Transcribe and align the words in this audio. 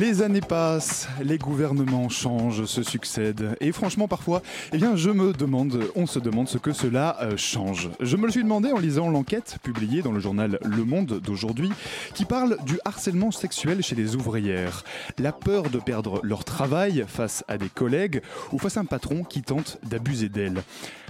Les 0.00 0.22
années 0.22 0.40
passent, 0.40 1.08
les 1.22 1.38
gouvernements 1.38 2.08
changent, 2.08 2.64
se 2.64 2.82
succèdent, 2.82 3.56
et 3.60 3.70
franchement 3.70 4.08
parfois, 4.08 4.42
eh 4.72 4.76
bien, 4.76 4.96
je 4.96 5.10
me 5.10 5.32
demande, 5.32 5.84
on 5.94 6.06
se 6.06 6.18
demande 6.18 6.48
ce 6.48 6.58
que 6.58 6.72
cela 6.72 7.16
euh, 7.22 7.36
change. 7.36 7.90
Je 8.00 8.16
me 8.16 8.26
le 8.26 8.32
suis 8.32 8.42
demandé 8.42 8.72
en 8.72 8.78
lisant 8.78 9.08
l'enquête 9.08 9.58
publiée 9.62 10.02
dans 10.02 10.10
le 10.10 10.18
journal 10.18 10.58
Le 10.64 10.84
Monde 10.84 11.20
d'aujourd'hui, 11.20 11.70
qui 12.12 12.24
parle 12.24 12.56
du 12.66 12.80
harcèlement 12.84 13.30
sexuel 13.30 13.84
chez 13.84 13.94
les 13.94 14.16
ouvrières, 14.16 14.82
la 15.18 15.30
peur 15.30 15.70
de 15.70 15.78
perdre 15.78 16.20
leur 16.24 16.42
travail 16.42 17.04
face 17.06 17.44
à 17.46 17.56
des 17.56 17.68
collègues 17.68 18.20
ou 18.52 18.58
face 18.58 18.76
à 18.76 18.80
un 18.80 18.86
patron 18.86 19.22
qui 19.22 19.42
tente 19.42 19.78
d'abuser 19.84 20.28
d'elles. 20.28 20.62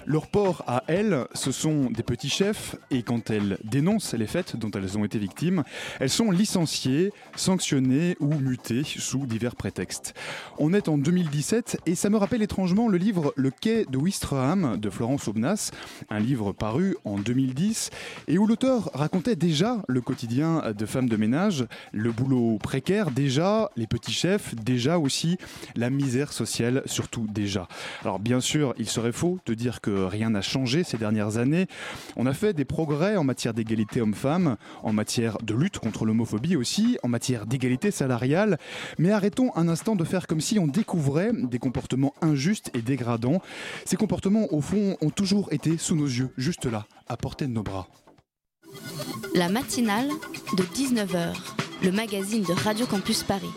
Leur 0.07 0.27
port 0.27 0.65
à 0.67 0.85
elles, 0.87 1.27
ce 1.33 1.51
sont 1.51 1.91
des 1.91 2.03
petits 2.03 2.29
chefs 2.29 2.77
et 2.91 3.03
quand 3.03 3.31
elles 3.31 3.57
dénoncent 3.65 4.13
les 4.13 4.27
faits 4.27 4.55
dont 4.55 4.71
elles 4.73 4.99
ont 4.99 5.05
été 5.05 5.19
victimes, 5.19 5.65
elles 5.99 6.11
sont 6.11 6.31
licenciées, 6.31 7.11
sanctionnées 7.37 8.15
ou 8.21 8.35
mutées 8.35 8.83
sous 8.85 9.25
divers 9.25 9.57
prétextes. 9.57 10.13
On 10.59 10.75
est 10.75 10.89
en 10.89 10.99
2017 10.99 11.81
et 11.87 11.95
ça 11.95 12.11
me 12.11 12.19
rappelle 12.19 12.43
étrangement 12.43 12.89
le 12.89 12.99
livre 12.99 13.33
Le 13.37 13.51
quai 13.51 13.87
de 13.87 13.97
Wistreham 13.97 14.77
de 14.77 14.91
Florence 14.91 15.27
Aubenas, 15.27 15.71
un 16.11 16.21
livre 16.21 16.53
paru 16.53 16.97
en 17.07 17.17
2010 17.17 17.89
et 18.29 18.37
où 18.37 18.47
l'auteur 18.47 18.91
racontait 18.93 19.37
déjà 19.37 19.83
le 19.89 20.03
quotidien 20.03 20.75
de 20.77 20.85
femmes 20.87 21.09
de 21.09 21.17
ménage, 21.17 21.65
le 21.93 22.13
boulot 22.13 22.59
précaire 22.59 23.11
déjà, 23.11 23.71
les 23.77 23.87
petits 23.87 24.13
chefs 24.13 24.55
déjà 24.55 24.99
aussi, 24.99 25.39
la 25.77 25.89
misère 25.89 26.35
sociale 26.35 26.83
surtout 26.85 27.27
déjà. 27.27 27.69
Alors 28.03 28.19
bien 28.19 28.41
sûr, 28.41 28.75
il 28.79 28.89
serait 28.89 29.13
faux 29.13 29.39
de 29.47 29.55
dire 29.55 29.81
que 29.81 29.94
rien 29.97 30.31
n'a 30.31 30.43
changé 30.43 30.85
ces 30.85 30.97
dernières 30.97 31.37
années. 31.37 31.67
On 32.17 32.27
a 32.27 32.33
fait 32.33 32.53
des 32.53 32.65
progrès 32.65 33.17
en 33.17 33.25
matière 33.25 33.55
d'égalité 33.55 34.01
homme-femme, 34.01 34.57
en 34.83 34.93
matière 34.93 35.39
de 35.39 35.55
lutte 35.55 35.79
contre 35.79 36.05
l'homophobie 36.05 36.57
aussi, 36.57 36.99
en 37.03 37.09
matière 37.09 37.47
d'égalité 37.47 37.91
salariale. 37.91 38.59
Mais 38.99 39.11
arrêtons 39.11 39.51
un 39.57 39.69
instant 39.69 39.97
de 39.97 40.05
faire 40.05 40.27
comme 40.27 40.41
si 40.41 40.59
on 40.59 40.67
découvrait 40.67 41.33
des 41.33 41.59
comportements 41.59 42.15
injustes 42.23 42.71
et 42.75 42.83
dégradants. 42.83 43.41
Ces 43.85 43.97
comportements, 43.97 44.53
au 44.53 44.61
fond, 44.61 44.97
ont 45.01 45.11
toujours 45.11 45.53
été 45.53 45.79
sous 45.79 45.97
nos 45.97 46.07
yeux, 46.07 46.31
juste 46.37 46.67
là, 46.67 46.87
à 47.09 47.17
portée 47.17 47.47
de 47.47 47.53
nos 47.53 47.63
bras. 47.63 47.89
La 49.35 49.49
matinale 49.49 50.09
de 50.57 50.63
19h, 50.63 51.35
le 51.83 51.93
magazine 51.93 52.43
de 52.43 52.53
Radio 52.53 52.87
Campus 52.87 53.23
Paris. 53.23 53.51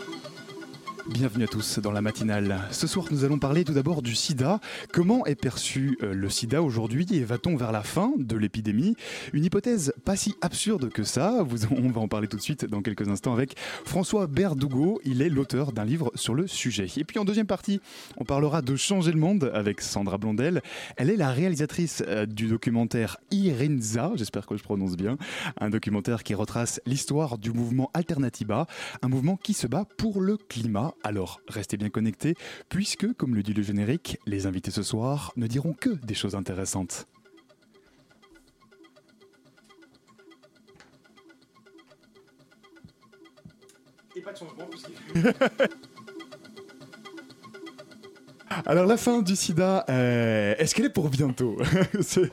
Bienvenue 1.08 1.44
à 1.44 1.48
tous 1.48 1.78
dans 1.78 1.90
la 1.90 2.02
matinale. 2.02 2.60
Ce 2.70 2.86
soir, 2.86 3.06
nous 3.10 3.24
allons 3.24 3.38
parler 3.38 3.64
tout 3.64 3.72
d'abord 3.72 4.02
du 4.02 4.14
sida. 4.14 4.60
Comment 4.92 5.24
est 5.24 5.40
perçu 5.40 5.96
euh, 6.02 6.12
le 6.12 6.28
sida 6.28 6.62
aujourd'hui 6.62 7.06
et 7.12 7.24
va-t-on 7.24 7.56
vers 7.56 7.72
la 7.72 7.82
fin 7.82 8.12
de 8.18 8.36
l'épidémie? 8.36 8.94
Une 9.32 9.42
hypothèse 9.42 9.94
pas 10.04 10.16
si 10.16 10.34
absurde 10.42 10.90
que 10.90 11.04
ça. 11.04 11.46
on 11.70 11.88
va 11.88 12.02
en 12.02 12.08
parler 12.08 12.28
tout 12.28 12.36
de 12.36 12.42
suite 12.42 12.66
dans 12.66 12.82
quelques 12.82 13.08
instants 13.08 13.32
avec 13.32 13.56
François 13.86 14.26
Berdugo. 14.26 15.00
Il 15.02 15.22
est 15.22 15.30
l'auteur 15.30 15.72
d'un 15.72 15.86
livre 15.86 16.12
sur 16.14 16.34
le 16.34 16.46
sujet. 16.46 16.86
Et 16.98 17.04
puis 17.04 17.18
en 17.18 17.24
deuxième 17.24 17.46
partie, 17.46 17.80
on 18.18 18.24
parlera 18.24 18.60
de 18.60 18.76
changer 18.76 19.12
le 19.12 19.18
monde 19.18 19.50
avec 19.54 19.80
Sandra 19.80 20.18
Blondel. 20.18 20.60
Elle 20.98 21.08
est 21.08 21.16
la 21.16 21.30
réalisatrice 21.30 22.02
euh, 22.06 22.26
du 22.26 22.48
documentaire 22.48 23.16
Irinza, 23.30 24.12
j'espère 24.14 24.46
que 24.46 24.58
je 24.58 24.62
prononce 24.62 24.96
bien, 24.96 25.16
un 25.58 25.70
documentaire 25.70 26.22
qui 26.22 26.34
retrace 26.34 26.82
l'histoire 26.84 27.38
du 27.38 27.50
mouvement 27.50 27.90
Alternativa, 27.94 28.66
un 29.00 29.08
mouvement 29.08 29.36
qui 29.36 29.54
se 29.54 29.66
bat 29.66 29.86
pour 29.96 30.20
le 30.20 30.36
climat 30.36 30.94
alors 31.02 31.40
restez 31.48 31.76
bien 31.76 31.90
connectés, 31.90 32.34
puisque, 32.68 33.12
comme 33.14 33.34
le 33.34 33.42
dit 33.42 33.54
le 33.54 33.62
générique, 33.62 34.18
les 34.26 34.46
invités 34.46 34.70
ce 34.70 34.82
soir 34.82 35.32
ne 35.36 35.46
diront 35.46 35.72
que 35.72 35.90
des 35.90 36.14
choses 36.14 36.34
intéressantes. 36.34 37.06
Et 44.16 44.20
pas 44.20 44.32
de 44.32 44.38
changement, 44.38 44.68
Alors 48.66 48.86
la 48.86 48.96
fin 48.96 49.22
du 49.22 49.36
sida, 49.36 49.84
euh, 49.88 50.54
est-ce 50.58 50.74
qu'elle 50.74 50.86
est 50.86 50.90
pour 50.90 51.08
bientôt 51.08 51.56
c'est, 52.00 52.30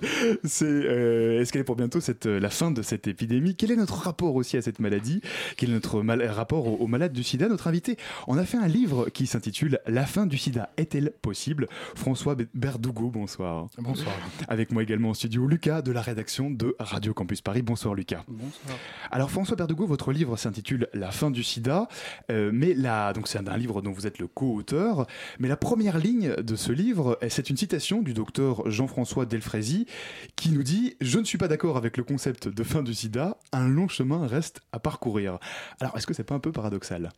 euh, 0.63 1.41
Est-ce 1.41 1.51
qu'elle 1.51 1.61
est 1.61 1.65
pour 1.65 1.75
bientôt 1.75 1.99
cette, 1.99 2.25
la 2.25 2.49
fin 2.49 2.71
de 2.71 2.81
cette 2.81 3.07
épidémie? 3.07 3.55
Quel 3.55 3.71
est 3.71 3.75
notre 3.75 3.95
rapport 3.95 4.35
aussi 4.35 4.57
à 4.57 4.61
cette 4.61 4.79
maladie? 4.79 5.21
Quel 5.57 5.69
est 5.69 5.73
notre 5.73 5.99
rapport 5.99 6.81
aux, 6.81 6.87
malades 6.87 7.13
du 7.13 7.23
sida? 7.23 7.47
Notre 7.47 7.67
invité, 7.67 7.97
on 8.27 8.37
a 8.37 8.45
fait 8.45 8.57
un 8.57 8.67
livre 8.67 9.09
qui 9.09 9.27
s'intitule 9.27 9.79
La 9.87 10.05
fin 10.05 10.25
du 10.25 10.37
sida 10.37 10.69
est-elle 10.77 11.11
possible? 11.21 11.67
François 11.95 12.35
Berdugo, 12.53 13.09
bonsoir. 13.09 13.67
Bonsoir. 13.77 14.15
Avec 14.47 14.71
moi 14.71 14.83
également 14.83 15.09
au 15.09 15.13
studio 15.13 15.47
Lucas 15.47 15.81
de 15.81 15.91
la 15.91 16.01
rédaction 16.01 16.49
de 16.49 16.75
Radio 16.79 17.13
Campus 17.13 17.41
Paris. 17.41 17.61
Bonsoir 17.61 17.93
Lucas. 17.93 18.23
Bonsoir. 18.27 18.77
Alors 19.11 19.31
François 19.31 19.55
Berdugo, 19.55 19.85
votre 19.85 20.11
livre 20.11 20.37
s'intitule 20.37 20.87
La 20.93 21.11
fin 21.11 21.31
du 21.31 21.43
sida, 21.43 21.87
euh, 22.31 22.51
mais 22.53 22.73
là, 22.73 23.13
donc 23.13 23.27
c'est 23.27 23.37
un 23.37 23.57
livre 23.57 23.81
dont 23.81 23.91
vous 23.91 24.07
êtes 24.07 24.19
le 24.19 24.27
co-auteur, 24.27 25.07
mais 25.39 25.47
la 25.47 25.57
première 25.57 25.97
de 26.13 26.55
ce 26.55 26.71
livre, 26.71 27.17
c'est 27.29 27.49
une 27.49 27.57
citation 27.57 28.03
du 28.03 28.13
docteur 28.13 28.69
Jean-François 28.69 29.25
Delfrézy 29.25 29.88
qui 30.35 30.51
nous 30.51 30.61
dit 30.61 30.95
Je 31.01 31.17
ne 31.17 31.23
suis 31.23 31.39
pas 31.39 31.47
d'accord 31.47 31.77
avec 31.77 31.97
le 31.97 32.03
concept 32.03 32.47
de 32.47 32.63
fin 32.63 32.83
du 32.83 32.93
sida, 32.93 33.38
un 33.51 33.67
long 33.67 33.88
chemin 33.88 34.27
reste 34.27 34.61
à 34.71 34.77
parcourir. 34.79 35.39
Alors, 35.79 35.97
est-ce 35.97 36.05
que 36.05 36.13
c'est 36.13 36.23
pas 36.23 36.35
un 36.35 36.39
peu 36.39 36.51
paradoxal? 36.51 37.11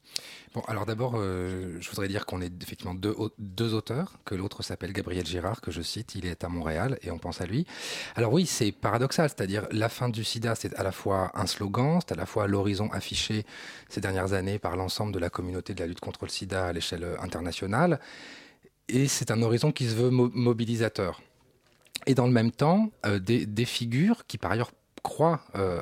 Bon, 0.53 0.61
alors 0.69 0.85
d'abord, 0.85 1.15
euh, 1.17 1.75
je 1.81 1.89
voudrais 1.89 2.07
dire 2.07 2.25
qu'on 2.25 2.41
est 2.41 2.63
effectivement 2.63 2.93
deux, 2.93 3.13
deux 3.39 3.73
auteurs, 3.73 4.19
que 4.23 4.35
l'autre 4.35 4.63
s'appelle 4.63 4.93
Gabriel 4.93 5.25
Girard, 5.25 5.59
que 5.59 5.71
je 5.71 5.81
cite, 5.81 6.15
il 6.15 6.25
est 6.25 6.45
à 6.45 6.47
Montréal 6.47 6.97
et 7.01 7.11
on 7.11 7.17
pense 7.17 7.41
à 7.41 7.45
lui. 7.45 7.65
Alors 8.15 8.31
oui, 8.31 8.45
c'est 8.45 8.71
paradoxal, 8.71 9.27
c'est-à-dire 9.27 9.67
la 9.71 9.89
fin 9.89 10.07
du 10.07 10.23
sida, 10.23 10.55
c'est 10.55 10.73
à 10.75 10.83
la 10.83 10.93
fois 10.93 11.31
un 11.33 11.45
slogan, 11.45 11.99
c'est 11.99 12.13
à 12.13 12.17
la 12.17 12.25
fois 12.25 12.47
l'horizon 12.47 12.89
affiché 12.93 13.45
ces 13.89 13.99
dernières 13.99 14.31
années 14.31 14.59
par 14.59 14.77
l'ensemble 14.77 15.11
de 15.11 15.19
la 15.19 15.29
communauté 15.29 15.73
de 15.73 15.81
la 15.81 15.87
lutte 15.87 15.99
contre 15.99 16.23
le 16.23 16.29
sida 16.29 16.67
à 16.67 16.73
l'échelle 16.73 17.05
internationale 17.19 17.99
et 18.89 19.07
c'est 19.07 19.31
un 19.31 19.41
horizon 19.41 19.71
qui 19.71 19.87
se 19.87 19.95
veut 19.95 20.09
mobilisateur. 20.09 21.21
Et 22.05 22.13
dans 22.13 22.25
le 22.25 22.31
même 22.31 22.51
temps, 22.51 22.89
euh, 23.05 23.19
des, 23.19 23.65
figures 23.65 24.25
qui 24.27 24.37
par 24.37 24.51
ailleurs 24.51 24.71
croient 25.03 25.41
euh, 25.55 25.81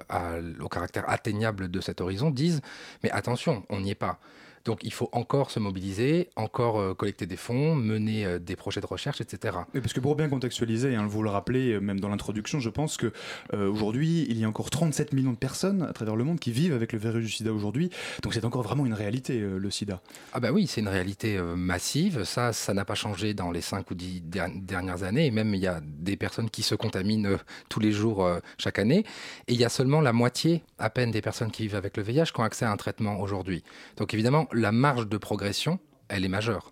au 0.59 0.67
caractère 0.67 1.07
atteignable 1.09 1.69
de 1.69 1.81
cet 1.81 2.01
horizon 2.01 2.31
disent 2.31 2.61
mais 3.03 3.11
attention, 3.11 3.63
on 3.69 3.79
n'y 3.81 3.91
est 3.91 3.95
pas. 3.95 4.19
Donc 4.65 4.79
il 4.83 4.91
faut 4.91 5.09
encore 5.11 5.51
se 5.51 5.59
mobiliser, 5.59 6.29
encore 6.35 6.79
euh, 6.79 6.93
collecter 6.95 7.27
des 7.27 7.37
fonds, 7.37 7.75
mener 7.75 8.25
euh, 8.25 8.39
des 8.39 8.55
projets 8.55 8.81
de 8.81 8.87
recherche, 8.87 9.21
etc. 9.21 9.57
Oui, 9.75 9.79
parce 9.79 9.93
que 9.93 9.99
pour 9.99 10.15
bien 10.15 10.27
contextualiser, 10.27 10.95
hein, 10.95 11.05
vous 11.07 11.21
le 11.21 11.29
rappelez 11.29 11.73
euh, 11.73 11.79
même 11.79 11.99
dans 11.99 12.09
l'introduction, 12.09 12.59
je 12.59 12.69
pense 12.69 12.97
que 12.97 13.11
aujourd'hui 13.53 14.25
il 14.29 14.39
y 14.39 14.43
a 14.43 14.49
encore 14.49 14.69
37 14.69 15.13
millions 15.13 15.33
de 15.33 15.37
personnes 15.37 15.83
à 15.83 15.93
travers 15.93 16.15
le 16.15 16.23
monde 16.23 16.39
qui 16.39 16.51
vivent 16.51 16.73
avec 16.73 16.93
le 16.93 16.99
virus 16.99 17.23
du 17.25 17.31
SIDA 17.31 17.53
aujourd'hui. 17.53 17.91
Donc 18.23 18.33
c'est 18.33 18.43
encore 18.43 18.63
vraiment 18.63 18.85
une 18.85 18.93
réalité 18.93 19.39
le 19.39 19.69
SIDA. 19.69 20.01
Ah 20.33 20.39
bah 20.39 20.51
oui, 20.51 20.65
c'est 20.67 20.81
une 20.81 20.87
réalité 20.87 21.39
massive. 21.55 22.23
Ça, 22.23 22.53
ça 22.53 22.73
n'a 22.73 22.85
pas 22.85 22.95
changé 22.95 23.33
dans 23.33 23.51
les 23.51 23.61
5 23.61 23.89
ou 23.91 23.93
10 23.93 24.21
dernières 24.21 25.03
années. 25.03 25.27
Et 25.27 25.31
même 25.31 25.53
il 25.53 25.61
y 25.61 25.67
a 25.67 25.79
des 25.83 26.17
personnes 26.17 26.49
qui 26.49 26.63
se 26.63 26.75
contaminent 26.75 27.37
tous 27.69 27.79
les 27.79 27.91
jours 27.91 28.27
chaque 28.57 28.79
année. 28.79 29.05
Et 29.47 29.53
il 29.53 29.59
y 29.59 29.65
a 29.65 29.69
seulement 29.69 30.01
la 30.01 30.13
moitié 30.13 30.63
à 30.79 30.89
peine 30.89 31.11
des 31.11 31.21
personnes 31.21 31.51
qui 31.51 31.63
vivent 31.63 31.75
avec 31.75 31.97
le 31.97 32.03
VIH 32.03 32.31
qui 32.33 32.39
ont 32.39 32.43
accès 32.43 32.65
à 32.65 32.71
un 32.71 32.77
traitement 32.77 33.19
aujourd'hui. 33.19 33.63
Donc 33.97 34.13
évidemment, 34.13 34.47
la 34.55 34.71
marge 34.71 35.07
de 35.07 35.17
progression, 35.17 35.79
elle 36.07 36.25
est 36.25 36.29
majeure. 36.29 36.71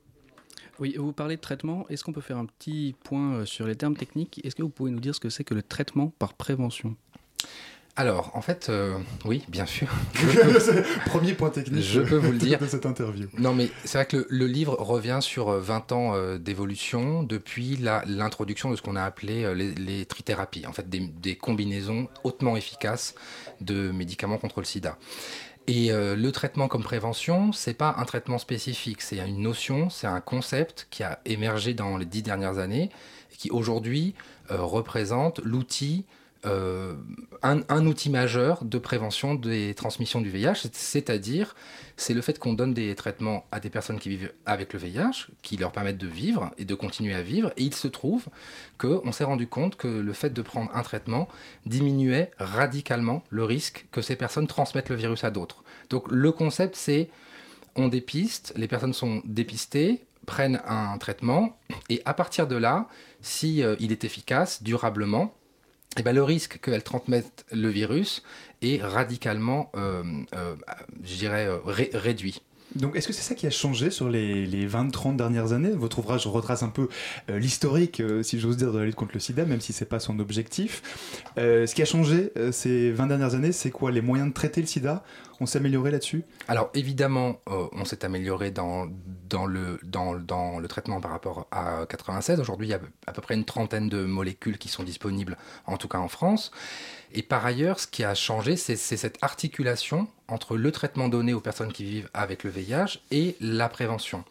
Oui, 0.79 0.95
vous 0.97 1.13
parlez 1.13 1.35
de 1.35 1.41
traitement. 1.41 1.85
Est-ce 1.89 2.03
qu'on 2.03 2.13
peut 2.13 2.21
faire 2.21 2.37
un 2.37 2.45
petit 2.45 2.95
point 3.03 3.35
euh, 3.35 3.45
sur 3.45 3.67
les 3.67 3.75
termes 3.75 3.95
techniques? 3.95 4.41
Est-ce 4.43 4.55
que 4.55 4.63
vous 4.63 4.69
pouvez 4.69 4.91
nous 4.91 4.99
dire 4.99 5.13
ce 5.13 5.19
que 5.19 5.29
c'est 5.29 5.43
que 5.43 5.53
le 5.53 5.61
traitement 5.61 6.07
par 6.17 6.33
prévention? 6.33 6.95
Alors, 7.95 8.31
en 8.33 8.41
fait, 8.41 8.69
euh, 8.69 8.97
oui, 9.23 9.43
bien 9.49 9.67
sûr. 9.67 9.87
Premier 11.05 11.35
point 11.35 11.51
technique 11.51 11.83
je 11.83 12.01
peux 12.01 12.17
vous 12.17 12.31
le 12.31 12.39
dire. 12.39 12.57
de 12.61 12.65
cette 12.65 12.87
interview. 12.87 13.27
Non, 13.37 13.53
mais 13.53 13.69
c'est 13.85 13.99
vrai 13.99 14.07
que 14.07 14.25
le, 14.27 14.47
livre 14.47 14.75
revient 14.79 15.19
sur 15.21 15.51
20 15.51 15.91
euh, 15.91 15.95
ans 15.95 16.37
d'évolution 16.37 17.21
depuis 17.21 17.77
l'introduction 17.77 18.71
de 18.71 18.75
ce 18.75 18.81
qu'on 18.81 18.95
a 18.95 19.03
appelé 19.03 19.53
les, 19.77 20.05
trithérapies, 20.07 20.65
en 20.65 20.73
fait 20.73 20.89
des, 20.89 21.01
des, 21.01 21.35
combinaisons 21.35 22.07
hautement 22.23 22.57
efficaces 22.57 23.13
de 23.61 23.91
médicaments 23.91 24.39
contre 24.39 24.59
le 24.59 24.65
sida. 24.65 24.97
Et 25.67 25.91
euh, 25.91 26.15
le 26.15 26.31
traitement 26.31 26.67
comme 26.67 26.83
prévention, 26.83 27.53
c'est 27.53 27.73
pas 27.73 27.95
un 27.97 28.03
traitement 28.03 28.37
spécifique, 28.37 29.01
c'est 29.01 29.17
une 29.17 29.41
notion, 29.41 29.89
c'est 29.89 30.07
un 30.07 30.19
concept 30.19 30.87
qui 30.89 31.03
a 31.03 31.19
émergé 31.25 31.73
dans 31.73 31.95
les 31.97 32.05
dix 32.05 32.21
dernières 32.21 32.57
années 32.57 32.89
et 33.31 33.37
qui 33.37 33.49
aujourd'hui 33.49 34.13
euh, 34.51 34.61
représente 34.61 35.39
l'outil 35.39 36.05
euh, 36.45 36.95
un, 37.41 37.85
outil 37.85 38.09
majeur 38.09 38.63
de 38.65 38.77
prévention 38.77 39.35
des 39.35 39.73
transmissions 39.73 40.21
du 40.21 40.29
VIH, 40.29 40.67
c'est-à-dire 40.71 41.55
c'est 41.95 42.13
le 42.13 42.21
fait 42.21 42.39
qu'on 42.39 42.53
donne 42.53 42.73
des 42.73 42.95
traitements 42.95 43.45
à 43.51 43.59
des 43.59 43.69
personnes 43.69 43.99
qui 43.99 44.09
vivent 44.09 44.33
avec 44.45 44.73
le 44.73 44.79
VIH, 44.79 45.27
qui 45.41 45.57
leur 45.57 45.71
permettent 45.71 45.97
de 45.97 46.07
vivre 46.07 46.51
et 46.57 46.65
de 46.65 46.75
continuer 46.75 47.13
à 47.13 47.21
vivre. 47.21 47.51
Et 47.57 47.63
il 47.63 47.73
se 47.73 47.87
trouve 47.87 48.25
qu'on 48.77 49.11
s'est 49.11 49.23
rendu 49.23 49.47
compte 49.47 49.75
que 49.75 49.87
le 49.87 50.13
fait 50.13 50.31
de 50.31 50.41
prendre 50.41 50.71
un 50.73 50.83
traitement 50.83 51.27
diminuait 51.65 52.31
radicalement 52.37 53.23
le 53.29 53.43
risque 53.43 53.85
que 53.91 54.01
ces 54.01 54.15
personnes 54.15 54.47
transmettent 54.47 54.89
le 54.89 54.95
virus 54.95 55.23
à 55.23 55.31
d'autres. 55.31 55.63
Donc 55.89 56.11
le 56.11 56.31
concept, 56.31 56.75
c'est 56.75 57.09
on 57.75 57.87
dépiste, 57.87 58.53
les 58.55 58.67
personnes 58.67 58.93
sont 58.93 59.21
dépistées, 59.25 60.03
prennent 60.25 60.61
un 60.65 60.97
traitement, 60.97 61.57
et 61.89 62.01
à 62.05 62.13
partir 62.13 62.47
de 62.47 62.55
là, 62.55 62.87
si 63.21 63.63
euh, 63.63 63.75
il 63.79 63.91
est 63.91 64.03
efficace 64.03 64.63
durablement, 64.63 65.33
eh 65.97 66.03
ben, 66.03 66.13
le 66.13 66.23
risque 66.23 66.59
qu'elles 66.59 66.83
transmettent 66.83 67.45
le 67.51 67.69
virus 67.69 68.23
est 68.61 68.81
radicalement, 68.81 69.71
euh, 69.75 70.03
euh, 70.35 70.55
je 71.03 71.15
dirais, 71.15 71.47
réduit. 71.65 72.41
Donc, 72.75 72.95
est-ce 72.95 73.07
que 73.07 73.13
c'est 73.13 73.21
ça 73.21 73.35
qui 73.35 73.45
a 73.45 73.51
changé 73.51 73.91
sur 73.91 74.09
les, 74.09 74.45
les 74.45 74.67
20-30 74.67 75.15
dernières 75.15 75.53
années? 75.53 75.71
Votre 75.71 75.99
ouvrage 75.99 76.25
retrace 76.25 76.63
un 76.63 76.69
peu 76.69 76.89
euh, 77.29 77.37
l'historique, 77.37 77.99
euh, 77.99 78.23
si 78.23 78.39
j'ose 78.39 78.57
dire, 78.57 78.71
de 78.71 78.79
la 78.79 78.85
lutte 78.85 78.95
contre 78.95 79.11
le 79.13 79.19
sida, 79.19 79.45
même 79.45 79.61
si 79.61 79.73
c'est 79.73 79.85
pas 79.85 79.99
son 79.99 80.19
objectif. 80.19 80.81
Euh, 81.37 81.67
ce 81.67 81.75
qui 81.75 81.81
a 81.81 81.85
changé 81.85 82.31
ces 82.51 82.91
20 82.91 83.07
dernières 83.07 83.35
années, 83.35 83.51
c'est 83.51 83.71
quoi? 83.71 83.91
Les 83.91 84.01
moyens 84.01 84.29
de 84.29 84.33
traiter 84.33 84.61
le 84.61 84.67
sida? 84.67 85.03
On 85.39 85.45
s'est 85.45 85.59
amélioré 85.59 85.91
là-dessus? 85.91 86.23
Alors, 86.47 86.69
évidemment, 86.73 87.41
on 87.47 87.85
s'est 87.85 88.05
amélioré 88.05 88.51
dans, 88.51 88.87
dans, 89.29 89.45
le, 89.45 89.79
dans, 89.83 90.15
dans, 90.15 90.59
le 90.59 90.67
traitement 90.67 91.01
par 91.01 91.11
rapport 91.11 91.47
à 91.51 91.85
96. 91.89 92.39
Aujourd'hui, 92.39 92.67
il 92.67 92.69
y 92.69 92.73
a 92.73 92.79
à 93.07 93.11
peu 93.11 93.21
près 93.21 93.33
une 93.33 93.43
trentaine 93.43 93.89
de 93.89 94.05
molécules 94.05 94.57
qui 94.57 94.69
sont 94.69 94.83
disponibles, 94.83 95.37
en 95.65 95.77
tout 95.77 95.87
cas 95.87 95.97
en 95.97 96.07
France. 96.07 96.51
Et 97.13 97.23
par 97.23 97.45
ailleurs, 97.45 97.79
ce 97.79 97.87
qui 97.87 98.03
a 98.03 98.15
changé, 98.15 98.55
c'est 98.55 98.75
cette 98.75 99.17
articulation 99.21 100.07
entre 100.33 100.57
le 100.57 100.71
traitement 100.71 101.07
donné 101.07 101.33
aux 101.33 101.39
personnes 101.39 101.71
qui 101.71 101.83
vivent 101.83 102.09
avec 102.13 102.43
le 102.43 102.49
VIH 102.49 102.99
et 103.11 103.37
la 103.39 103.69
prévention. 103.69 104.23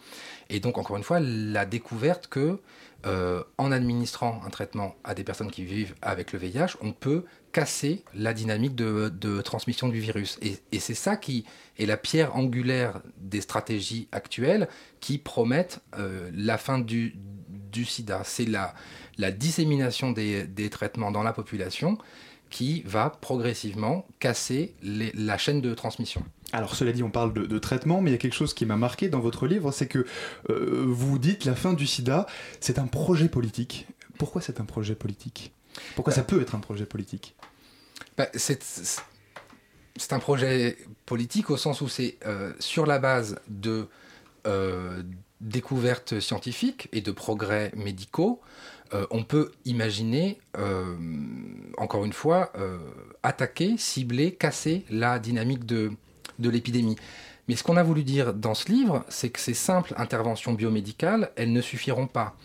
Et 0.51 0.61
donc, 0.61 0.77
encore 0.77 0.97
une 0.97 1.05
fois, 1.05 1.21
la 1.21 1.65
découverte 1.65 2.27
que 2.27 2.59
euh, 3.05 3.43
en 3.59 3.73
administrant 3.73 4.41
un 4.47 4.51
traitement 4.51 4.95
à 5.03 5.15
des 5.15 5.25
personnes 5.25 5.51
qui 5.51 5.65
vivent 5.65 5.95
avec 6.03 6.33
le 6.33 6.39
VIH, 6.39 6.77
on 6.81 6.93
peut 6.93 7.25
casser 7.51 8.05
la 8.15 8.33
dynamique 8.33 8.77
de, 8.77 9.41
transmission 9.41 9.89
du 9.89 9.99
virus. 9.99 10.39
Et, 10.41 10.79
c'est 10.79 10.95
ça 10.95 11.17
qui 11.17 11.45
est 11.79 11.87
la 11.87 11.97
pierre 11.97 12.37
angulaire 12.37 13.01
des 13.19 13.41
stratégies 13.41 14.09
actuelles 14.13 14.69
qui 15.01 15.19
promettent 15.19 15.81
euh, 15.99 16.31
la 16.35 16.59
fin 16.59 16.79
du, 16.79 17.17
sida. 17.85 18.23
C'est 18.25 18.47
la, 18.47 18.75
dissémination 19.33 20.13
des, 20.13 20.71
traitements 20.71 21.11
dans 21.11 21.23
la 21.23 21.33
population 21.33 21.99
qui 22.53 22.83
va 22.83 23.11
progressivement 23.11 24.07
casser 24.21 24.75
la 24.83 25.39
chaîne 25.39 25.61
de 25.61 25.75
transmission. 25.75 26.23
Alors 26.53 26.77
cela 26.77 26.93
dit, 26.93 27.03
on 27.03 27.11
parle 27.11 27.33
de, 27.33 27.59
traitement, 27.59 28.03
mais 28.03 28.11
il 28.11 28.13
y 28.13 28.17
a 28.17 28.19
quelque 28.19 28.35
chose 28.35 28.53
qui 28.55 28.67
m'a 28.67 28.77
marqué 28.77 29.09
dans 29.09 29.21
votre 29.21 29.47
livre, 29.47 29.73
c'est 29.73 29.89
que 29.89 30.07
euh, 30.51 30.85
vous 30.87 31.19
dites 31.19 31.47
la 31.47 31.57
fin 31.57 31.73
du 31.73 31.87
sida, 31.87 32.27
c'est 32.61 32.79
un 32.79 32.87
projet 32.87 33.29
politique. 33.29 33.89
Pourquoi 34.19 34.43
c'est 34.43 34.61
un 34.61 34.67
projet 34.67 34.95
politique? 34.95 35.53
Pourquoi 35.97 36.13
ça 36.13 36.21
bah. 36.21 36.27
peut 36.29 36.43
être 36.43 36.55
un 36.55 36.61
projet 36.61 36.85
politique? 36.85 37.35
Bah, 38.19 38.29
c'est, 38.35 38.63
un 40.11 40.19
projet 40.19 40.77
politique 41.07 41.49
au 41.49 41.57
sens 41.57 41.81
où 41.81 41.89
c'est 41.89 42.19
euh, 42.27 42.53
sur 42.61 42.85
la 42.85 42.99
base 42.99 43.41
de 43.49 43.89
euh, 44.47 45.03
découvertes 45.41 46.21
scientifiques 46.21 46.91
et 46.93 47.01
de 47.01 47.13
progrès 47.13 47.73
médicaux, 47.75 48.43
euh, 48.95 49.07
on 49.11 49.23
peut 49.23 49.53
imaginer, 49.65 50.39
euh, 50.59 50.97
encore 51.79 52.05
une 52.05 52.13
fois, 52.13 52.53
euh, 52.57 52.79
attaquer, 53.23 53.77
cibler, 53.79 54.33
casser 54.35 54.85
la 54.91 55.19
dynamique 55.19 55.65
de, 55.65 55.93
l'épidémie. 56.39 56.97
Mais 57.49 57.57
ce 57.57 57.63
qu'on 57.63 57.77
a 57.77 57.83
voulu 57.83 58.05
dire 58.05 58.35
dans 58.35 58.55
ce 58.55 58.71
livre, 58.71 59.05
c'est 59.09 59.31
que 59.31 59.41
ces 59.41 59.55
simples 59.55 59.95
interventions 59.97 60.53
biomédicales, 60.53 61.31
elles 61.37 61.53
ne 61.53 61.61
suffiront 61.61 62.07
pas. 62.07 62.37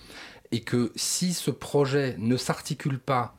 Et 0.52 0.62
que 0.62 0.92
si 0.96 1.34
ce 1.34 1.52
projet 1.52 2.16
ne 2.18 2.38
s'articule 2.38 3.00
pas 3.00 3.36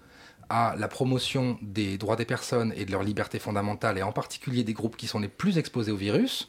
à 0.50 0.74
la 0.78 0.88
promotion 0.88 1.58
des 1.62 1.96
droits 1.98 2.16
des 2.16 2.24
personnes 2.24 2.72
et 2.76 2.84
de 2.84 2.92
leurs 2.92 3.02
libertés 3.02 3.38
fondamentales, 3.38 3.98
et 3.98 4.02
en 4.02 4.12
particulier 4.12 4.64
des 4.64 4.72
groupes 4.72 4.96
qui 4.96 5.06
sont 5.06 5.18
les 5.18 5.28
plus 5.28 5.58
exposés 5.58 5.92
au 5.92 5.96
virus, 5.96 6.48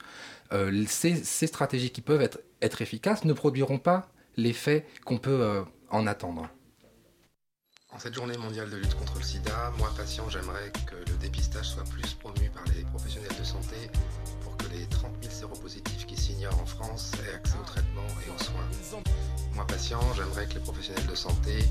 ces, 0.88 1.47
stratégies 1.47 1.91
qui 1.91 2.01
peuvent 2.01 2.27
être 2.61 2.81
efficaces 2.81 3.23
ne 3.23 3.33
produiront 3.33 3.77
pas 3.77 4.09
l'effet 4.38 4.85
qu'on 5.06 5.17
peut 5.17 5.63
en 5.91 6.07
attendre. 6.07 6.50
En 7.91 7.97
cette 7.97 8.13
journée 8.13 8.38
mondiale 8.38 8.69
de 8.69 8.77
lutte 8.77 8.94
contre 8.95 9.18
le 9.18 9.24
sida, 9.24 9.71
moi 9.77 9.91
patient, 9.97 10.30
j'aimerais 10.30 10.71
que 10.86 10.95
le 10.95 11.18
dépistage 11.18 11.69
soit 11.69 11.83
plus 11.86 12.13
promu 12.13 12.50
par 12.51 12.63
les 12.75 12.83
professionnels 12.83 13.36
de 13.38 13.44
santé 13.44 13.89
les 14.71 14.86
30 14.86 15.12
000 15.21 15.33
séropositifs 15.33 16.06
qui 16.06 16.16
s'ignorent 16.16 16.60
en 16.62 16.66
France 16.66 17.12
aient 17.25 17.36
accès 17.36 17.56
au 17.60 17.66
traitement 17.66 18.07
et 18.25 18.30
aux 18.30 18.44
soins. 18.44 19.01
Moi 19.56 19.66
patient, 19.68 20.01
j'aimerais 20.16 20.48
que 20.48 20.56
les 20.56 20.60
professionnels 20.60 21.06
de 21.07 21.16
santé 21.16 21.63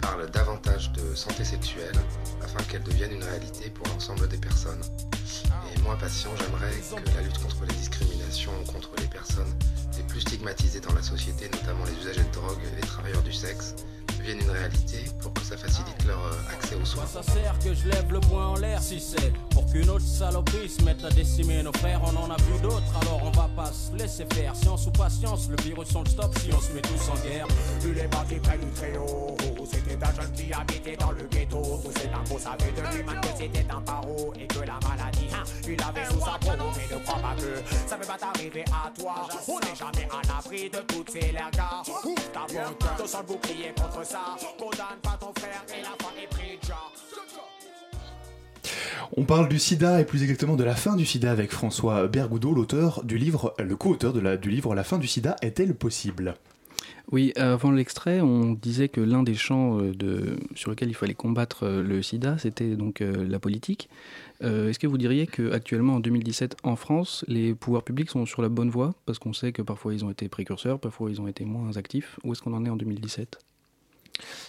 parlent 0.00 0.30
davantage 0.30 0.92
de 0.92 1.14
santé 1.14 1.44
sexuelle 1.44 1.96
afin 2.42 2.62
qu'elle 2.64 2.82
devienne 2.82 3.12
une 3.12 3.24
réalité 3.24 3.70
pour 3.70 3.86
l'ensemble 3.88 4.28
des 4.28 4.38
personnes. 4.38 4.82
Et 5.74 5.80
moi 5.80 5.96
patient, 5.96 6.30
j'aimerais 6.38 6.72
que 6.72 7.16
la 7.16 7.22
lutte 7.22 7.38
contre 7.42 7.64
les 7.68 7.74
discriminations 7.74 8.52
contre 8.72 8.90
les 8.98 9.06
personnes 9.06 9.52
les 9.96 10.02
plus 10.04 10.20
stigmatisées 10.20 10.80
dans 10.80 10.94
la 10.94 11.02
société, 11.02 11.48
notamment 11.48 11.84
les 11.84 11.92
usagers 12.04 12.24
de 12.24 12.32
drogue 12.32 12.60
et 12.72 12.76
les 12.76 12.86
travailleurs 12.86 13.22
du 13.22 13.32
sexe, 13.32 13.74
devienne 14.18 14.40
une 14.40 14.50
réalité 14.50 15.04
pour 15.20 15.32
que 15.32 15.42
ça 15.42 15.56
facilite 15.56 16.04
leur 16.06 16.24
euh, 16.24 16.52
accès 16.52 16.74
aux 16.74 16.84
soins. 16.84 17.04
Que 17.62 17.74
je 17.74 17.88
lève 17.88 18.12
le 18.12 18.20
en 18.34 18.56
l'air 18.56 18.82
si 18.82 19.00
c'est 19.00 19.32
pour 19.56 19.64
qu'une 19.72 19.88
autre 19.88 20.04
saloperie 20.04 20.68
se 20.68 20.82
mette 20.82 21.02
à 21.02 21.08
décimer 21.08 21.62
nos 21.62 21.72
frères. 21.72 22.02
On 22.04 22.14
en 22.14 22.30
a 22.30 22.36
vu 22.36 22.60
d'autres, 22.60 22.92
alors 23.00 23.22
on 23.24 23.30
va 23.30 23.48
pas 23.56 23.72
se 23.72 23.96
laisser 23.96 24.26
faire. 24.34 24.54
Science 24.54 24.86
ou 24.86 24.90
patience, 24.90 25.48
le 25.48 25.56
virus 25.64 25.88
on 25.94 26.02
le 26.02 26.10
stop 26.10 26.30
si 26.38 26.52
on 26.52 26.60
se 26.60 26.72
met 26.72 26.82
tous 26.82 27.08
en 27.10 27.14
guerre. 27.26 27.46
Vu 27.80 27.94
les 27.94 28.06
bâtis 28.06 28.34
près 28.36 28.58
du 28.58 28.66
très 28.72 28.94
haut, 28.98 29.34
c'était 29.64 29.96
un 30.04 30.14
jeune 30.14 30.32
qui 30.32 30.52
habitait 30.52 30.96
dans 30.96 31.10
le 31.10 31.24
ghetto. 31.30 31.80
Tous 31.82 31.98
ces 31.98 32.08
infos 32.08 32.38
savaient 32.38 32.72
de 32.72 32.96
lui-même 32.96 33.20
que 33.22 33.28
c'était 33.38 33.66
un 33.70 33.80
paro 33.80 34.34
et 34.38 34.46
que 34.46 34.58
la 34.58 34.78
maladie, 34.86 35.28
hein, 35.32 35.44
il 35.66 35.82
avait 35.82 36.04
sous 36.04 36.20
sa 36.20 36.36
peau. 36.38 36.52
Mais 36.76 36.94
ne 36.94 37.02
crois 37.02 37.22
pas 37.22 37.34
que 37.40 37.88
ça 37.88 37.96
peut 37.96 38.06
pas 38.06 38.18
t'arriver 38.18 38.64
à 38.68 38.90
toi. 38.90 39.26
On 39.48 39.58
n'est 39.60 39.74
jamais 39.74 40.06
à 40.12 40.20
l'abri 40.28 40.68
de 40.68 40.80
toutes 40.80 41.10
ces 41.10 41.32
lergas. 41.32 41.82
Ouvre 42.04 42.30
ta 42.30 42.40
boîte, 42.52 42.98
te 42.98 43.08
sens 43.08 43.22
le 43.22 43.26
bouclier 43.26 43.72
contre 43.74 44.04
ça. 44.04 44.36
On 49.16 49.24
parle 49.24 49.48
du 49.48 49.58
sida 49.58 50.00
et 50.00 50.04
plus 50.04 50.22
exactement 50.22 50.56
de 50.56 50.64
la 50.64 50.74
fin 50.74 50.96
du 50.96 51.06
sida 51.06 51.30
avec 51.30 51.52
François 51.52 52.06
Bergoudot, 52.08 52.52
l'auteur 52.52 53.04
du 53.04 53.18
livre, 53.18 53.54
le 53.58 53.76
co-auteur 53.76 54.12
du 54.12 54.50
livre 54.50 54.74
La 54.74 54.84
fin 54.84 54.98
du 54.98 55.06
sida 55.06 55.36
est-elle 55.42 55.74
possible? 55.74 56.34
Oui, 57.12 57.32
avant 57.36 57.70
l'extrait, 57.70 58.20
on 58.20 58.52
disait 58.52 58.88
que 58.88 59.00
l'un 59.00 59.22
des 59.22 59.34
champs 59.34 59.78
euh, 59.80 60.36
sur 60.56 60.70
lesquels 60.70 60.88
il 60.88 60.94
fallait 60.94 61.14
combattre 61.14 61.62
euh, 61.62 61.80
le 61.80 62.02
sida, 62.02 62.36
c'était 62.36 62.74
donc 62.74 63.00
euh, 63.00 63.26
la 63.28 63.38
politique. 63.38 63.88
Est-ce 64.42 64.78
que 64.78 64.86
vous 64.86 64.98
diriez 64.98 65.26
qu'actuellement, 65.26 65.94
en 65.94 66.00
2017, 66.00 66.56
en 66.62 66.76
France, 66.76 67.24
les 67.26 67.54
pouvoirs 67.54 67.84
publics 67.84 68.10
sont 68.10 68.26
sur 68.26 68.42
la 68.42 68.50
bonne 68.50 68.68
voie? 68.68 68.94
Parce 69.06 69.18
qu'on 69.18 69.32
sait 69.32 69.52
que 69.52 69.62
parfois 69.62 69.94
ils 69.94 70.04
ont 70.04 70.10
été 70.10 70.28
précurseurs, 70.28 70.78
parfois 70.78 71.10
ils 71.10 71.22
ont 71.22 71.26
été 71.26 71.46
moins 71.46 71.78
actifs. 71.78 72.18
Où 72.22 72.32
est-ce 72.32 72.42
qu'on 72.42 72.52
en 72.52 72.66
est 72.66 72.68
en 72.68 72.76
2017 72.76 73.38
mais 74.18 74.45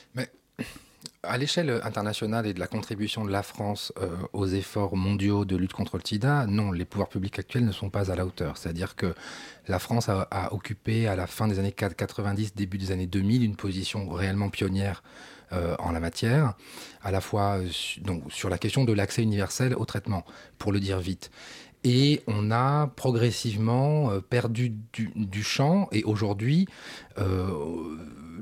à 1.28 1.38
l'échelle 1.38 1.82
internationale 1.84 2.48
et 2.48 2.54
de 2.54 2.60
la 2.60 2.68
contribution 2.68 3.26
de 3.26 3.32
la 3.32 3.44
France 3.44 3.94
euh, 4.00 4.10
aux 4.34 4.48
efforts 4.48 4.96
mondiaux 4.96 5.46
de 5.46 5.56
lutte 5.56 5.74
contre 5.74 5.98
le 5.98 6.04
sida, 6.06 6.46
non, 6.48 6.72
les 6.72 6.86
pouvoirs 6.86 7.10
publics 7.10 7.38
actuels 7.38 7.66
ne 7.66 7.72
sont 7.72 7.90
pas 7.90 8.12
à 8.12 8.16
la 8.16 8.26
hauteur. 8.26 8.58
C'est-à-dire 8.58 8.96
que 8.96 9.14
la 9.68 9.80
France 9.80 10.10
a, 10.10 10.28
occupé 10.52 11.08
à 11.08 11.16
la 11.16 11.28
fin 11.28 11.48
des 11.48 11.60
années 11.60 11.72
90, 11.72 12.56
début 12.56 12.78
des 12.78 12.92
années 12.92 13.08
2000, 13.08 13.44
une 13.44 13.56
position 13.56 14.10
réellement 14.10 14.50
pionnière 14.50 15.04
euh, 15.54 15.76
en 15.80 15.92
la 15.92 16.00
matière, 16.00 16.56
à 17.02 17.12
la 17.12 17.22
fois 17.22 17.60
sur 18.30 18.50
la 18.50 18.58
question 18.58 18.84
de 18.84 18.94
l'accès 18.94 19.24
universel 19.24 19.76
au 19.76 19.86
traitement, 19.86 20.26
pour 20.58 20.72
le 20.72 20.80
dire 20.80 21.00
vite. 21.00 21.32
Et 21.90 22.22
on 22.28 22.52
a 22.52 22.88
progressivement 22.88 24.12
perdu 24.30 24.74
du, 24.92 25.44
champ, 25.44 25.88
et 25.94 26.04
aujourd'hui, 26.04 26.68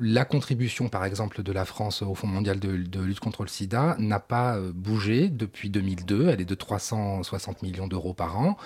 la 0.02 0.26
contribution, 0.26 0.90
par 0.90 1.06
exemple, 1.06 1.44
de 1.44 1.52
la 1.52 1.66
France 1.66 2.02
au 2.02 2.16
Fonds 2.16 2.28
mondial 2.28 2.60
de, 2.60 3.00
lutte 3.00 3.20
contre 3.20 3.44
le 3.44 3.50
sida 3.50 3.96
n'a 4.00 4.20
pas 4.20 4.58
euh, 4.58 4.72
bougé 4.74 5.30
depuis 5.30 5.70
2002. 5.70 6.30
Elle 6.30 6.42
est 6.42 6.46
de 6.46 6.56
360 6.56 7.62
millions 7.62 7.88
d'euros 7.88 8.14
par 8.14 8.38
an. 8.40 8.58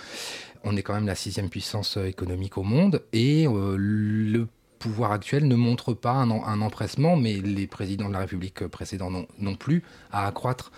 On 0.63 0.75
est 0.75 0.83
quand 0.83 0.93
même 0.93 1.07
la 1.07 1.15
sixième 1.15 1.49
puissance 1.49 1.97
euh, 1.97 2.05
économique 2.05 2.57
au 2.57 2.63
monde 2.63 3.03
et 3.13 3.47
euh, 3.47 3.75
le 3.77 4.47
pouvoir 4.79 5.11
actuel 5.11 5.47
ne 5.47 5.55
montre 5.55 5.93
pas 5.93 6.13
un, 6.13 6.61
empressement, 6.61 7.17
mais 7.17 7.33
les 7.33 7.67
présidents 7.67 8.07
de 8.07 8.13
la 8.13 8.19
République 8.19 8.65
précédents 8.67 9.11
non, 9.37 9.55
plus, 9.55 9.83
à 10.09 10.25
accroître 10.25 10.71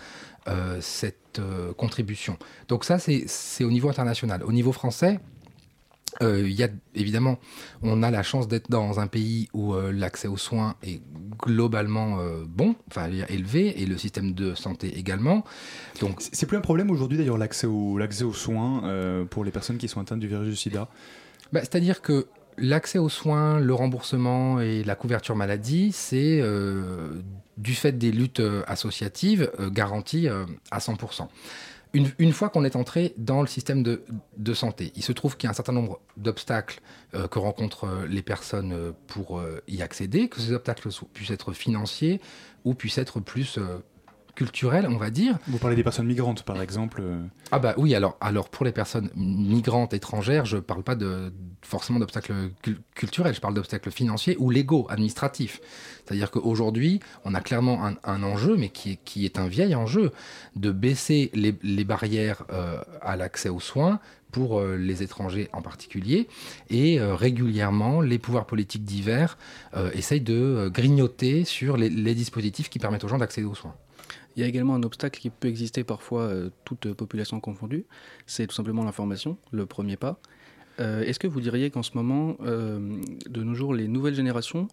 cette 0.80 1.40
contribution. 1.76 2.36
Donc 2.68 2.84
ça, 2.84 2.98
c'est 2.98 3.64
au 3.64 3.70
niveau 3.70 3.88
international. 3.88 4.42
Au 4.44 4.52
niveau 4.52 4.72
français, 4.72 5.20
euh, 6.20 6.46
y 6.48 6.62
a 6.62 6.68
évidemment, 6.94 7.38
on 7.82 8.02
a 8.02 8.10
la 8.10 8.22
chance 8.22 8.46
d'être 8.48 8.70
dans 8.70 9.00
un 9.00 9.06
pays 9.06 9.48
où 9.54 9.74
euh, 9.74 9.92
l'accès 9.92 10.28
aux 10.28 10.36
soins 10.36 10.74
est 10.82 11.00
globalement 11.38 12.20
euh, 12.20 12.44
bon, 12.46 12.74
enfin 12.88 13.08
élevé, 13.28 13.80
et 13.80 13.86
le 13.86 13.96
système 13.96 14.32
de 14.32 14.54
santé 14.54 14.98
également. 14.98 15.44
Donc 16.00 16.20
c'est 16.20 16.46
plus 16.46 16.58
un 16.58 16.62
problème 16.62 16.90
aujourd'hui 16.90 17.16
d'ailleurs 17.16 17.38
l'accès 17.38 17.66
aux, 17.66 17.96
l'accès 17.96 18.24
aux 18.24 18.34
soins 18.34 18.84
euh, 18.84 19.24
pour 19.24 19.44
les 19.44 19.50
personnes 19.50 19.78
qui 19.78 19.88
sont 19.88 20.00
atteintes 20.00 20.20
du 20.20 20.28
virus 20.28 20.48
du 20.48 20.56
SIDA? 20.56 20.88
Bah, 21.52 21.60
c'est-à-dire 21.60 22.02
que 22.02 22.26
l'accès 22.58 22.98
aux 22.98 23.08
soins, 23.08 23.60
le 23.60 23.74
remboursement 23.74 24.60
et 24.60 24.84
la 24.84 24.94
couverture 24.94 25.36
maladie, 25.36 25.92
c'est 25.92 26.40
euh, 26.40 27.22
du 27.56 27.74
fait 27.74 27.92
des 27.92 28.12
luttes 28.12 28.42
associatives 28.66 29.50
garanties 29.72 30.28
à 30.70 30.78
100% 30.78 31.28
une, 31.94 32.32
fois 32.32 32.48
qu'on 32.48 32.64
est 32.64 32.76
entré 32.76 33.14
dans 33.18 33.40
le 33.40 33.46
système 33.46 33.82
de, 33.82 34.54
santé, 34.54 34.92
il 34.96 35.02
se 35.02 35.12
trouve 35.12 35.36
qu'il 35.36 35.46
y 35.46 35.48
a 35.48 35.50
un 35.50 35.54
certain 35.54 35.72
nombre 35.72 36.00
d'obstacles 36.16 36.80
euh, 37.14 37.28
que 37.28 37.38
rencontrent 37.38 37.84
euh, 37.84 38.06
les 38.06 38.22
personnes 38.22 38.72
euh, 38.72 38.92
pour 39.06 39.42
y 39.68 39.82
accéder, 39.82 40.28
que 40.28 40.40
ces 40.40 40.52
obstacles 40.52 40.88
puissent 41.12 41.30
être 41.30 41.52
financiers 41.52 42.20
ou 42.64 42.74
puissent 42.74 42.98
être 42.98 43.20
plus 43.20 43.58
culturel, 44.34 44.86
on 44.88 44.96
va 44.96 45.10
dire. 45.10 45.38
Vous 45.46 45.58
parlez 45.58 45.76
des 45.76 45.82
personnes 45.82 46.06
migrantes, 46.06 46.42
par 46.42 46.60
exemple 46.62 47.02
euh. 47.02 47.22
Ah 47.50 47.58
bah 47.58 47.74
oui, 47.76 47.94
alors, 47.94 48.16
alors 48.20 48.48
pour 48.48 48.64
les 48.64 48.72
personnes 48.72 49.10
migrantes 49.14 49.92
étrangères, 49.92 50.46
je 50.46 50.56
ne 50.56 50.60
parle 50.62 50.82
pas 50.82 50.94
de, 50.94 51.32
forcément 51.60 51.98
d'obstacles 51.98 52.50
culturels, 52.94 53.34
je 53.34 53.40
parle 53.40 53.54
d'obstacles 53.54 53.90
financiers 53.90 54.36
ou 54.38 54.48
légaux, 54.48 54.86
administratifs. 54.88 55.60
C'est-à-dire 56.04 56.30
qu'aujourd'hui, 56.30 57.00
on 57.24 57.34
a 57.34 57.40
clairement 57.40 57.84
un, 57.84 58.22
enjeu, 58.22 58.56
mais 58.56 58.70
qui 58.70 58.92
est, 58.92 58.98
qui 59.04 59.26
est, 59.26 59.38
un 59.38 59.48
vieil 59.48 59.74
enjeu, 59.74 60.12
de 60.56 60.72
baisser 60.72 61.30
les, 61.34 61.54
les 61.62 61.84
barrières 61.84 62.44
euh, 62.52 62.78
à 63.02 63.16
l'accès 63.16 63.50
aux 63.50 63.60
soins 63.60 64.00
pour 64.30 64.58
euh, 64.58 64.76
les 64.76 65.02
étrangers 65.02 65.50
en 65.52 65.60
particulier. 65.60 66.26
Et 66.70 66.98
régulièrement, 67.00 68.00
les 68.00 68.18
pouvoirs 68.18 68.46
politiques 68.46 68.84
divers 68.84 69.36
essayent 69.92 70.22
de 70.22 70.70
grignoter 70.72 71.44
sur 71.44 71.76
les, 71.76 71.90
les 71.90 72.14
dispositifs 72.14 72.70
qui 72.70 72.78
permettent 72.78 73.04
aux 73.04 73.08
gens 73.08 73.18
d'accéder 73.18 73.46
aux 73.46 73.54
soins. 73.54 73.74
Il 74.36 74.40
y 74.40 74.44
a 74.44 74.48
également 74.48 74.74
un 74.74 74.82
obstacle 74.82 75.20
qui 75.20 75.30
peut 75.30 75.48
exister 75.48 75.84
parfois, 75.84 76.22
euh, 76.22 76.50
toute 76.64 76.92
population 76.94 77.40
confondue, 77.40 77.84
c'est 78.26 78.46
tout 78.46 78.54
simplement 78.54 78.84
l'information, 78.84 79.36
le 79.50 79.66
premier 79.66 79.96
pas. 79.96 80.18
Euh, 80.80 81.02
est-ce 81.02 81.18
que 81.18 81.26
vous 81.26 81.40
diriez 81.40 81.70
qu'en 81.70 81.82
ce 81.82 81.90
moment, 81.94 82.36
euh, 82.40 83.00
de 83.28 83.42
nos 83.42 83.54
jours, 83.54 83.74
les 83.74 83.88
nouvelles 83.88 84.14
générations 84.14 84.68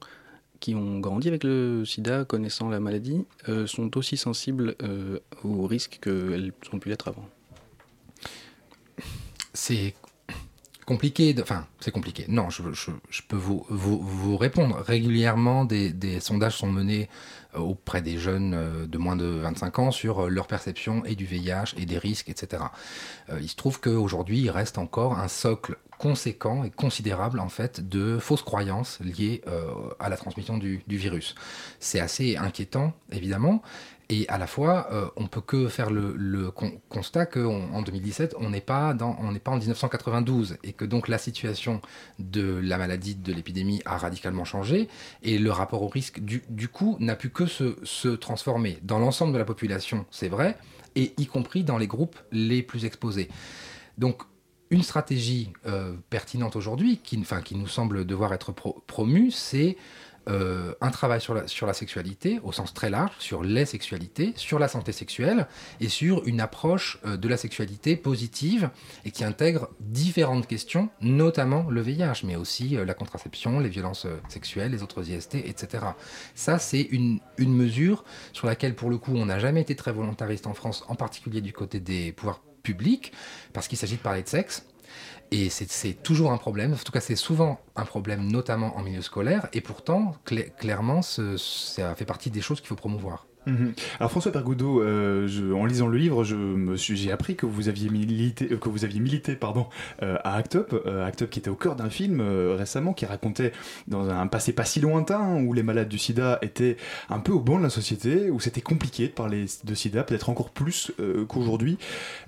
qui 0.60 0.76
ont 0.76 1.00
grandi 1.00 1.28
avec 1.28 1.44
le 1.44 1.84
sida, 1.86 2.26
connaissant 2.26 2.70
la 2.70 2.82
maladie, 2.82 3.26
sont 3.66 3.98
aussi 3.98 4.18
sensibles 4.18 4.76
aux 5.46 5.68
risques 5.68 6.00
qu'elles 6.02 6.52
ont 6.74 6.80
pu 6.80 6.90
l'être 6.90 7.08
avant? 7.08 7.26
Compliqué. 10.90 11.36
Enfin, 11.40 11.68
c'est 11.80 11.92
compliqué. 11.92 12.26
Non, 12.28 12.50
je, 12.50 12.64
peux 13.28 13.36
vous, 13.36 14.38
répondre. 14.38 14.78
Régulièrement, 14.78 15.64
des, 15.64 16.20
sondages 16.20 16.58
sont 16.58 16.72
menés 16.72 17.10
euh, 17.56 17.60
auprès 17.60 18.02
des 18.02 18.18
jeunes 18.18 18.56
euh, 18.56 18.88
de 18.88 18.98
moins 18.98 19.16
de 19.16 19.26
25 19.26 19.80
ans 19.80 19.92
sur 19.92 20.26
euh, 20.26 20.30
leur 20.30 20.48
perception 20.48 21.06
et 21.06 21.14
du 21.14 21.26
VIH 21.26 21.76
et 21.78 21.86
des 21.86 22.00
risques, 22.00 22.30
etc. 22.30 22.64
Il 23.40 23.48
se 23.48 23.56
trouve 23.56 23.80
qu'aujourd'hui, 23.80 24.40
il 24.40 24.50
reste 24.50 24.80
encore 24.80 25.20
un 25.20 25.28
socle 25.28 25.78
conséquent 26.00 26.64
et 26.64 26.72
considérable 26.72 27.40
en 27.40 27.50
fait 27.50 27.88
de 27.88 28.18
fausses 28.18 28.42
croyances 28.42 29.00
liées 29.02 29.42
à 30.00 30.10
la 30.10 30.18
transmission 30.18 30.58
du, 30.58 30.82
du 30.88 30.98
virus. 30.98 31.36
C'est 31.80 32.00
assez 32.00 32.38
inquiétant 32.38 32.94
évidemment 33.12 33.62
et 34.12 34.28
à 34.28 34.40
la 34.40 34.48
fois, 34.48 34.88
euh, 34.92 35.08
on 35.18 35.28
peut 35.28 35.42
que 35.42 35.68
faire 35.68 35.92
le, 35.92 36.52
constat 36.90 37.28
qu'en 37.28 37.82
2017, 37.84 38.36
on 38.40 38.50
n'est 38.50 38.60
pas, 38.60 38.96
pas 38.96 39.06
en 39.06 39.58
1992 39.58 40.58
et 40.64 40.74
que 40.74 40.84
donc 40.84 41.08
la 41.08 41.20
situation 41.20 41.80
de 42.18 42.60
la 42.64 42.80
maladie, 42.80 43.14
de 43.14 43.32
l'épidémie 43.32 43.84
a 43.86 43.98
radicalement 43.98 44.46
changé 44.46 44.90
et 45.22 45.38
le 45.38 45.52
rapport 45.52 45.84
au 45.84 45.88
risque 45.88 46.20
du, 46.22 46.68
coup 46.68 46.98
n'a 47.00 47.16
pu 47.16 47.30
que 47.30 47.46
se, 47.46 48.16
transformer. 48.16 48.80
Dans 48.82 48.98
l'ensemble 48.98 49.32
de 49.32 49.38
la 49.38 49.46
population, 49.46 50.08
c'est 50.10 50.28
vrai, 50.28 50.58
et 50.96 51.14
y 51.18 51.28
compris 51.28 51.64
dans 51.64 51.78
les 51.78 51.88
groupes 51.88 52.18
les 52.32 52.64
plus 52.64 52.86
exposés. 52.86 53.30
Donc 54.00 54.24
une 54.72 54.84
stratégie 54.84 55.52
euh, 55.66 55.96
pertinente 56.10 56.56
aujourd'hui, 56.56 57.00
qui, 57.04 57.18
nous 57.18 57.68
semble 57.68 58.06
devoir 58.06 58.34
être 58.34 58.52
promue, 58.52 59.32
c'est 59.32 59.78
euh, 60.28 60.76
un 60.80 60.92
travail 60.92 61.22
sur 61.22 61.34
la, 61.34 61.74
sexualité 61.74 62.40
au 62.44 62.52
sens 62.52 62.74
très 62.74 62.92
large, 62.92 63.14
sur 63.18 63.42
les 63.42 63.66
sexualités, 63.66 64.34
sur 64.36 64.60
la 64.60 64.68
santé 64.68 64.92
sexuelle 64.92 65.48
et 65.80 65.88
sur 65.88 66.28
une 66.28 66.40
approche 66.40 67.00
euh, 67.06 67.18
de 67.18 67.28
la 67.28 67.38
sexualité 67.38 67.96
positive 67.96 68.70
et 69.06 69.12
qui 69.12 69.24
intègre 69.24 69.70
différentes 69.80 70.46
questions, 70.46 70.90
notamment 71.02 71.68
le 71.70 71.82
VIH, 71.82 72.26
mais 72.26 72.36
aussi 72.36 72.78
la 72.86 72.94
contraception, 72.94 73.60
les 73.60 73.70
violences 73.70 74.06
sexuelles, 74.28 74.72
les 74.72 74.84
autres 74.84 75.10
IST, 75.10 75.36
etc. 75.36 75.84
Ça, 76.36 76.60
c'est 76.60 76.82
une, 76.82 77.20
une 77.38 77.56
mesure 77.56 78.04
sur 78.34 78.46
laquelle, 78.46 78.76
pour 78.76 78.92
le 78.92 79.00
coup, 79.00 79.14
on 79.16 79.26
n'a 79.26 79.40
jamais 79.40 79.62
été 79.62 79.76
très 79.76 79.92
volontariste 79.92 80.46
en 80.46 80.54
France, 80.54 80.84
en 80.90 80.96
particulier 80.96 81.42
du 81.42 81.54
côté 81.54 81.80
des 81.80 82.12
pouvoirs 82.12 82.42
publics, 82.64 83.14
parce 83.54 83.68
qu'il 83.68 83.78
s'agit 83.78 83.98
de 83.98 84.02
parler 84.02 84.24
de 84.24 84.28
sexe. 84.28 84.66
Et 85.32 85.50
c'est 85.50 86.02
toujours 86.02 86.32
un 86.32 86.38
problème, 86.38 86.74
en 86.74 86.78
tout 86.78 86.92
cas 86.92 87.02
c'est 87.02 87.16
souvent 87.16 87.60
un 87.76 87.86
problème, 87.86 88.32
notamment 88.32 88.76
en 88.78 88.82
milieu 88.82 89.04
scolaire, 89.04 89.48
et 89.54 89.62
pourtant, 89.62 90.16
clairement, 90.58 91.04
ça 91.04 91.94
fait 91.96 92.06
partie 92.06 92.32
des 92.32 92.42
choses 92.42 92.62
qu'il 92.62 92.68
faut 92.68 92.76
promouvoir. 92.76 93.28
Mhm. 93.50 93.74
Alors 94.00 94.12
François 94.12 94.32
Pergoudot, 94.32 94.82
euh, 94.82 95.54
en 95.54 95.66
lisant 95.66 95.88
le 95.88 95.98
livre, 95.98 96.24
j'ai 96.24 97.12
appris 97.12 97.36
que 97.36 97.46
vous 97.46 97.68
aviez 97.68 97.90
milité, 97.90 98.50
euh, 98.52 98.58
que 98.58 98.70
vous 98.70 98.86
aviez 98.86 99.00
milité 99.00 99.36
pardon, 99.36 99.68
euh, 100.04 100.18
à 100.24 100.36
Act 100.36 100.56
Up, 100.56 100.88
Act 101.06 101.24
Up 101.24 101.30
qui 101.30 101.40
était 101.40 101.50
au 101.50 101.56
cœur 101.56 101.76
d'un 101.76 101.90
film 101.90 102.22
récemment 102.22 102.94
qui 102.94 103.06
racontait 103.06 103.52
dans 103.88 104.10
un 104.10 104.28
passé 104.28 104.54
pas 104.54 104.66
si 104.66 104.80
lointain 104.80 105.42
où 105.42 105.54
les 105.54 105.64
malades 105.64 105.90
du 105.90 105.98
sida 105.98 106.40
étaient 106.42 106.78
un 107.10 107.20
peu 107.20 107.32
au 107.32 107.40
banc 107.40 107.58
de 107.58 107.64
la 107.64 107.70
société, 107.70 108.30
où 108.30 108.40
c'était 108.40 108.62
compliqué 108.62 109.08
de 109.08 109.14
parler 109.14 109.46
de 109.64 109.74
sida, 109.74 110.04
peut-être 110.04 110.30
encore 110.30 110.50
plus 110.50 110.92
qu'aujourd'hui. 111.28 111.78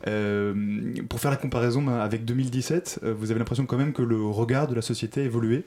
pour 0.04 1.20
faire 1.20 1.32
la 1.32 1.38
comparaison 1.38 1.88
avec 1.88 2.26
2017, 2.26 3.02
vous 3.04 3.32
avez 3.32 3.40
l'impression 3.40 3.66
quand 3.66 3.78
même 3.78 3.94
que 3.94 4.02
le 4.02 4.24
regard 4.26 4.68
de 4.68 4.76
la 4.76 4.82
société 4.82 5.22
a 5.22 5.24
évolué? 5.24 5.64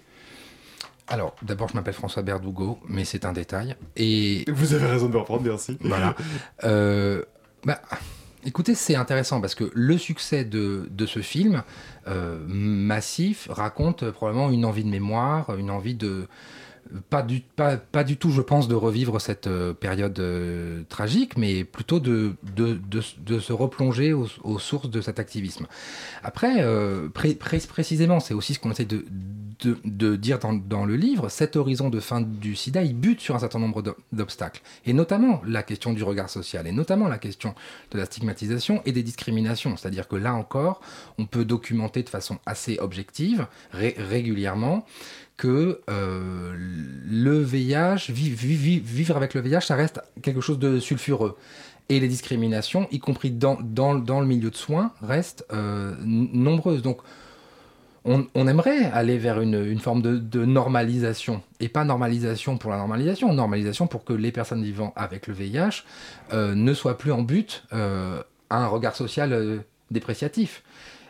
Alors, 1.07 1.37
d'abord, 1.43 1.69
je 1.69 1.75
m'appelle 1.75 1.95
François 1.95 2.23
Berdougo, 2.23 2.79
mais 2.89 3.05
c'est 3.05 3.25
un 3.25 3.33
détail. 3.33 3.77
Et 3.97 4.45
vous 4.49 4.73
avez 4.75 4.87
raison 4.87 5.09
de 5.09 5.13
me 5.13 5.19
reprendre, 5.19 5.43
merci. 5.43 5.77
Voilà. 5.83 6.15
Euh, 6.65 7.23
bah, 7.65 7.81
écoutez, 8.45 8.75
c'est 8.75 8.95
intéressant 8.95 9.41
parce 9.41 9.55
que 9.55 9.71
le 9.75 9.99
succès 9.99 10.45
de, 10.45 10.89
ce 11.07 11.21
film 11.21 11.63
euh, 12.07 12.39
massif 12.49 13.49
raconte 13.51 14.11
probablement 14.11 14.51
une 14.51 14.65
envie 14.65 14.85
de 14.85 14.89
mémoire, 14.89 15.55
une 15.57 15.71
envie 15.71 15.95
de 15.95 16.27
pas 17.11 17.23
du, 17.23 17.41
pas, 17.41 17.77
pas 17.77 18.05
du 18.05 18.17
tout, 18.17 18.31
je 18.31 18.41
pense, 18.41 18.69
de 18.69 18.75
revivre 18.75 19.21
cette 19.21 19.47
euh, 19.47 19.73
période 19.73 20.21
tragique, 20.89 21.37
mais 21.37 21.65
plutôt 21.65 22.01
de, 22.01 22.35
de, 22.57 22.79
de, 22.91 23.39
se 23.39 23.53
replonger 23.53 24.13
aux, 24.13 24.59
sources 24.59 24.91
de 24.91 25.01
cet 25.01 25.19
activisme. 25.19 25.67
Après, 26.23 26.65
précisément, 27.13 28.21
c'est 28.21 28.35
aussi 28.35 28.55
ce 28.55 28.59
qu'on 28.59 28.71
essaie 28.71 28.85
de, 28.85 29.05
de, 29.65 30.17
dire 30.17 30.39
dans, 30.39 30.85
le 30.85 30.97
livre, 30.97 31.29
cet 31.29 31.57
horizon 31.57 31.91
de 31.91 32.01
fin 32.01 32.21
du 32.21 32.55
sida, 32.57 32.83
il 32.83 32.95
bute 32.95 33.21
sur 33.21 33.35
un 33.35 33.39
certain 33.39 33.59
nombre 33.59 33.83
d'obstacles. 34.13 34.63
Et 34.87 34.93
notamment 34.93 35.41
la 35.47 35.63
question 35.63 35.93
du 35.93 36.03
regard 36.03 36.31
social, 36.31 36.67
et 36.67 36.73
notamment 36.73 37.09
la 37.09 37.19
question 37.19 37.55
de 37.91 37.99
la 37.99 38.05
stigmatisation 38.05 38.83
et 38.85 38.93
des 38.93 39.03
discriminations. 39.03 39.77
C'est-à-dire 39.77 40.09
que 40.09 40.17
là 40.17 40.35
encore, 40.35 40.81
on 41.19 41.27
peut 41.27 41.45
documenter 41.45 42.03
de 42.03 42.09
façon 42.09 42.39
assez 42.47 42.79
objective, 42.79 43.47
régulièrement, 43.73 44.87
que 45.37 45.81
euh, 45.91 46.55
le 46.57 47.39
VIH, 47.41 48.13
vivre 48.13 49.17
avec 49.17 49.35
le 49.35 49.41
VIH, 49.41 49.63
ça 49.63 49.75
reste 49.75 50.01
quelque 50.23 50.41
chose 50.41 50.59
de 50.59 50.79
sulfureux. 50.79 51.37
Et 51.89 52.01
les 52.01 52.09
discriminations, 52.09 52.89
y 52.91 52.99
compris 52.99 53.31
dans, 53.31 53.59
dans, 53.61 54.21
le 54.21 54.27
milieu 54.27 54.51
de 54.51 54.57
soins, 54.57 54.93
restent 55.03 55.45
euh, 55.53 55.95
nombreuses. 56.03 56.83
Donc, 56.83 56.99
on, 58.07 58.47
aimerait 58.47 58.85
aller 58.85 59.17
vers 59.17 59.41
une, 59.41 59.79
forme 59.79 60.03
de, 60.03 60.45
normalisation. 60.45 61.43
Et 61.59 61.69
pas 61.69 61.85
normalisation 61.85 62.59
pour 62.59 62.71
la 62.71 62.77
normalisation, 62.77 63.33
normalisation 63.33 63.87
pour 63.87 64.05
que 64.05 64.13
les 64.13 64.31
personnes 64.31 64.63
vivant 64.63 64.93
avec 64.95 65.27
le 65.27 65.33
VIH 65.33 65.85
euh, 66.33 66.55
ne 66.55 66.75
soient 66.75 66.99
plus 66.99 67.13
en 67.13 67.23
but 67.23 67.65
à 67.71 68.25
un 68.51 68.67
regard 68.67 68.95
social 68.95 69.65
dépréciatif. 69.91 70.63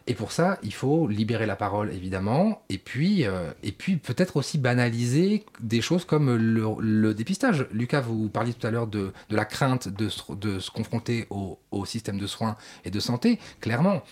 Et 0.06 0.14
pour 0.14 0.32
ça, 0.32 0.58
il 0.62 0.74
faut 0.74 1.08
libérer 1.08 1.46
la 1.46 1.56
parole, 1.56 1.90
évidemment, 1.90 2.62
et 2.68 2.76
puis, 2.76 3.24
et 3.62 3.72
puis 3.72 3.96
peut-être 3.96 4.36
aussi 4.36 4.58
banaliser 4.58 5.46
des 5.60 5.80
choses 5.80 6.04
comme 6.04 6.36
le, 6.36 7.14
dépistage. 7.14 7.66
Lucas, 7.72 8.02
vous 8.02 8.28
parliez 8.28 8.52
tout 8.52 8.66
à 8.66 8.70
l'heure 8.70 8.86
de, 8.86 9.14
la 9.30 9.46
crainte 9.46 9.88
de, 9.88 10.10
se 10.10 10.70
confronter 10.70 11.26
au, 11.30 11.86
système 11.86 12.18
de 12.18 12.26
soins 12.26 12.56
et 12.84 12.90
de 12.90 13.00
santé. 13.00 13.38
Clairement, 13.62 14.02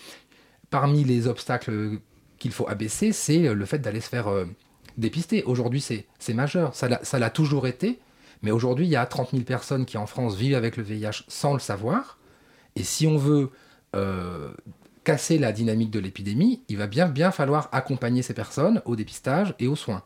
parmi 0.71 1.03
les 1.03 1.27
obstacles 1.27 1.99
qu'il 2.39 2.51
faut 2.51 2.67
abaisser, 2.67 3.11
c'est 3.13 3.47
euh, 3.47 3.53
le 3.53 3.65
fait 3.65 3.77
d'aller 3.77 4.01
se 4.01 4.09
faire 4.09 4.27
euh, 4.27 4.45
dépister. 4.97 5.43
Aujourd'hui, 5.43 5.81
c'est 5.81 6.33
majeur. 6.33 6.73
Ça 6.75 7.19
l'a 7.19 7.29
toujours 7.29 7.67
été. 7.67 7.99
Mais 8.41 8.51
aujourd'hui, 8.51 8.85
il 8.85 8.89
y 8.89 8.95
a 8.95 9.05
30 9.05 9.31
000 9.31 9.43
personnes 9.43 9.85
qui 9.85 9.97
en 9.97 10.07
France 10.07 10.35
vivent 10.35 10.55
avec 10.55 10.75
le 10.75 10.83
VIH 10.83 11.23
sans 11.27 11.53
le 11.53 11.59
savoir. 11.59 12.17
Et 12.75 12.83
si 12.83 13.07
on 13.07 13.17
veut 13.17 13.51
euh, 13.95 14.51
casser 15.03 15.37
la 15.37 15.51
dynamique 15.51 15.91
de 15.91 15.99
l'épidémie, 15.99 16.61
il 16.69 16.77
va 16.77 16.87
bien, 16.87 17.07
bien 17.07 17.31
falloir 17.31 17.69
accompagner 17.71 18.21
ces 18.21 18.33
personnes 18.33 18.81
au 18.85 18.95
dépistage 18.95 19.55
et 19.59 19.67
aux 19.67 19.75
soins. 19.75 20.03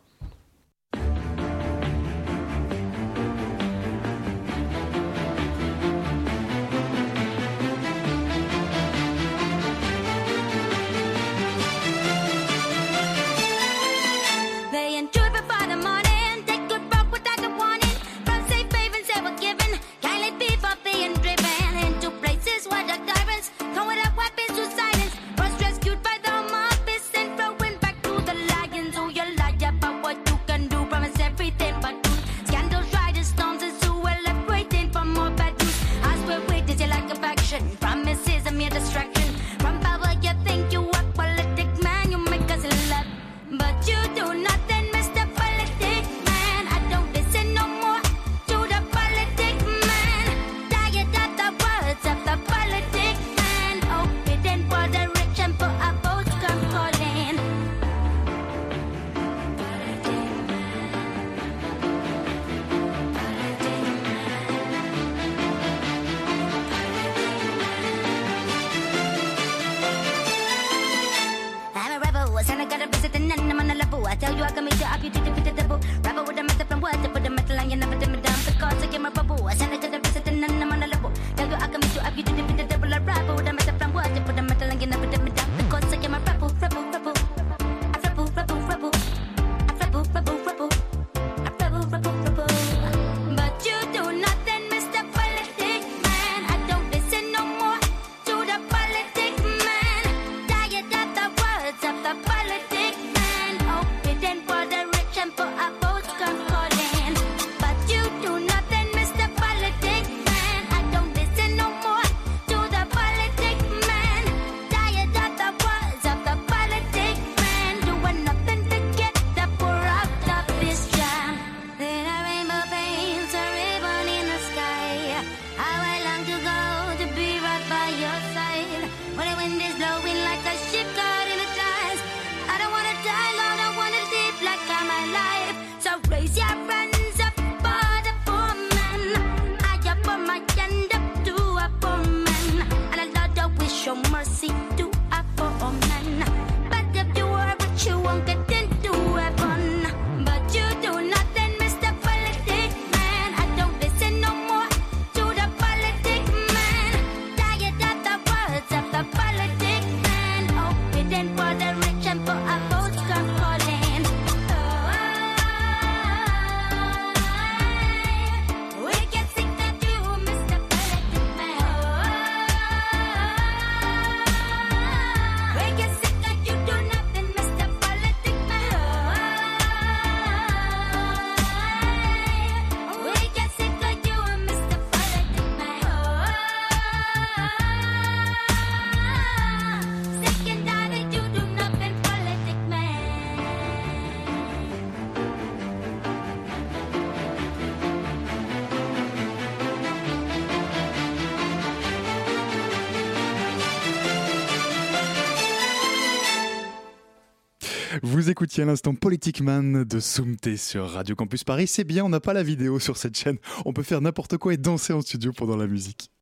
Écoutiez 208.38 208.62
à 208.62 208.66
l'instant 208.66 208.94
Politic 208.94 209.40
Man 209.40 209.82
de 209.82 209.98
Soumté 209.98 210.56
sur 210.56 210.88
Radio 210.90 211.16
Campus 211.16 211.42
Paris. 211.42 211.66
C'est 211.66 211.82
bien, 211.82 212.04
on 212.04 212.08
n'a 212.08 212.20
pas 212.20 212.32
la 212.32 212.44
vidéo 212.44 212.78
sur 212.78 212.96
cette 212.96 213.18
chaîne. 213.18 213.36
On 213.64 213.72
peut 213.72 213.82
faire 213.82 214.00
n'importe 214.00 214.36
quoi 214.36 214.54
et 214.54 214.56
danser 214.56 214.92
en 214.92 215.00
studio 215.00 215.32
pendant 215.32 215.56
la 215.56 215.66
musique. 215.66 216.12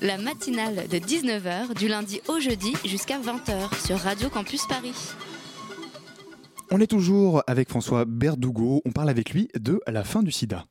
La 0.00 0.16
matinale 0.16 0.88
de 0.88 0.96
19h 0.96 1.74
du 1.74 1.88
lundi 1.88 2.22
au 2.28 2.40
jeudi 2.40 2.72
jusqu'à 2.86 3.20
20h 3.20 3.86
sur 3.86 3.98
Radio 3.98 4.30
Campus 4.30 4.66
Paris. 4.66 4.94
On 6.70 6.80
est 6.80 6.86
toujours 6.86 7.42
avec 7.46 7.68
François 7.68 8.06
Berdougo. 8.06 8.80
On 8.86 8.92
parle 8.92 9.10
avec 9.10 9.34
lui 9.34 9.50
de 9.54 9.78
la 9.86 10.02
fin 10.02 10.22
du 10.22 10.32
sida. 10.32 10.64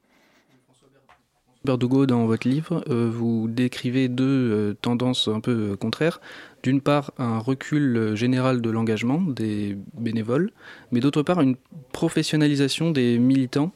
Berdugo, 1.66 2.06
dans 2.06 2.26
votre 2.26 2.48
livre, 2.48 2.84
euh, 2.90 3.10
vous 3.12 3.48
décrivez 3.50 4.08
deux 4.08 4.24
euh, 4.24 4.74
tendances 4.82 5.28
un 5.28 5.42
peu 5.42 5.72
euh, 5.72 5.76
contraires. 5.76 6.22
D'une 6.64 6.80
part, 6.80 7.12
un 7.18 7.40
recul 7.40 8.16
général 8.16 8.62
de 8.62 8.70
l'engagement 8.70 9.22
des 9.22 9.78
bénévoles, 9.98 10.52
mais 10.92 11.00
d'autre 11.00 11.22
part, 11.22 11.42
une 11.42 11.58
professionnalisation 11.92 12.92
des 12.92 13.20
militants. 13.20 13.72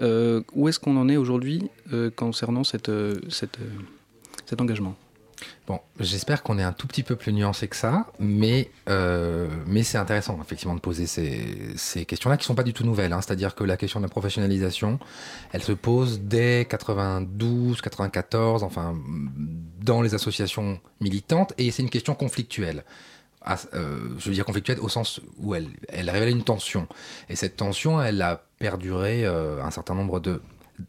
où 0.00 0.68
est-ce 0.68 0.80
qu'on 0.80 0.96
en 0.96 1.10
est 1.10 1.18
aujourd'hui 1.18 1.68
concernant 2.16 2.64
cet 2.64 2.88
engagement? 4.58 4.96
Bon, 5.66 5.80
j'espère 5.98 6.42
qu'on 6.42 6.58
est 6.58 6.62
un 6.62 6.72
tout 6.72 6.86
petit 6.86 7.02
peu 7.02 7.16
plus 7.16 7.32
nuancé 7.32 7.68
que 7.68 7.76
ça, 7.76 8.06
mais, 8.18 8.70
euh, 8.88 9.48
mais 9.66 9.82
c'est 9.82 9.98
intéressant 9.98 10.38
effectivement 10.42 10.74
de 10.74 10.80
poser 10.80 11.06
ces, 11.06 11.74
ces 11.76 12.04
questions-là 12.04 12.36
qui 12.36 12.42
ne 12.42 12.46
sont 12.46 12.54
pas 12.54 12.62
du 12.62 12.72
tout 12.72 12.84
nouvelles. 12.84 13.12
Hein. 13.12 13.20
C'est-à-dire 13.20 13.54
que 13.54 13.64
la 13.64 13.76
question 13.76 14.00
de 14.00 14.04
la 14.04 14.10
professionnalisation, 14.10 14.98
elle 15.52 15.62
se 15.62 15.72
pose 15.72 16.20
dès 16.20 16.66
92, 16.68 17.80
94, 17.80 18.64
enfin 18.64 18.96
dans 19.80 20.02
les 20.02 20.14
associations 20.14 20.80
militantes, 21.00 21.52
et 21.58 21.70
c'est 21.70 21.82
une 21.82 21.90
question 21.90 22.14
conflictuelle. 22.14 22.84
Ah, 23.42 23.56
euh, 23.72 24.16
je 24.18 24.28
veux 24.28 24.34
dire 24.34 24.44
conflictuelle 24.44 24.80
au 24.80 24.90
sens 24.90 25.20
où 25.38 25.54
elle, 25.54 25.70
révèle 25.88 26.28
une 26.28 26.44
tension. 26.44 26.86
Et 27.30 27.36
cette 27.36 27.56
tension, 27.56 28.02
elle 28.02 28.20
a 28.20 28.44
perduré 28.58 29.24
euh, 29.24 29.62
un 29.64 29.70
certain 29.70 29.94
nombre 29.94 30.20
de, 30.20 30.42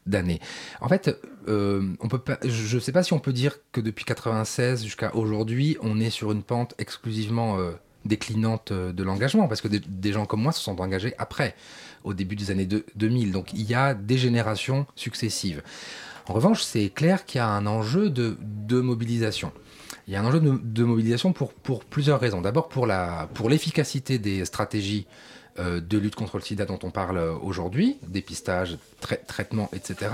d'années. 0.06 0.40
En 0.80 0.88
fait, 0.88 1.18
euh, 1.48 1.94
on 2.00 2.08
peut 2.08 2.22
je 2.44 2.76
ne 2.76 2.80
sais 2.80 2.92
pas 2.92 3.04
si 3.04 3.14
on 3.14 3.20
peut 3.20 3.34
dire 3.34 3.58
que 3.72 3.82
depuis 3.82 4.06
96 4.06 4.84
jusqu'à 4.84 5.16
aujourd'hui, 5.16 5.78
on 5.82 6.00
est 6.00 6.10
sur 6.10 6.32
une 6.32 6.44
pente 6.44 6.76
exclusivement 6.78 7.58
euh, 7.58 7.72
déclinante 8.06 8.72
euh, 8.72 8.92
de 8.92 9.04
l'engagement, 9.04 9.48
parce 9.48 9.62
que 9.62 9.68
des, 9.68 10.14
gens 10.14 10.26
comme 10.26 10.42
moi 10.42 10.52
se 10.52 10.62
sont 10.62 10.82
engagés 10.82 11.14
après, 11.18 11.56
au 12.04 12.14
début 12.14 12.36
des 12.36 12.52
années 12.52 12.68
2000. 12.96 13.32
Donc 13.32 13.54
il 13.54 13.64
y 13.64 13.74
a 13.74 13.94
des 13.94 14.18
générations 14.18 14.86
successives. 14.96 15.62
En 16.28 16.34
revanche, 16.34 16.64
c'est 16.64 16.90
clair 16.90 17.26
qu'il 17.26 17.40
y 17.40 17.42
a 17.42 17.48
un 17.48 17.66
enjeu 17.66 18.10
de, 18.10 18.38
mobilisation. 18.70 19.52
Il 20.08 20.14
y 20.14 20.16
a 20.16 20.22
un 20.22 20.26
enjeu 20.26 20.40
de, 20.40 20.84
mobilisation 20.84 21.34
pour, 21.34 21.54
plusieurs 21.84 22.20
raisons. 22.20 22.42
D'abord 22.42 22.70
pour 22.70 22.88
l'efficacité 23.50 24.20
des 24.20 24.46
stratégies 24.46 25.08
de 25.58 25.98
lutte 25.98 26.16
contre 26.16 26.38
le 26.38 26.44
sida 26.44 26.66
dont 26.66 26.80
on 26.84 26.92
parle 26.92 27.20
aujourd'hui, 27.42 27.98
dépistage, 28.08 28.78
traitement, 29.28 29.70
etc. 29.74 30.12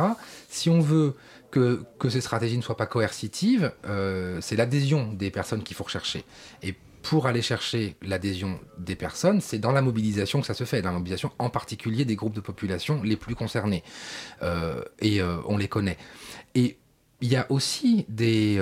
Si 0.49 0.69
on 0.69 0.79
veut 0.79 1.15
que, 1.51 2.09
ces 2.09 2.21
stratégies 2.21 2.57
ne 2.57 2.61
soient 2.61 2.77
pas 2.77 2.85
coercitives, 2.85 3.71
euh, 3.85 4.39
c'est 4.41 4.55
l'adhésion 4.55 5.13
des 5.13 5.31
personnes 5.31 5.63
qu'il 5.63 5.75
faut 5.75 5.83
rechercher. 5.83 6.23
Et 6.63 6.75
pour 7.01 7.27
aller 7.27 7.41
chercher 7.41 7.95
l'adhésion 8.01 8.59
des 8.77 8.95
personnes, 8.95 9.39
c'est 9.39 9.59
dans 9.59 9.71
la 9.71 9.81
mobilisation 9.81 10.41
que 10.41 10.47
ça 10.47 10.53
se 10.53 10.65
fait, 10.65 10.81
dans 10.81 10.89
la 10.89 10.97
mobilisation 10.97 11.31
en 11.39 11.49
particulier 11.49 12.05
des 12.05 12.15
groupes 12.15 12.33
de 12.33 12.41
population 12.41 13.01
les 13.01 13.15
plus 13.15 13.35
concernés. 13.35 13.83
Euh, 14.41 14.81
et 14.99 15.21
on 15.21 15.57
les 15.57 15.67
connaît. 15.67 15.97
Et 16.55 16.77
il 17.21 17.29
y 17.29 17.35
a 17.35 17.49
aussi 17.49 18.05
des, 18.09 18.61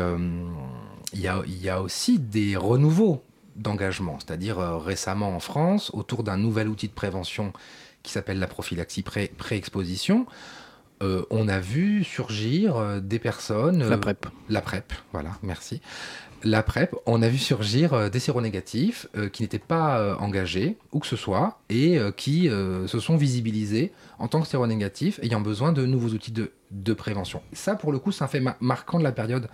il 1.13 1.19
y 1.19 1.69
a 1.69 1.81
aussi 1.81 2.19
des 2.19 2.55
renouveaux 2.55 3.23
d'engagement. 3.55 4.17
C'est-à-dire 4.19 4.59
euh, 4.59 4.77
récemment 4.77 5.35
en 5.35 5.39
France, 5.39 5.91
autour 5.93 6.23
d'un 6.23 6.37
nouvel 6.37 6.67
outil 6.67 6.87
de 6.87 6.93
prévention 6.93 7.53
qui 8.03 8.11
s'appelle 8.11 8.39
la 8.39 8.47
prophylaxie 8.47 9.03
pré-exposition, 9.03 10.25
euh, 11.03 11.23
on 11.29 11.47
a 11.47 11.59
vu 11.59 12.03
surgir 12.03 12.77
euh, 12.77 12.99
des 12.99 13.19
personnes... 13.19 13.87
la 13.87 13.97
PrEP. 13.97 14.27
La 14.49 14.61
PrEP, 14.61 14.93
voilà, 15.11 15.31
merci. 15.41 15.81
La 16.43 16.61
PrEP, 16.61 16.95
on 17.05 17.21
a 17.23 17.27
vu 17.27 17.39
surgir 17.39 18.11
des 18.11 18.19
séronégatifs 18.19 19.07
qui 19.33 19.41
n'étaient 19.41 19.57
pas 19.57 20.15
engagés, 20.19 20.77
où 20.91 20.99
que 20.99 21.07
ce 21.07 21.15
soit, 21.15 21.59
et 21.69 21.97
qui 22.17 22.49
se 22.49 22.99
sont 22.99 23.17
visibilisés 23.17 23.91
en 24.19 24.27
tant 24.27 24.41
que 24.41 24.47
séronégatifs, 24.47 25.19
ayant 25.23 25.41
besoin 25.41 25.71
de 25.71 25.87
nouveaux 25.87 26.09
outils 26.09 26.33
de 26.33 26.51
de 26.83 26.93
prévention. 26.93 27.41
Ça, 27.53 27.75
pour 27.75 27.91
le 27.91 27.99
coup, 27.99 28.11
c'est 28.11 28.23
un 28.23 28.27
fait 28.27 28.41
marquant 28.59 28.99
de 28.99 29.03
la 29.03 29.11
période 29.11 29.47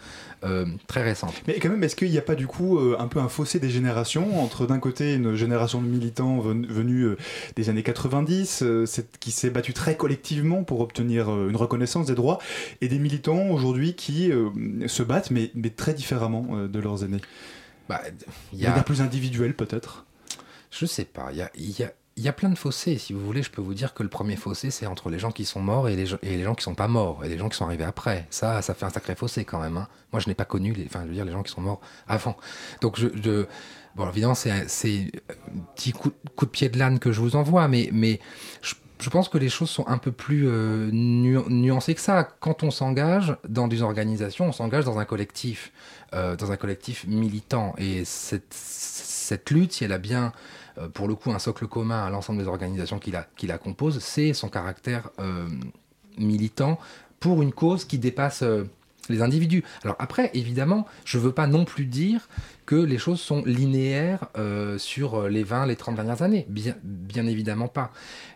euh, 0.43 0.65
très 0.87 1.03
récente. 1.03 1.33
Mais 1.47 1.59
quand 1.59 1.69
même, 1.69 1.83
est-ce 1.83 1.95
qu'il 1.95 2.09
n'y 2.09 2.17
a 2.17 2.23
pas 2.23 2.35
du 2.35 2.47
coup 2.47 2.79
euh, 2.79 2.95
un 2.99 3.07
peu 3.07 3.19
un 3.19 3.29
fossé 3.29 3.59
des 3.59 3.69
générations 3.69 4.43
entre 4.43 4.65
d'un 4.65 4.79
côté 4.79 5.13
une 5.13 5.35
génération 5.35 5.81
de 5.81 5.87
militants 5.87 6.39
venus 6.39 7.05
euh, 7.05 7.17
des 7.55 7.69
années 7.69 7.83
90, 7.83 8.63
qui 9.19 9.31
s'est 9.31 9.49
battue 9.49 9.73
très 9.73 9.95
collectivement 9.95 10.63
pour 10.63 10.81
obtenir 10.81 11.29
une 11.29 11.55
reconnaissance 11.55 12.07
des 12.07 12.15
droits, 12.15 12.39
et 12.81 12.87
des 12.87 12.99
militants 12.99 13.49
aujourd'hui 13.49 13.93
qui 13.93 14.31
se 14.87 15.03
battent, 15.03 15.31
mais, 15.31 15.51
mais 15.55 15.69
très 15.69 15.93
différemment 15.93 16.67
de 16.67 16.79
leurs 16.79 17.03
aînés? 17.03 17.21
Bah, 17.87 18.01
Il 18.53 18.59
y 18.59 18.65
a... 18.65 18.71
plus 18.83 19.01
individuel 19.01 19.53
peut-être? 19.53 20.05
Je 20.71 20.85
sais 20.85 21.05
pas. 21.05 21.29
Il 21.31 21.37
y 21.37 21.41
a, 21.41 21.51
y 21.55 21.83
a 21.83 21.91
il 22.17 22.23
y 22.23 22.27
a 22.27 22.33
plein 22.33 22.49
de 22.49 22.57
fossés. 22.57 22.97
Si 22.97 23.13
vous 23.13 23.25
voulez, 23.25 23.41
je 23.41 23.51
peux 23.51 23.61
vous 23.61 23.73
dire 23.73 23.93
que 23.93 24.03
le 24.03 24.09
premier 24.09 24.35
fossé, 24.35 24.69
c'est 24.69 24.85
entre 24.85 25.09
les 25.09 25.19
gens 25.19 25.31
qui 25.31 25.45
sont 25.45 25.61
morts 25.61 25.87
et 25.87 25.95
les, 25.95 26.05
gens, 26.05 26.17
et 26.21 26.37
les 26.37 26.55
qui 26.55 26.63
sont 26.63 26.75
pas 26.75 26.87
morts, 26.87 27.23
et 27.23 27.29
les 27.29 27.37
gens 27.37 27.47
qui 27.47 27.57
sont 27.57 27.65
arrivés 27.65 27.85
après. 27.85 28.27
Ça, 28.29 28.61
ça 28.61 28.73
fait 28.73 28.85
un 28.85 28.89
sacré 28.89 29.15
fossé 29.15 29.45
quand 29.45 29.59
même. 29.61 29.77
Hein. 29.77 29.87
Moi, 30.11 30.19
je 30.19 30.27
n'ai 30.27 30.35
pas 30.35 30.45
connu 30.45 30.73
les, 30.73 30.85
enfin, 30.85 31.01
je 31.03 31.07
veux 31.07 31.13
dire, 31.13 31.25
les 31.25 31.31
gens 31.31 31.43
qui 31.43 31.51
sont 31.51 31.61
morts 31.61 31.79
avant. 32.07 32.35
Donc, 32.81 32.99
bon, 33.95 34.09
évidemment, 34.09 34.35
c'est 34.35 34.51
un 34.51 34.65
petit 35.75 35.93
coup, 35.93 36.11
de 36.41 36.45
pied 36.45 36.69
de 36.69 36.77
l'âne 36.77 36.99
que 36.99 37.11
je 37.11 37.21
vous 37.21 37.35
envoie, 37.37 37.67
mais, 37.67 38.19
je, 38.61 39.09
pense 39.09 39.29
que 39.29 39.37
les 39.37 39.49
choses 39.49 39.69
sont 39.69 39.87
un 39.87 39.97
peu 39.97 40.11
plus 40.11 40.47
euh, 40.47 40.91
nuancées 40.91 41.95
que 41.95 42.01
ça. 42.01 42.23
Quand 42.39 42.61
on 42.61 42.71
s'engage 42.71 43.35
dans 43.47 43.67
des 43.67 43.81
organisations, 43.81 44.45
on 44.45 44.51
s'engage 44.51 44.85
dans 44.85 44.99
un 44.99 45.05
collectif, 45.05 45.71
euh, 46.13 46.35
dans 46.35 46.51
un 46.51 46.57
collectif 46.57 47.07
militant. 47.07 47.73
Et 47.79 48.05
cette, 48.05 48.53
cette 48.53 49.49
lutte, 49.49 49.71
si 49.71 49.85
elle 49.85 49.91
a 49.91 49.97
bien 49.97 50.25
euh, 50.25 50.60
pour 50.89 51.07
le 51.07 51.15
coup 51.15 51.31
un 51.31 51.39
socle 51.39 51.67
commun 51.67 52.03
à 52.03 52.09
l'ensemble 52.09 52.39
des 52.39 52.47
organisations 52.47 52.99
qui 52.99 53.11
la, 53.11 53.57
composent, 53.57 53.99
c'est 53.99 54.33
son 54.33 54.49
caractère 54.49 55.09
euh, 55.19 55.47
militant 56.17 56.79
pour 57.19 57.41
une 57.41 57.51
cause 57.51 57.85
qui 57.85 57.97
dépasse 57.97 58.43
euh, 58.43 58.63
les 59.09 59.21
individus. 59.21 59.63
Alors 59.83 59.95
après, 59.99 60.29
évidemment, 60.33 60.85
je 61.05 61.17
ne 61.17 61.23
veux 61.23 61.31
pas 61.31 61.47
non 61.47 61.65
plus 61.65 61.85
dire 61.85 62.29
que 62.65 62.75
les 62.75 62.97
choses 62.97 63.19
sont 63.19 63.43
linéaires 63.43 64.27
sur 64.77 65.27
les 65.27 65.43
20, 65.43 65.65
les 65.65 65.75
30 65.75 65.95
dernières 65.95 66.21
années. 66.21 66.45
Bien 66.47 67.25
évidemment 67.25 67.67
pas 67.67 67.91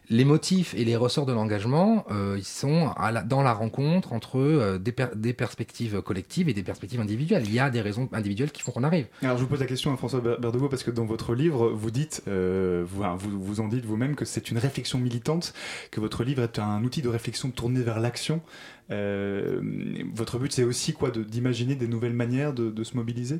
les 0.10 0.26
motifs 0.26 0.74
et 0.76 0.86
les 0.86 0.96
ressorts 0.96 1.26
de 1.26 1.34
l'engagement, 1.34 2.06
euh, 2.12 2.36
ils 2.38 2.44
sont 2.44 2.92
dans 3.26 3.42
la 3.42 3.54
rencontre 3.54 4.14
entre 4.14 4.38
euh, 4.38 4.78
des, 4.78 5.34
perspectives 5.34 6.02
collectives 6.02 6.50
et 6.50 6.54
des 6.54 6.64
perspectives 6.64 7.00
individuelles. 7.00 7.44
Il 7.46 7.54
y 7.54 7.60
a 7.60 7.70
des 7.70 7.82
raisons 7.82 8.10
individuelles 8.14 8.52
qui 8.52 8.62
font 8.62 8.72
qu'on 8.72 8.84
arrive. 8.84 9.08
Alors 9.22 9.38
je 9.38 9.44
vous 9.44 9.50
pose 9.50 9.60
la 9.60 9.66
question 9.66 9.94
à 9.94 9.98
François 9.98 10.20
Berdegot 10.20 10.70
parce 10.70 10.84
que 10.84 10.92
dans 10.92 11.06
votre 11.06 11.34
livre, 11.34 11.70
vous 11.70 11.92
dites, 11.92 12.22
euh, 12.28 12.84
vous, 12.88 13.04
vous, 13.18 13.44
vous, 13.44 13.60
en 13.60 13.68
dites 13.68 13.86
vous-même 13.86 14.16
que 14.16 14.26
c'est 14.26 14.52
une 14.52 14.58
réflexion 14.58 15.00
militante, 15.00 15.54
que 15.92 16.00
votre 16.00 16.24
livre 16.24 16.44
est 16.44 16.60
un 16.60 16.84
outil 16.84 17.02
de 17.02 17.10
réflexion 17.10 17.50
tourné 17.50 17.82
vers 17.82 18.00
l'action. 18.00 18.42
votre 18.90 20.38
but, 20.38 20.52
c'est 20.52 20.64
aussi 20.64 20.94
quoi, 20.94 21.10
d'imaginer 21.10 21.76
des 21.76 21.88
nouvelles 21.88 22.14
manières 22.14 22.54
de, 22.54 22.84
se 22.84 22.96
mobiliser? 22.96 23.40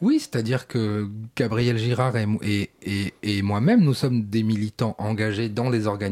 Oui, 0.00 0.20
c'est-à-dire 0.20 0.68
que 0.68 1.08
Gabriel 1.36 1.78
Girard 1.78 2.16
et, 2.16 2.70
et, 2.82 3.14
et 3.22 3.42
moi-même, 3.42 3.80
nous 3.80 3.94
sommes 3.94 4.24
des 4.24 4.44
militants 4.44 4.94
engagés 4.98 5.48
dans 5.48 5.70
les 5.70 5.88
organisations 5.88 6.03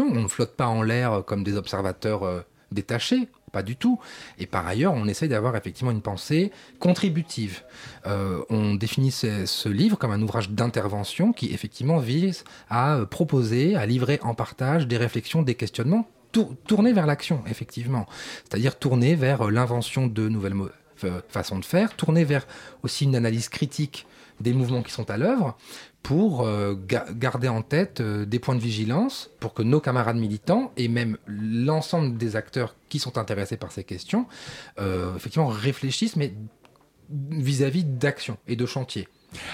On 0.00 0.22
ne 0.22 0.28
flotte 0.28 0.56
pas 0.56 0.66
en 0.66 0.82
l'air 0.82 1.22
comme 1.24 1.44
des 1.44 1.56
observateurs 1.56 2.24
euh, 2.24 2.40
détachés, 2.70 3.28
pas 3.52 3.62
du 3.62 3.76
tout. 3.76 3.98
Et 4.38 4.46
par 4.46 4.66
ailleurs, 4.66 4.94
on 4.94 5.06
essaye 5.06 5.28
d'avoir 5.28 5.56
effectivement 5.56 5.90
une 5.90 6.02
pensée 6.02 6.50
contributive. 6.78 7.62
Euh, 8.06 8.42
on 8.50 8.74
définit 8.74 9.10
ce, 9.10 9.68
livre 9.68 9.96
comme 9.98 10.10
un 10.10 10.22
ouvrage 10.22 10.50
d'intervention 10.50 11.32
qui 11.32 11.52
effectivement 11.52 11.98
vise 11.98 12.44
à 12.68 12.96
euh, 12.96 13.06
proposer, 13.06 13.76
à 13.76 13.86
livrer 13.86 14.18
en 14.22 14.34
partage 14.34 14.86
des 14.86 14.96
réflexions, 14.96 15.42
des 15.42 15.54
questionnements 15.54 16.08
tournés 16.66 16.94
vers 16.94 17.06
l'action, 17.06 17.42
effectivement. 17.46 18.06
C'est-à-dire 18.44 18.78
tournés 18.78 19.14
vers 19.16 19.50
l'invention 19.50 20.06
de 20.06 20.30
nouvelles 20.30 20.54
façons 21.28 21.58
de 21.58 21.64
faire, 21.64 21.94
tournés 21.94 22.24
vers 22.24 22.46
aussi 22.82 23.04
une 23.04 23.16
analyse 23.16 23.50
critique 23.50 24.06
des 24.40 24.52
mouvements 24.54 24.82
qui 24.82 24.92
sont 24.92 25.10
à 25.10 25.18
l'œuvre, 25.18 25.56
pour 26.02 26.42
euh, 26.42 26.74
garder 27.14 27.48
en 27.48 27.62
tête 27.62 28.00
euh, 28.00 28.24
des 28.24 28.38
points 28.38 28.54
de 28.54 28.60
vigilance 28.60 29.30
pour 29.40 29.54
que 29.54 29.62
nos 29.62 29.80
camarades 29.80 30.16
militants 30.16 30.72
et 30.76 30.88
même 30.88 31.16
l'ensemble 31.26 32.16
des 32.16 32.36
acteurs 32.36 32.74
qui 32.88 32.98
sont 32.98 33.18
intéressés 33.18 33.56
par 33.56 33.72
ces 33.72 33.84
questions, 33.84 34.26
euh, 34.80 35.14
effectivement, 35.16 35.46
réfléchissent, 35.46 36.16
mais 36.16 36.34
vis-à-vis 37.08 37.84
d'actions 37.84 38.38
et 38.48 38.56
de 38.56 38.66
chantiers. 38.66 39.08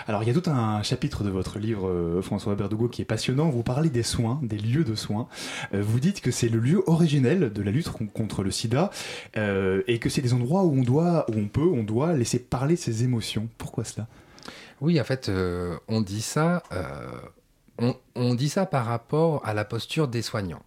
Alors 0.09 0.25
il 0.25 0.27
y 0.27 0.31
a 0.31 0.41
tout 0.41 0.51
un 0.51 0.83
chapitre 0.83 1.23
de 1.23 1.31
votre 1.31 1.61
livre, 1.61 2.21
François 2.21 2.57
Berdugo, 2.57 2.89
qui 2.89 3.03
est 3.03 3.05
passionnant. 3.05 3.49
Vous 3.49 3.63
parlez 3.63 3.91
des 3.91 4.03
soins, 4.03 4.41
des 4.43 4.59
lieux 4.59 4.83
de 4.83 4.97
soins. 4.97 5.29
vous 5.73 6.01
dites 6.01 6.21
que 6.21 6.33
c'est 6.33 6.49
le 6.49 6.59
lieu 6.59 6.83
originel 6.89 7.53
de 7.53 7.63
la 7.63 7.71
lutte 7.71 7.89
contre 8.13 8.43
le 8.43 8.51
sida 8.51 8.91
et 9.37 9.99
que 10.01 10.09
c'est 10.09 10.21
des 10.21 10.35
endroits 10.35 10.65
où 10.65 10.73
on 10.73 10.83
doit, 10.83 11.27
où 11.31 11.39
on 11.39 11.47
peut, 11.47 11.69
on 11.73 11.85
doit 11.85 12.13
laisser 12.15 12.41
parler 12.41 12.75
ses 12.75 13.05
émotions. 13.05 13.49
Pourquoi 13.57 13.85
cela? 13.85 14.09
Oui, 14.81 15.01
en 15.01 15.05
fait, 15.05 15.29
euh, 15.29 15.79
on 15.89 16.01
dit 16.01 16.23
ça 16.23 16.63
euh, 16.73 17.11
on, 17.79 17.95
on 18.15 18.35
dit 18.35 18.49
ça 18.49 18.67
par 18.67 18.87
rapport 18.87 19.45
à 19.47 19.55
la 19.55 19.65
posture 19.65 20.09
des 20.09 20.23
soignants. 20.23 20.63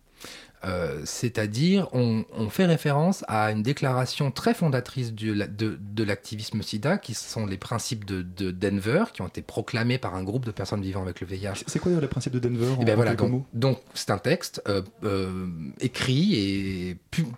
Euh, 0.64 1.02
c'est-à-dire, 1.06 1.88
on, 1.94 2.24
fait 2.50 2.66
référence 2.66 3.24
à 3.28 3.52
une 3.52 3.64
déclaration 3.64 4.30
très 4.32 4.54
fondatrice 4.54 5.14
de, 5.14 5.48
de, 5.80 6.04
l'activisme 6.04 6.62
SIDA, 6.62 6.98
qui 6.98 7.14
sont 7.14 7.46
les 7.46 7.58
principes 7.58 8.06
de, 8.06 8.52
Denver, 8.52 9.06
qui 9.14 9.22
ont 9.22 9.28
été 9.28 9.42
proclamés 9.42 9.98
par 9.98 10.16
un 10.16 10.24
groupe 10.24 10.46
de 10.46 10.52
personnes 10.52 10.82
vivant 10.82 11.02
avec 11.02 11.22
le 11.22 11.28
VIH. 11.28 11.64
C'est 11.68 11.80
quoi 11.80 11.92
les 12.00 12.08
principes 12.08 12.34
de 12.34 12.40
Denver 12.40 12.72
et 12.72 12.78
eh 12.82 12.86
ben 12.86 12.96
voilà, 12.96 13.16
donc, 13.54 13.80
c'est 13.94 14.12
un 14.12 14.18
texte 14.18 14.62
euh, 14.68 14.82
euh, 15.04 15.48
écrit 15.80 16.36
et 16.36 16.98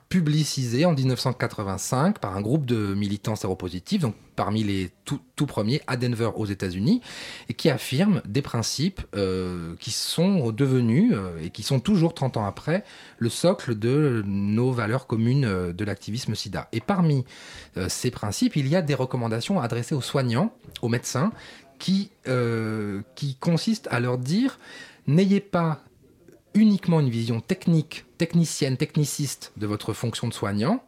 publicisé 0.09 0.85
en 0.85 0.93
1985 0.93 2.19
par 2.19 2.35
un 2.35 2.41
groupe 2.41 2.65
de 2.65 2.93
militants 2.93 3.35
séropositifs, 3.35 4.01
donc 4.01 4.15
parmi 4.35 4.63
les 4.63 4.91
tout, 5.05 5.19
premiers 5.45 5.81
à 5.87 5.97
Denver 5.97 6.29
aux 6.35 6.45
États-Unis, 6.45 7.01
et 7.49 7.53
qui 7.53 7.69
affirme 7.69 8.21
des 8.25 8.41
principes 8.41 9.01
euh, 9.15 9.75
qui 9.79 9.91
sont 9.91 10.51
devenus 10.51 11.11
euh, 11.13 11.37
et 11.43 11.49
qui 11.49 11.63
sont 11.63 11.79
toujours 11.81 12.13
30 12.13 12.37
ans 12.37 12.45
après 12.45 12.85
le 13.17 13.29
socle 13.29 13.77
de 13.77 14.23
nos 14.25 14.71
valeurs 14.71 15.07
communes 15.07 15.45
euh, 15.45 15.73
de 15.73 15.85
l'activisme 15.85 16.35
SIDA. 16.35 16.67
Et 16.71 16.81
parmi 16.81 17.25
ces 17.87 18.11
principes, 18.11 18.55
il 18.55 18.67
y 18.67 18.75
a 18.75 18.81
des 18.81 18.93
recommandations 18.93 19.59
adressées 19.59 19.95
aux 19.95 20.01
soignants, 20.01 20.53
aux 20.81 20.89
médecins, 20.89 21.31
qui, 21.79 22.11
qui 23.15 23.35
consistent 23.35 23.87
à 23.91 23.99
leur 23.99 24.17
dire 24.17 24.59
n'ayez 25.07 25.41
pas 25.41 25.81
uniquement 26.53 26.99
une 26.99 27.09
vision 27.09 27.41
technique, 27.41 28.05
technicienne, 28.17 28.77
techniciste 28.77 29.51
de 29.57 29.65
votre 29.65 29.91
fonction 29.91 30.27
de 30.27 30.33
soignant. 30.33 30.83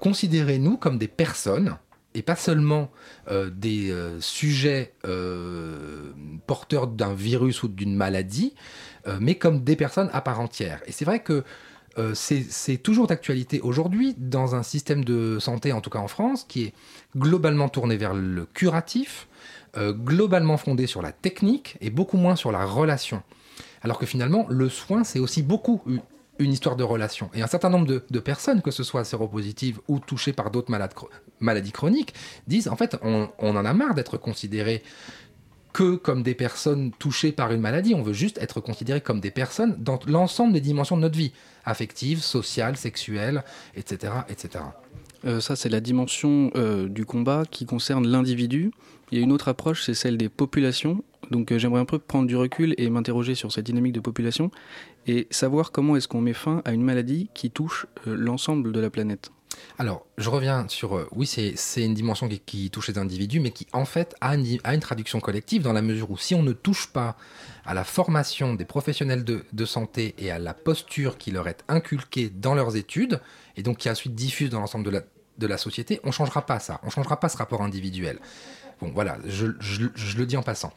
Considérez-nous 0.00 0.76
comme 0.76 0.96
des 0.96 1.08
personnes 1.08 1.76
et 2.14 2.22
pas 2.22 2.36
seulement 2.36 2.90
euh, 3.30 3.50
des 3.50 3.90
euh, 3.90 4.20
sujets 4.20 4.94
euh, 5.04 6.12
porteurs 6.46 6.86
d'un 6.86 7.14
virus 7.14 7.62
ou 7.62 7.68
d'une 7.68 7.94
maladie, 7.94 8.54
mais 9.18 9.36
comme 9.36 9.64
des 9.64 9.76
personnes 9.76 10.10
à 10.12 10.20
part 10.20 10.40
entière. 10.40 10.82
Et 10.86 10.92
c'est 10.92 11.06
vrai 11.06 11.22
que 11.22 11.42
c'est 12.12 12.76
toujours 12.82 13.06
d'actualité 13.06 13.60
aujourd'hui 13.62 14.14
dans 14.18 14.54
un 14.54 14.62
système 14.62 15.06
de 15.06 15.38
santé, 15.38 15.72
en 15.72 15.80
tout 15.80 15.88
cas 15.88 16.00
en 16.00 16.06
France, 16.06 16.44
qui 16.46 16.64
est 16.64 16.74
globalement 17.16 17.70
tourné 17.70 17.96
vers 17.96 18.12
le 18.12 18.44
curatif, 18.44 19.26
globalement 19.78 20.58
fondé 20.58 20.86
sur 20.86 21.00
la 21.00 21.12
technique 21.12 21.78
et 21.80 21.88
beaucoup 21.88 22.18
moins 22.18 22.36
sur 22.36 22.52
la 22.52 22.66
relation. 22.66 23.22
Alors 23.80 23.98
que 23.98 24.04
finalement, 24.04 24.46
le 24.50 24.68
soin, 24.68 25.02
c'est 25.02 25.18
aussi 25.18 25.42
beaucoup 25.42 25.80
une 26.40 26.52
histoire 26.52 26.74
de 26.74 26.82
relation. 26.82 27.30
Et 27.34 27.42
un 27.42 27.46
certain 27.46 27.70
nombre 27.70 27.86
de, 27.86 28.18
personnes, 28.18 28.62
que 28.62 28.70
ce 28.70 28.82
soit 28.82 29.04
séropositives 29.04 29.80
ou 29.86 30.00
touchées 30.00 30.32
par 30.32 30.50
d'autres 30.50 30.72
maladies 31.40 31.72
chroniques, 31.72 32.14
disent 32.48 32.68
en 32.68 32.76
fait, 32.76 32.96
on, 33.02 33.28
en 33.38 33.64
a 33.64 33.72
marre 33.72 33.94
d'être 33.94 34.16
considérés 34.16 34.82
que 35.72 35.94
comme 35.94 36.24
des 36.24 36.34
personnes 36.34 36.90
touchées 36.98 37.30
par 37.30 37.52
une 37.52 37.60
maladie. 37.60 37.94
On 37.94 38.02
veut 38.02 38.12
juste 38.12 38.38
être 38.38 38.60
considérés 38.60 39.00
comme 39.00 39.20
des 39.20 39.30
personnes 39.30 39.76
dans 39.78 40.00
l'ensemble 40.06 40.52
des 40.52 40.60
dimensions 40.60 40.96
de 40.96 41.02
notre 41.02 41.16
vie, 41.16 41.32
affective, 41.64 42.20
sociale, 42.20 42.76
sexuelle, 42.76 43.44
etc. 43.76 44.12
etc. 44.28 44.64
Euh, 45.24 45.40
ça, 45.40 45.54
c'est 45.54 45.68
la 45.68 45.80
dimension 45.80 46.50
euh, 46.56 46.88
du 46.88 47.04
combat 47.04 47.44
qui 47.48 47.66
concerne 47.66 48.08
l'individu. 48.08 48.72
Il 49.12 49.18
y 49.18 49.20
a 49.20 49.24
une 49.24 49.32
autre 49.32 49.48
approche, 49.48 49.84
c'est 49.84 49.94
celle 49.94 50.16
des 50.16 50.28
populations. 50.28 51.04
Donc 51.30 51.52
euh, 51.52 51.58
j'aimerais 51.58 51.80
un 51.80 51.84
peu 51.84 51.98
prendre 51.98 52.26
du 52.26 52.36
recul 52.36 52.74
et 52.78 52.88
m'interroger 52.90 53.34
sur 53.34 53.52
cette 53.52 53.66
dynamique 53.66 53.92
de 53.92 54.00
population 54.00 54.50
et 55.06 55.26
savoir 55.30 55.72
comment 55.72 55.96
est-ce 55.96 56.08
qu'on 56.08 56.20
met 56.20 56.32
fin 56.32 56.62
à 56.64 56.72
une 56.72 56.82
maladie 56.82 57.30
qui 57.34 57.50
touche 57.50 57.86
euh, 58.06 58.14
l'ensemble 58.14 58.72
de 58.72 58.80
la 58.80 58.90
planète. 58.90 59.30
Alors, 59.78 60.06
je 60.18 60.30
reviens 60.30 60.66
sur... 60.68 60.96
Euh, 60.96 61.08
oui, 61.12 61.26
c'est 61.26 61.84
une 61.84 61.94
dimension 61.94 62.28
qui, 62.28 62.70
touche 62.70 62.88
les 62.88 62.98
individus, 62.98 63.40
mais 63.40 63.50
qui 63.50 63.66
en 63.72 63.84
fait 63.84 64.14
a 64.20 64.34
une, 64.34 64.80
traduction 64.80 65.20
collective 65.20 65.62
dans 65.62 65.72
la 65.72 65.82
mesure 65.82 66.10
où 66.10 66.16
si 66.16 66.34
on 66.34 66.42
ne 66.42 66.52
touche 66.52 66.88
pas 66.88 67.16
à 67.64 67.74
la 67.74 67.84
formation 67.84 68.54
des 68.54 68.64
professionnels 68.64 69.24
de, 69.24 69.44
de 69.52 69.64
santé 69.64 70.14
et 70.18 70.30
à 70.30 70.38
la 70.38 70.54
posture 70.54 71.18
qui 71.18 71.30
leur 71.30 71.48
est 71.48 71.64
inculquée 71.68 72.30
dans 72.30 72.54
leurs 72.54 72.76
études, 72.76 73.20
et 73.56 73.62
donc 73.62 73.78
qui 73.78 73.90
ensuite 73.90 74.14
diffuse 74.14 74.50
dans 74.50 74.60
l'ensemble 74.60 74.84
de 74.84 74.90
la, 74.90 75.02
de 75.38 75.46
la 75.46 75.58
société, 75.58 76.00
on 76.04 76.08
ne 76.08 76.12
changera 76.12 76.46
pas 76.46 76.60
ça, 76.60 76.80
on 76.82 76.86
ne 76.86 76.92
changera 76.92 77.18
pas 77.18 77.28
ce 77.28 77.36
rapport 77.36 77.62
individuel. 77.62 78.20
Bon, 78.80 78.90
voilà, 78.94 79.18
je, 79.26 79.46
le 79.46 80.26
dis 80.26 80.36
en 80.36 80.42
passant. 80.42 80.72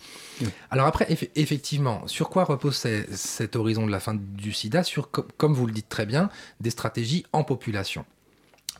Alors 0.72 0.88
après, 0.88 1.08
effectivement, 1.36 2.06
sur 2.08 2.30
quoi 2.30 2.44
repose 2.44 2.76
cet 2.76 3.56
horizon 3.56 3.86
de 3.86 3.92
la 3.92 4.00
fin 4.00 4.14
du 4.14 4.52
sida? 4.52 4.84
Sur, 4.84 5.10
comme 5.12 5.54
vous 5.54 5.66
le 5.66 5.74
dites 5.74 5.90
très 5.90 6.06
bien, 6.06 6.30
des 6.60 6.70
stratégies 6.70 7.26
en 7.32 7.44
population. 7.44 8.06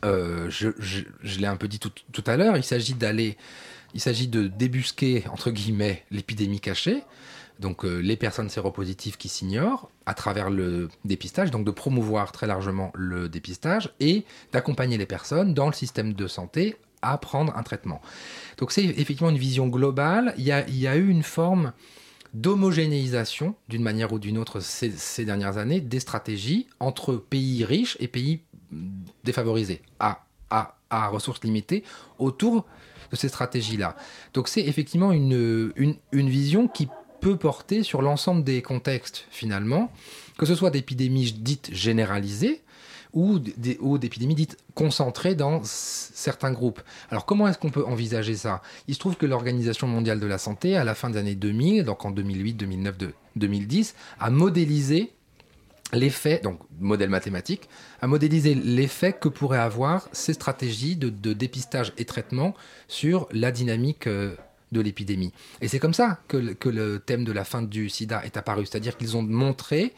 Euh, 0.04 0.50
je, 0.50 0.68
l'ai 1.38 1.46
un 1.46 1.56
peu 1.56 1.68
dit 1.68 1.78
tout, 1.78 2.24
à 2.26 2.36
l'heure, 2.36 2.56
il 2.56 2.64
s'agit 2.64 2.94
d'aller, 2.94 3.38
il 3.94 4.00
s'agit 4.00 4.28
de 4.28 4.46
débusquer, 4.46 5.24
entre 5.32 5.50
guillemets, 5.50 6.04
l'épidémie 6.10 6.60
cachée, 6.60 7.02
donc 7.58 7.84
euh, 7.84 8.00
les 8.00 8.16
personnes 8.16 8.50
séropositives 8.50 9.16
qui 9.16 9.30
s'ignorent 9.30 9.88
à 10.04 10.12
travers 10.12 10.50
le 10.50 10.90
dépistage, 11.06 11.50
donc 11.50 11.64
de 11.64 11.70
promouvoir 11.70 12.32
très 12.32 12.46
largement 12.46 12.92
le 12.94 13.30
dépistage 13.30 13.94
et 14.00 14.24
d'accompagner 14.52 14.98
les 14.98 15.06
personnes 15.06 15.54
dans 15.54 15.66
le 15.66 15.72
système 15.72 16.12
de 16.12 16.26
santé 16.26 16.76
à 17.04 17.18
prendre 17.18 17.56
un 17.56 17.62
traitement. 17.62 18.00
Donc 18.58 18.72
c'est 18.72 18.84
effectivement 18.84 19.30
une 19.30 19.38
vision 19.38 19.68
globale. 19.68 20.34
Il 20.38 20.44
y 20.44 20.52
a, 20.52 20.96
eu 20.96 21.08
une 21.08 21.22
forme 21.22 21.72
d'homogénéisation, 22.32 23.54
d'une 23.68 23.82
manière 23.82 24.12
ou 24.12 24.18
d'une 24.18 24.38
autre, 24.38 24.60
ces, 24.60 25.24
dernières 25.24 25.58
années, 25.58 25.80
des 25.80 26.00
stratégies 26.00 26.66
entre 26.80 27.14
pays 27.14 27.64
riches 27.64 27.96
et 28.00 28.08
pays 28.08 28.40
défavorisés, 29.22 29.82
à, 30.00 30.24
ressources 30.90 31.42
limitées, 31.42 31.84
autour 32.18 32.64
de 33.10 33.16
ces 33.16 33.28
stratégies-là. 33.28 33.96
Donc 34.32 34.48
c'est 34.48 34.62
effectivement 34.62 35.12
une, 35.12 35.72
une, 35.76 35.96
une 36.12 36.28
vision 36.28 36.68
qui 36.68 36.88
peut 37.20 37.36
porter 37.36 37.82
sur 37.82 38.02
l'ensemble 38.02 38.44
des 38.44 38.62
contextes, 38.62 39.26
finalement, 39.30 39.90
que 40.38 40.46
ce 40.46 40.54
soit 40.54 40.70
d'épidémies 40.70 41.32
dites 41.32 41.70
généralisées, 41.72 42.62
ou 43.14 43.38
d'épidémies 43.38 44.34
dites 44.34 44.58
concentrées 44.74 45.34
dans 45.34 45.60
certains 45.64 46.52
groupes. 46.52 46.80
Alors 47.10 47.26
comment 47.26 47.48
est-ce 47.48 47.58
qu'on 47.58 47.70
peut 47.70 47.84
envisager 47.84 48.34
ça? 48.34 48.60
Il 48.88 48.94
se 48.94 48.98
trouve 48.98 49.16
que 49.16 49.26
l'Organisation 49.26 49.86
mondiale 49.86 50.20
de 50.20 50.26
la 50.26 50.38
santé, 50.38 50.76
à 50.76 50.84
la 50.84 50.94
fin 50.94 51.10
des 51.10 51.18
années 51.18 51.36
2000, 51.36 51.84
donc 51.84 52.04
en 52.04 52.10
2008, 52.10 52.54
2009, 52.54 52.94
2010, 53.36 53.94
a 54.18 54.30
modélisé 54.30 55.12
l'effet, 55.92 56.40
donc 56.42 56.58
modèle 56.80 57.10
mathématique, 57.10 57.68
a 58.00 58.06
modélisé 58.06 58.54
l'effet 58.54 59.12
que 59.12 59.28
pourraient 59.28 59.58
avoir 59.58 60.08
ces 60.12 60.32
stratégies 60.32 60.96
de, 60.96 61.32
dépistage 61.32 61.92
et 61.98 62.04
traitement 62.04 62.54
sur 62.88 63.28
la 63.30 63.52
dynamique 63.52 64.06
euh, 64.06 64.34
de 64.72 64.80
l'épidémie. 64.80 65.32
Et 65.60 65.68
c'est 65.68 65.78
comme 65.78 65.94
ça 65.94 66.18
que, 66.26 66.52
que, 66.54 66.68
le 66.68 66.98
thème 66.98 67.24
de 67.24 67.32
la 67.32 67.44
fin 67.44 67.62
du 67.62 67.88
sida 67.88 68.24
est 68.24 68.36
apparu, 68.36 68.66
c'est-à-dire 68.66 68.96
qu'ils 68.96 69.16
ont 69.16 69.22
montré 69.22 69.94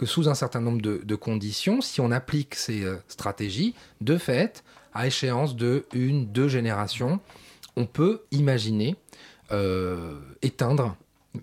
que 0.00 0.06
sous 0.06 0.30
un 0.30 0.34
certain 0.34 0.62
nombre 0.62 0.80
de, 0.80 1.14
conditions, 1.14 1.82
si 1.82 2.00
on 2.00 2.10
applique 2.10 2.54
ces 2.54 2.84
euh, 2.84 2.96
stratégies, 3.06 3.74
de 4.00 4.16
fait, 4.16 4.64
à 4.94 5.06
échéance 5.06 5.56
de 5.56 5.84
une, 5.92 6.24
deux 6.24 6.48
générations, 6.48 7.20
on 7.76 7.84
peut 7.84 8.22
imaginer 8.30 8.96
euh, 9.52 10.18
éteindre 10.40 10.96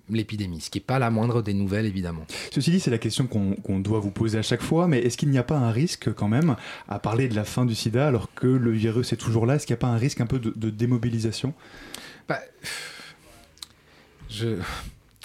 l'épidémie, 0.10 0.60
ce 0.60 0.72
qui 0.72 0.80
n'est 0.80 0.86
pas 0.86 0.98
la 0.98 1.12
moindre 1.12 1.43
des 1.43 1.54
nouvelles, 1.54 1.86
évidemment. 1.86 2.26
Ceci 2.52 2.72
dit, 2.72 2.80
c'est 2.80 2.89
la 2.89 2.98
question 2.98 3.28
qu'on 3.28 3.80
doit 3.80 4.00
vous 4.00 4.10
poser 4.10 4.39
à 4.39 4.41
chaque 4.41 4.63
fois, 4.63 4.88
mais 4.88 5.02
est-ce 5.02 5.17
qu'il 5.17 5.30
n'y 5.30 5.38
a 5.38 5.43
pas 5.43 5.58
un 5.58 5.70
risque 5.70 6.12
quand 6.15 6.28
même 6.28 6.56
à 6.88 6.98
parler 6.98 7.28
de 7.28 7.36
la 7.36 7.43
fin 7.43 7.63
du 7.63 7.76
sida 7.76 8.08
alors 8.08 8.34
que 8.34 8.48
le 8.48 8.72
virus 8.72 9.13
est 9.13 9.17
toujours 9.17 9.46
là 9.46 9.58
Est-ce 9.58 9.67
qu'il 9.67 9.76
n'y 9.76 9.80
a 9.82 9.86
pas 9.86 9.93
un 9.93 9.98
risque 9.98 10.20
un 10.20 10.26
peu 10.26 10.39
de, 10.39 10.70
démobilisation? 10.72 11.54
Bah, 12.28 12.39
je... 14.32 14.58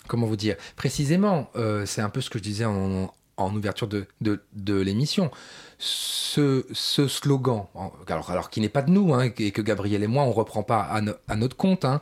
Comment 0.07 0.27
vous 0.27 0.37
dire? 0.37 0.57
Précisément, 0.77 1.49
euh, 1.57 1.87
c'est 1.87 2.03
un 2.03 2.11
peu 2.11 2.21
ce 2.21 2.29
que 2.29 2.39
je 2.39 2.43
disais 2.43 2.67
en, 2.67 3.05
en 3.05 3.15
ouverture 3.39 3.89
de, 3.89 4.07
de, 4.21 4.75
l'émission. 4.81 5.31
Ce, 5.79 6.65
ce, 6.73 7.09
slogan, 7.09 7.67
alors, 8.07 8.31
alors 8.31 8.51
qui 8.51 8.61
n'est 8.61 8.69
pas 8.69 8.83
de 8.83 8.91
nous, 8.91 9.13
hein, 9.15 9.31
et 9.39 9.51
que 9.51 9.63
Gabriel 9.63 10.03
et 10.03 10.07
moi, 10.07 10.23
on 10.25 10.33
reprend 10.33 10.63
pas 10.63 10.83
à, 10.83 11.37
notre 11.37 11.57
compte, 11.57 11.85
hein, 11.85 12.01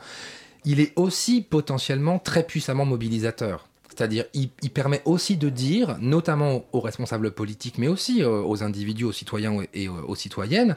il 0.65 0.81
est 0.81 0.93
aussi 0.97 1.41
potentiellement 1.41 2.19
très 2.19 2.43
puissamment 2.43 2.85
mobilisateur. 2.85 3.67
C'est-à-dire, 3.89 4.25
il, 4.35 4.51
permet 4.71 5.03
aussi 5.05 5.37
de 5.37 5.49
dire, 5.49 5.97
notamment 6.01 6.65
aux 6.73 6.81
responsables 6.81 7.33
politiques, 7.33 7.77
mais 7.77 7.89
aussi 7.89 8.23
euh, 8.23 8.43
aux 8.43 8.63
individus, 8.63 9.05
aux 9.05 9.13
citoyens 9.13 9.59
et 9.75 9.89
aux, 9.89 10.15
citoyennes, 10.15 10.77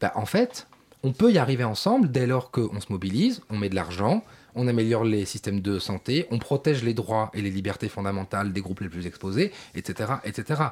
bah, 0.00 0.12
en 0.16 0.26
fait, 0.26 0.66
on 1.02 1.12
peut 1.12 1.32
y 1.32 1.38
arriver 1.38 1.64
ensemble 1.64 2.10
dès 2.10 2.26
lors 2.26 2.50
qu'on 2.50 2.80
se 2.80 2.90
mobilise, 2.90 3.42
on 3.50 3.56
met 3.56 3.68
de 3.68 3.74
l'argent, 3.74 4.24
on 4.54 4.66
améliore 4.66 5.04
les 5.04 5.24
systèmes 5.24 5.60
de 5.60 5.78
santé, 5.78 6.26
on 6.30 6.38
protège 6.38 6.82
les 6.82 6.94
droits 6.94 7.30
et 7.34 7.42
les 7.42 7.50
libertés 7.50 7.88
fondamentales 7.88 8.52
des 8.52 8.62
groupes 8.62 8.80
les 8.80 8.88
plus 8.88 9.06
exposés, 9.06 9.52
etc. 9.74 10.14
etc. 10.24 10.62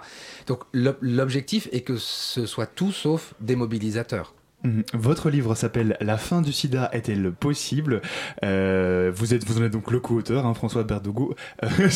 Donc 0.46 0.60
l'objectif 0.72 1.68
est 1.72 1.82
que 1.82 1.98
ce 1.98 2.46
soit 2.46 2.66
tout 2.66 2.92
sauf 2.92 3.34
démobilisateur. 3.40 4.32
Mhm. 4.32 4.43
Votre 4.92 5.30
livre 5.30 5.54
s'appelle 5.54 5.96
La 6.00 6.16
fin 6.16 6.42
du 6.42 6.52
sida 6.52 6.88
est-elle 6.92 7.32
possible? 7.32 8.00
Euh, 8.44 9.12
vous, 9.14 9.34
êtes, 9.34 9.44
vous 9.44 9.60
en 9.60 9.64
êtes 9.64 9.72
donc 9.72 9.90
le 9.90 10.00
co-auteur, 10.00 10.46
hein, 10.46 10.54
François 10.54 10.84
Berdugo. 10.84 11.34
Euh, 11.62 11.68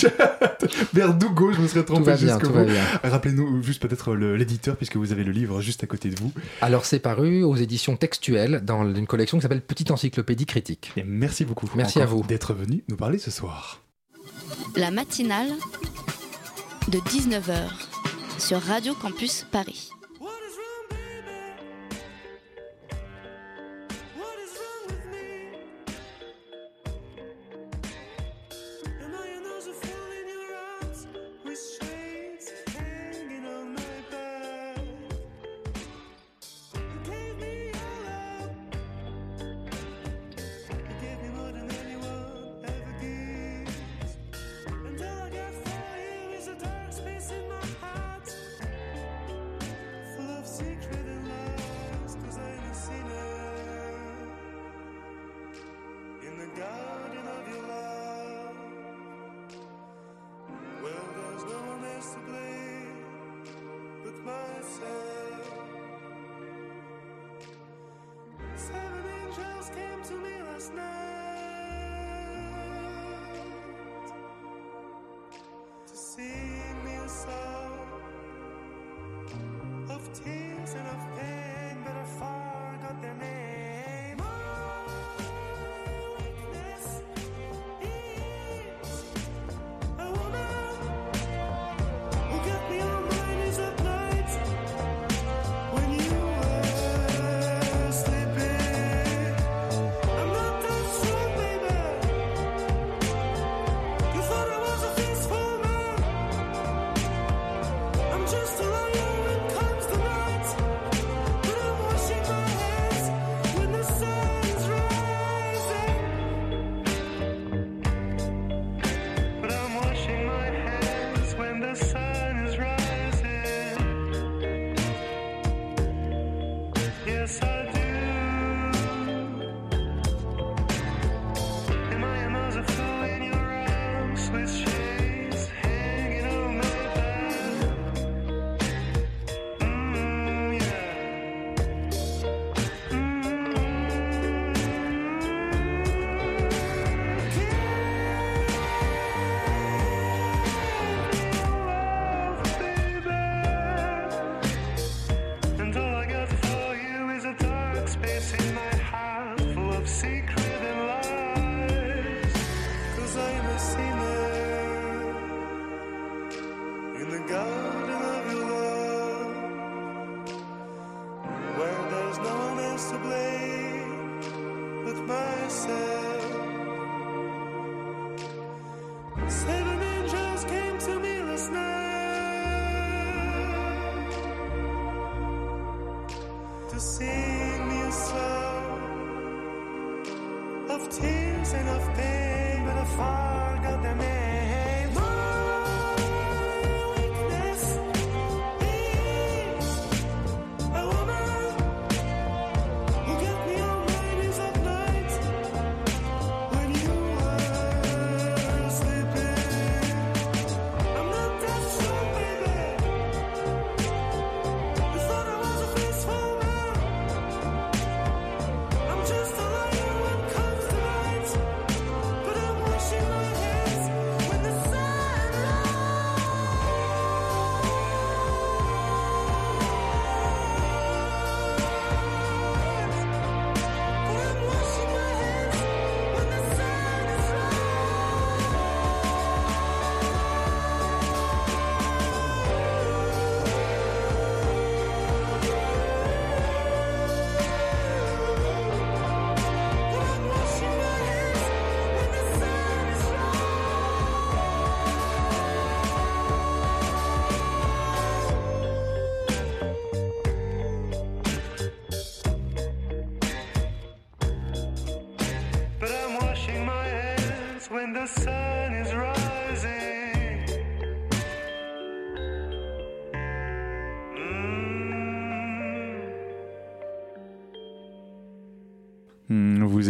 Berdugo, 0.93 1.53
je 1.53 1.61
me 1.61 1.67
serais 1.67 1.85
trompé 1.85 2.17
jusqu'au 2.17 2.51
bout. 2.51 2.67
Rappelez-nous 3.03 3.63
juste 3.63 3.83
peut-être 3.83 4.15
l'éditeur, 4.15 4.77
puisque 4.77 4.97
vous 4.97 5.13
avez 5.13 5.25
le 5.25 5.33
livre 5.33 5.61
juste 5.61 5.83
à 5.85 5.87
côté 5.87 6.11
de 6.11 6.17
vous. 6.19 6.33
Alors 6.61 6.85
c'est 6.85 6.99
paru 7.01 7.43
aux 7.43 7.57
éditions 7.57 7.97
textuelles 7.97 8.63
dans 8.65 8.95
une 8.95 9.07
collection 9.07 9.39
qui 9.39 9.43
s'appelle 9.43 9.63
Petite 9.63 9.91
Encyclopédie 9.91 10.47
Critique. 10.47 10.93
Et 10.97 11.05
merci 11.05 11.45
beaucoup. 11.45 11.71
Merci 11.75 12.01
à 12.01 12.07
vous 12.07 12.23
d'être 12.23 12.55
venu 12.55 12.85
nous 12.89 12.97
parler 12.97 13.19
ce 13.19 13.31
soir. 13.31 13.83
La 14.77 14.91
matinale 14.91 15.49
de 16.89 16.99
19h 16.99 17.69
sur 18.39 18.61
Radio 18.61 18.95
Campus 18.95 19.47
Paris. 19.51 19.91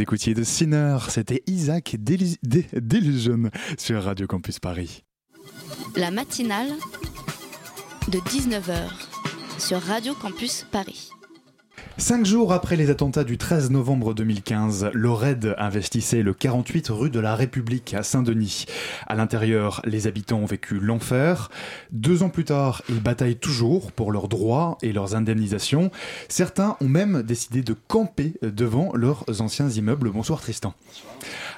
Écoutiez 0.08 0.32
de 0.32 0.42
Sinner, 0.42 0.96
c'était 1.10 1.42
Isaac 1.46 1.96
Delusion 1.98 3.50
sur 3.76 4.02
Radio 4.02 4.26
Campus 4.26 4.58
Paris. 4.58 5.04
La 5.96 6.10
matinale 6.10 6.70
de 8.10 8.18
19h 8.18 8.88
sur 9.58 9.82
Radio 9.82 10.14
Campus 10.14 10.64
Paris. 10.72 11.10
Cinq 12.00 12.24
jours 12.24 12.52
après 12.52 12.76
les 12.76 12.90
attentats 12.90 13.24
du 13.24 13.38
13 13.38 13.72
novembre 13.72 14.14
2015, 14.14 14.90
le 14.94 15.10
RAID 15.10 15.56
investissait 15.58 16.22
le 16.22 16.32
48 16.32 16.90
rue 16.90 17.10
de 17.10 17.18
la 17.18 17.34
République 17.34 17.92
à 17.92 18.04
Saint-Denis. 18.04 18.66
À 19.08 19.16
l'intérieur, 19.16 19.82
les 19.84 20.06
habitants 20.06 20.38
ont 20.38 20.46
vécu 20.46 20.78
l'enfer. 20.78 21.50
Deux 21.90 22.22
ans 22.22 22.28
plus 22.28 22.44
tard, 22.44 22.82
ils 22.88 23.02
bataillent 23.02 23.36
toujours 23.36 23.90
pour 23.90 24.12
leurs 24.12 24.28
droits 24.28 24.78
et 24.80 24.92
leurs 24.92 25.16
indemnisations. 25.16 25.90
Certains 26.28 26.76
ont 26.80 26.88
même 26.88 27.24
décidé 27.24 27.62
de 27.62 27.74
camper 27.88 28.34
devant 28.42 28.92
leurs 28.94 29.24
anciens 29.40 29.68
immeubles. 29.68 30.10
Bonsoir 30.10 30.40
Tristan. 30.40 30.74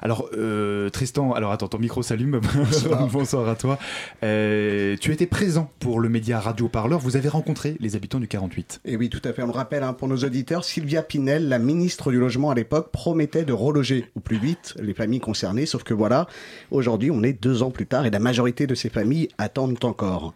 Alors 0.00 0.30
euh, 0.32 0.88
Tristan, 0.88 1.32
alors 1.34 1.52
attends, 1.52 1.68
ton 1.68 1.78
micro 1.78 2.02
s'allume. 2.02 2.40
Bonsoir. 3.12 3.46
à 3.46 3.56
toi. 3.56 3.78
Euh, 4.22 4.96
tu 4.98 5.12
étais 5.12 5.26
présent 5.26 5.70
pour 5.80 6.00
le 6.00 6.08
média 6.08 6.40
Radio 6.40 6.68
Parleur. 6.68 6.98
Vous 6.98 7.16
avez 7.16 7.28
rencontré 7.28 7.76
les 7.78 7.94
habitants 7.94 8.20
du 8.20 8.26
48. 8.26 8.80
Et 8.86 8.96
oui, 8.96 9.10
tout 9.10 9.20
à 9.24 9.34
fait. 9.34 9.42
On 9.42 9.46
le 9.46 9.52
rappelle 9.52 9.82
hein, 9.82 9.92
pour 9.92 10.08
nos 10.08 10.24
Sylvia 10.62 11.02
Pinel, 11.02 11.48
la 11.48 11.58
ministre 11.58 12.10
du 12.10 12.18
Logement 12.18 12.50
à 12.50 12.54
l'époque, 12.54 12.90
promettait 12.92 13.44
de 13.44 13.52
reloger 13.52 14.06
au 14.14 14.20
plus 14.20 14.38
vite 14.38 14.74
les 14.80 14.94
familles 14.94 15.20
concernées. 15.20 15.66
Sauf 15.66 15.82
que 15.82 15.94
voilà, 15.94 16.26
aujourd'hui, 16.70 17.10
on 17.10 17.22
est 17.22 17.32
deux 17.32 17.62
ans 17.62 17.70
plus 17.70 17.86
tard 17.86 18.06
et 18.06 18.10
la 18.10 18.18
majorité 18.18 18.66
de 18.66 18.74
ces 18.74 18.88
familles 18.88 19.28
attendent 19.38 19.84
encore. 19.84 20.34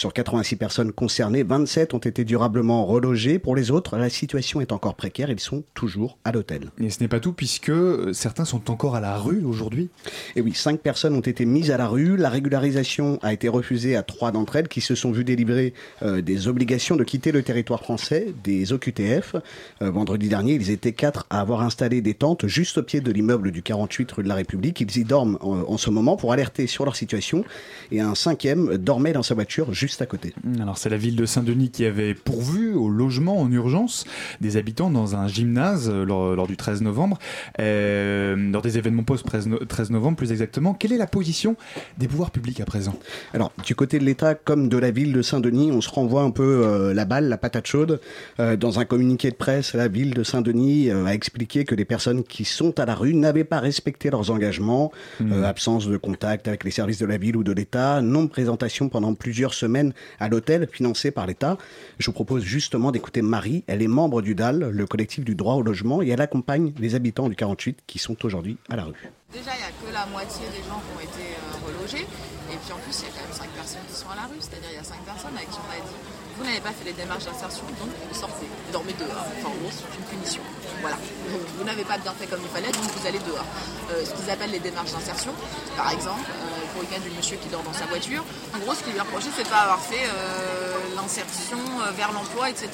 Sur 0.00 0.14
86 0.14 0.56
personnes 0.56 0.92
concernées, 0.92 1.42
27 1.42 1.92
ont 1.92 1.98
été 1.98 2.24
durablement 2.24 2.86
relogées. 2.86 3.38
Pour 3.38 3.54
les 3.54 3.70
autres, 3.70 3.98
la 3.98 4.08
situation 4.08 4.62
est 4.62 4.72
encore 4.72 4.94
précaire. 4.94 5.28
Ils 5.28 5.38
sont 5.38 5.62
toujours 5.74 6.16
à 6.24 6.32
l'hôtel. 6.32 6.70
Et 6.80 6.88
ce 6.88 7.00
n'est 7.02 7.08
pas 7.08 7.20
tout, 7.20 7.34
puisque 7.34 7.68
euh, 7.68 8.14
certains 8.14 8.46
sont 8.46 8.70
encore 8.70 8.96
à 8.96 9.00
la 9.00 9.18
rue 9.18 9.44
aujourd'hui. 9.44 9.90
Et 10.36 10.40
oui, 10.40 10.54
5 10.54 10.80
personnes 10.80 11.14
ont 11.14 11.20
été 11.20 11.44
mises 11.44 11.70
à 11.70 11.76
la 11.76 11.86
rue. 11.86 12.16
La 12.16 12.30
régularisation 12.30 13.18
a 13.20 13.34
été 13.34 13.50
refusée 13.50 13.94
à 13.94 14.02
3 14.02 14.32
d'entre 14.32 14.56
elles 14.56 14.68
qui 14.68 14.80
se 14.80 14.94
sont 14.94 15.12
vues 15.12 15.22
délivrer 15.22 15.74
euh, 16.02 16.22
des 16.22 16.48
obligations 16.48 16.96
de 16.96 17.04
quitter 17.04 17.30
le 17.30 17.42
territoire 17.42 17.82
français, 17.82 18.32
des 18.42 18.72
OQTF. 18.72 19.36
Euh, 19.82 19.90
vendredi 19.90 20.30
dernier, 20.30 20.54
ils 20.54 20.70
étaient 20.70 20.92
4 20.92 21.26
à 21.28 21.42
avoir 21.42 21.60
installé 21.60 22.00
des 22.00 22.14
tentes 22.14 22.46
juste 22.46 22.78
au 22.78 22.82
pied 22.82 23.02
de 23.02 23.12
l'immeuble 23.12 23.50
du 23.50 23.62
48 23.62 24.12
rue 24.12 24.22
de 24.22 24.28
la 24.28 24.34
République. 24.34 24.80
Ils 24.80 24.96
y 24.96 25.04
dorment 25.04 25.36
en, 25.42 25.58
en 25.58 25.76
ce 25.76 25.90
moment 25.90 26.16
pour 26.16 26.32
alerter 26.32 26.66
sur 26.66 26.86
leur 26.86 26.96
situation. 26.96 27.44
Et 27.92 28.00
un 28.00 28.14
cinquième 28.14 28.78
dormait 28.78 29.12
dans 29.12 29.22
sa 29.22 29.34
voiture 29.34 29.74
juste 29.74 29.89
à 29.98 30.06
côté. 30.06 30.32
Alors 30.60 30.78
c'est 30.78 30.88
la 30.88 30.96
ville 30.96 31.16
de 31.16 31.26
Saint-Denis 31.26 31.70
qui 31.70 31.84
avait 31.84 32.14
pourvu 32.14 32.74
au 32.74 32.88
logement 32.88 33.40
en 33.40 33.50
urgence 33.50 34.04
des 34.40 34.56
habitants 34.56 34.90
dans 34.90 35.16
un 35.16 35.26
gymnase 35.26 35.90
euh, 35.92 36.04
lors, 36.04 36.46
du 36.46 36.56
13 36.56 36.82
novembre, 36.82 37.18
euh, 37.58 38.36
lors 38.36 38.62
des 38.62 38.78
événements 38.78 39.02
post-13 39.02 39.90
novembre 39.92 40.16
plus 40.16 40.32
exactement. 40.32 40.74
Quelle 40.74 40.92
est 40.92 40.98
la 40.98 41.06
position 41.06 41.56
des 41.98 42.08
pouvoirs 42.08 42.30
publics 42.30 42.60
à 42.60 42.64
présent? 42.64 42.94
Alors 43.34 43.52
du 43.64 43.74
côté 43.74 43.98
de 43.98 44.04
l'État 44.04 44.34
comme 44.34 44.68
de 44.68 44.78
la 44.78 44.90
ville 44.90 45.12
de 45.12 45.22
Saint-Denis, 45.22 45.72
on 45.72 45.80
se 45.80 45.90
renvoie 45.90 46.22
un 46.22 46.30
peu 46.30 46.62
euh, 46.64 46.94
la 46.94 47.04
balle, 47.04 47.28
la 47.28 47.38
patate 47.38 47.66
chaude. 47.66 48.00
dans 48.38 48.78
un 48.78 48.84
communiqué 48.84 49.30
de 49.30 49.36
presse, 49.36 49.74
la 49.74 49.88
ville 49.88 50.14
de 50.14 50.22
Saint-Denis 50.22 50.90
a 50.90 51.14
expliqué 51.14 51.64
que 51.64 51.74
les 51.74 51.84
personnes 51.84 52.22
qui 52.22 52.44
sont 52.44 52.78
à 52.78 52.86
la 52.86 52.94
rue 52.94 53.14
n'avaient 53.14 53.44
pas 53.44 53.60
respecté 53.60 54.10
leurs 54.10 54.30
engagements, 54.30 54.92
mmh. 55.20 55.44
absence 55.44 55.86
de 55.86 55.96
contact 55.96 56.48
avec 56.48 56.64
les 56.64 56.70
services 56.70 56.98
de 56.98 57.06
la 57.06 57.16
ville 57.16 57.36
ou 57.36 57.44
de 57.44 57.52
l'État, 57.52 58.00
non 58.00 58.28
présentation 58.28 58.88
pendant 58.88 59.14
plusieurs 59.14 59.54
semaines 59.54 59.69
à 60.18 60.28
l'hôtel 60.28 60.68
financé 60.70 61.10
par 61.10 61.26
l'État. 61.26 61.58
Je 61.98 62.06
vous 62.06 62.12
propose 62.12 62.42
justement 62.42 62.92
d'écouter 62.92 63.22
Marie. 63.22 63.64
Elle 63.66 63.82
est 63.82 63.88
membre 63.88 64.22
du 64.22 64.34
DAL, 64.34 64.70
le 64.70 64.86
collectif 64.86 65.24
du 65.24 65.34
droit 65.34 65.54
au 65.54 65.62
logement, 65.62 66.02
et 66.02 66.08
elle 66.08 66.20
accompagne 66.20 66.72
les 66.78 66.94
habitants 66.94 67.28
du 67.28 67.36
48 67.36 67.80
qui 67.86 67.98
sont 67.98 68.24
aujourd'hui 68.24 68.56
à 68.68 68.76
la 68.76 68.84
rue. 68.84 69.10
Déjà, 69.32 69.50
il 69.54 69.58
n'y 69.58 69.64
a 69.64 69.70
que 69.70 69.94
la 69.94 70.06
moitié 70.06 70.46
des 70.50 70.62
gens 70.66 70.80
qui 70.82 70.90
ont 70.96 71.00
été 71.00 71.22
euh, 71.22 71.66
relogés. 71.66 72.06
Et 72.50 72.56
puis 72.64 72.72
en 72.72 72.78
plus, 72.82 72.98
il 72.98 73.06
y 73.06 73.08
a 73.08 73.14
quand 73.14 73.22
même 73.22 73.32
5 73.32 73.48
personnes 73.50 73.86
qui 73.86 73.94
sont 73.94 74.10
à 74.10 74.16
la 74.16 74.26
rue. 74.26 74.40
C'est-à-dire, 74.40 74.70
il 74.72 74.76
y 74.76 74.82
a 74.82 74.84
5 74.84 74.98
personnes 75.06 75.36
avec 75.36 75.50
qui 75.50 75.58
on 75.62 75.70
a 75.70 75.78
dit 75.78 76.19
vous 76.40 76.46
n'avez 76.46 76.60
pas 76.60 76.72
fait 76.72 76.86
les 76.86 76.94
démarches 76.94 77.24
d'insertion, 77.24 77.64
donc 77.76 77.92
vous 77.92 78.18
sortez. 78.18 78.48
Vous 78.48 78.72
dormez 78.72 78.94
dehors. 78.94 79.28
En 79.44 79.52
gros, 79.60 79.68
c'est 79.68 79.92
une 79.92 80.04
punition. 80.08 80.40
Voilà. 80.80 80.96
vous 81.28 81.64
n'avez 81.64 81.84
pas 81.84 81.98
bien 81.98 82.12
fait 82.18 82.26
comme 82.26 82.40
il 82.40 82.48
fallait, 82.48 82.72
donc 82.72 82.82
vous 82.96 83.06
allez 83.06 83.18
dehors. 83.18 83.44
Euh, 83.90 84.02
ce 84.06 84.14
qu'ils 84.16 84.30
appellent 84.30 84.50
les 84.50 84.64
démarches 84.64 84.92
d'insertion, 84.92 85.34
par 85.76 85.92
exemple, 85.92 86.24
euh, 86.24 86.72
pour 86.72 86.80
le 86.80 86.88
cas 86.88 86.98
du 86.98 87.10
monsieur 87.10 87.36
qui 87.36 87.48
dort 87.48 87.62
dans 87.62 87.74
sa 87.74 87.84
voiture, 87.84 88.24
en 88.54 88.58
gros, 88.58 88.72
ce 88.72 88.82
qu'il 88.82 88.94
lui 88.94 89.00
reprochait, 89.00 89.28
c'est 89.36 89.44
de 89.44 89.48
pas 89.48 89.68
avoir 89.68 89.80
fait 89.80 90.00
euh, 90.00 90.96
l'insertion 90.96 91.60
vers 91.94 92.10
l'emploi, 92.12 92.48
etc. 92.48 92.70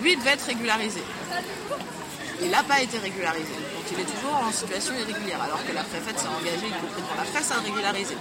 Lui, 0.00 0.12
il 0.12 0.18
devait 0.20 0.38
être 0.38 0.46
régularisé. 0.46 1.02
Il 2.40 2.50
n'a 2.50 2.62
pas 2.62 2.82
été 2.82 2.98
régularisé. 2.98 3.50
Donc 3.74 3.84
il 3.90 3.98
est 3.98 4.06
toujours 4.14 4.36
en 4.46 4.52
situation 4.52 4.94
irrégulière, 4.94 5.42
alors 5.42 5.58
que 5.66 5.74
la 5.74 5.82
préfète 5.82 6.18
s'est 6.18 6.30
engagée, 6.30 6.70
y 6.70 6.78
compris 6.78 7.02
dans 7.02 7.18
la 7.18 7.26
presse, 7.26 7.50
à 7.50 7.56
le 7.56 7.66
régulariser 7.66 8.16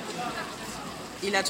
il 1.23 1.35
a, 1.35 1.43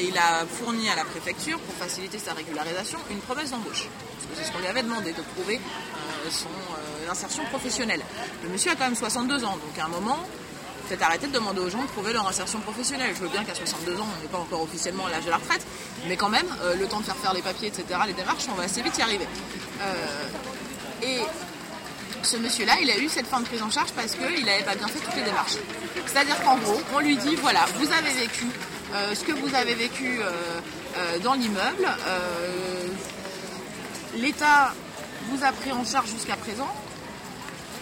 il, 0.00 0.18
a, 0.18 0.46
fourni 0.46 0.88
à 0.88 0.96
la 0.96 1.04
préfecture, 1.04 1.58
pour 1.58 1.74
faciliter 1.74 2.18
sa 2.18 2.32
régularisation, 2.32 2.98
une 3.10 3.20
promesse 3.20 3.50
d'embauche. 3.50 3.86
C'est 4.34 4.44
ce 4.44 4.52
qu'on 4.52 4.58
lui 4.58 4.66
avait 4.66 4.82
demandé, 4.82 5.12
de 5.12 5.22
prouver 5.34 5.56
euh, 5.56 6.30
son 6.30 6.48
euh, 6.48 7.10
insertion 7.10 7.44
professionnelle. 7.46 8.02
Le 8.42 8.48
monsieur 8.48 8.72
a 8.72 8.74
quand 8.74 8.84
même 8.84 8.96
62 8.96 9.44
ans, 9.44 9.52
donc 9.52 9.78
à 9.78 9.84
un 9.84 9.88
moment, 9.88 10.18
peut-être 10.88 11.02
arrêter 11.02 11.26
de 11.26 11.32
demander 11.32 11.60
aux 11.60 11.70
gens 11.70 11.82
de 11.82 11.88
prouver 11.88 12.12
leur 12.12 12.26
insertion 12.26 12.60
professionnelle. 12.60 13.12
Je 13.14 13.20
veux 13.20 13.28
bien 13.28 13.44
qu'à 13.44 13.54
62 13.54 14.00
ans, 14.00 14.06
on 14.18 14.22
n'est 14.22 14.28
pas 14.28 14.38
encore 14.38 14.62
officiellement 14.62 15.06
à 15.06 15.10
l'âge 15.10 15.24
de 15.24 15.30
la 15.30 15.36
retraite, 15.36 15.64
mais 16.06 16.16
quand 16.16 16.28
même, 16.28 16.46
euh, 16.62 16.76
le 16.76 16.86
temps 16.86 17.00
de 17.00 17.04
faire 17.04 17.16
faire 17.16 17.34
les 17.34 17.42
papiers, 17.42 17.68
etc., 17.68 17.84
les 18.06 18.12
démarches, 18.12 18.46
on 18.50 18.54
va 18.54 18.64
assez 18.64 18.82
vite 18.82 18.96
y 18.98 19.02
arriver. 19.02 19.26
et 21.02 21.20
ce 22.22 22.36
monsieur-là, 22.36 22.74
il 22.82 22.90
a 22.90 22.98
eu 22.98 23.08
cette 23.08 23.26
fin 23.26 23.40
de 23.40 23.46
prise 23.46 23.62
en 23.62 23.70
charge 23.70 23.92
parce 23.92 24.14
qu'il 24.14 24.44
n'avait 24.44 24.62
pas 24.62 24.74
bien 24.74 24.88
fait 24.88 24.98
toutes 24.98 25.16
les 25.16 25.22
démarches. 25.22 25.56
C'est-à-dire 26.06 26.40
qu'en 26.42 26.56
gros, 26.58 26.80
on 26.94 27.00
lui 27.00 27.16
dit, 27.16 27.34
voilà, 27.36 27.66
vous 27.78 27.90
avez 27.92 28.12
vécu 28.12 28.44
euh, 28.44 28.69
ce 29.14 29.24
que 29.24 29.32
vous 29.32 29.54
avez 29.54 29.74
vécu 29.74 30.20
euh, 30.20 30.30
euh, 30.96 31.18
dans 31.20 31.34
l'immeuble. 31.34 31.88
L'État 34.16 34.74
vous 35.30 35.44
a 35.44 35.52
pris 35.52 35.72
en 35.72 35.84
charge 35.84 36.10
jusqu'à 36.10 36.36
présent, 36.36 36.68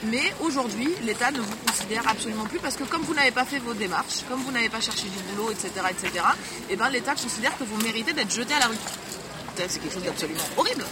mais 0.04 0.32
aujourd'hui, 0.40 0.88
l'État 1.02 1.30
ne 1.30 1.40
vous 1.40 1.56
considère 1.66 2.06
absolument 2.08 2.44
plus 2.44 2.58
parce 2.58 2.76
que 2.76 2.84
comme 2.84 3.02
vous 3.02 3.14
n'avez 3.14 3.30
pas 3.30 3.44
fait 3.44 3.58
vos 3.58 3.74
démarches, 3.74 4.24
comme 4.28 4.40
vous 4.40 4.52
n'avez 4.52 4.68
pas 4.68 4.80
cherché 4.80 5.04
du 5.04 5.18
boulot, 5.30 5.50
etc., 5.50 5.70
etc., 5.90 6.24
et 6.68 6.76
ben 6.76 6.90
l'État 6.90 7.14
considère 7.14 7.56
que 7.58 7.64
vous 7.64 7.76
méritez 7.82 8.12
d'être 8.12 8.32
jeté 8.32 8.54
à 8.54 8.60
la 8.60 8.66
rue. 8.66 8.76
C'est 9.56 9.80
quelque 9.80 9.94
chose 9.94 10.04
d'absolument 10.04 10.44
horrible. 10.56 10.84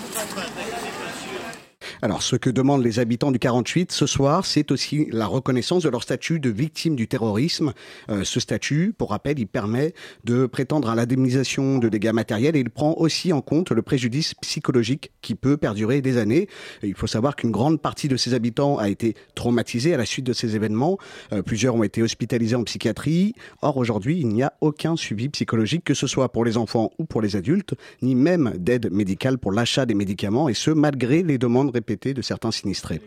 Alors, 2.02 2.22
ce 2.22 2.36
que 2.36 2.50
demandent 2.50 2.84
les 2.84 2.98
habitants 2.98 3.32
du 3.32 3.38
48 3.38 3.92
ce 3.92 4.06
soir, 4.06 4.44
c'est 4.44 4.70
aussi 4.70 5.08
la 5.10 5.26
reconnaissance 5.26 5.82
de 5.82 5.88
leur 5.88 6.02
statut 6.02 6.40
de 6.40 6.50
victime 6.50 6.96
du 6.96 7.08
terrorisme. 7.08 7.72
Euh, 8.08 8.24
ce 8.24 8.40
statut, 8.40 8.94
pour 8.96 9.10
rappel, 9.10 9.38
il 9.38 9.46
permet 9.46 9.94
de 10.24 10.46
prétendre 10.46 10.88
à 10.90 10.94
l'indemnisation 10.94 11.78
de 11.78 11.88
dégâts 11.88 12.12
matériels 12.12 12.56
et 12.56 12.60
il 12.60 12.70
prend 12.70 12.94
aussi 12.96 13.32
en 13.32 13.40
compte 13.40 13.70
le 13.70 13.82
préjudice 13.82 14.34
psychologique 14.34 15.12
qui 15.22 15.34
peut 15.34 15.56
perdurer 15.56 16.00
des 16.00 16.18
années. 16.18 16.48
il 16.82 16.94
faut 16.94 17.06
savoir 17.06 17.36
qu'une 17.36 17.50
grande 17.50 17.80
partie 17.80 18.08
de 18.08 18.16
ces 18.16 18.34
habitants 18.34 18.78
a 18.78 18.88
été 18.88 19.14
traumatisée 19.34 19.94
à 19.94 19.96
la 19.96 20.06
suite 20.06 20.26
de 20.26 20.32
ces 20.32 20.56
événements. 20.56 20.98
Euh, 21.32 21.42
plusieurs 21.42 21.74
ont 21.74 21.82
été 21.82 22.02
hospitalisés 22.02 22.56
en 22.56 22.64
psychiatrie. 22.64 23.34
Or, 23.62 23.76
aujourd'hui, 23.76 24.18
il 24.20 24.28
n'y 24.28 24.42
a 24.42 24.52
aucun 24.60 24.96
suivi 24.96 25.28
psychologique, 25.28 25.84
que 25.84 25.94
ce 25.94 26.06
soit 26.06 26.30
pour 26.30 26.44
les 26.44 26.56
enfants 26.56 26.90
ou 26.98 27.04
pour 27.04 27.22
les 27.22 27.36
adultes, 27.36 27.74
ni 28.02 28.14
même 28.14 28.54
d'aide 28.58 28.90
médicale 28.92 29.38
pour 29.38 29.52
l'achat 29.52 29.86
des 29.86 29.94
médicaments, 29.94 30.48
et 30.48 30.54
ce, 30.54 30.70
malgré 30.70 31.22
les 31.22 31.38
demandes 31.38 31.70
répétées 31.76 32.14
de 32.14 32.22
certains 32.22 32.50
sinistrés. 32.50 33.00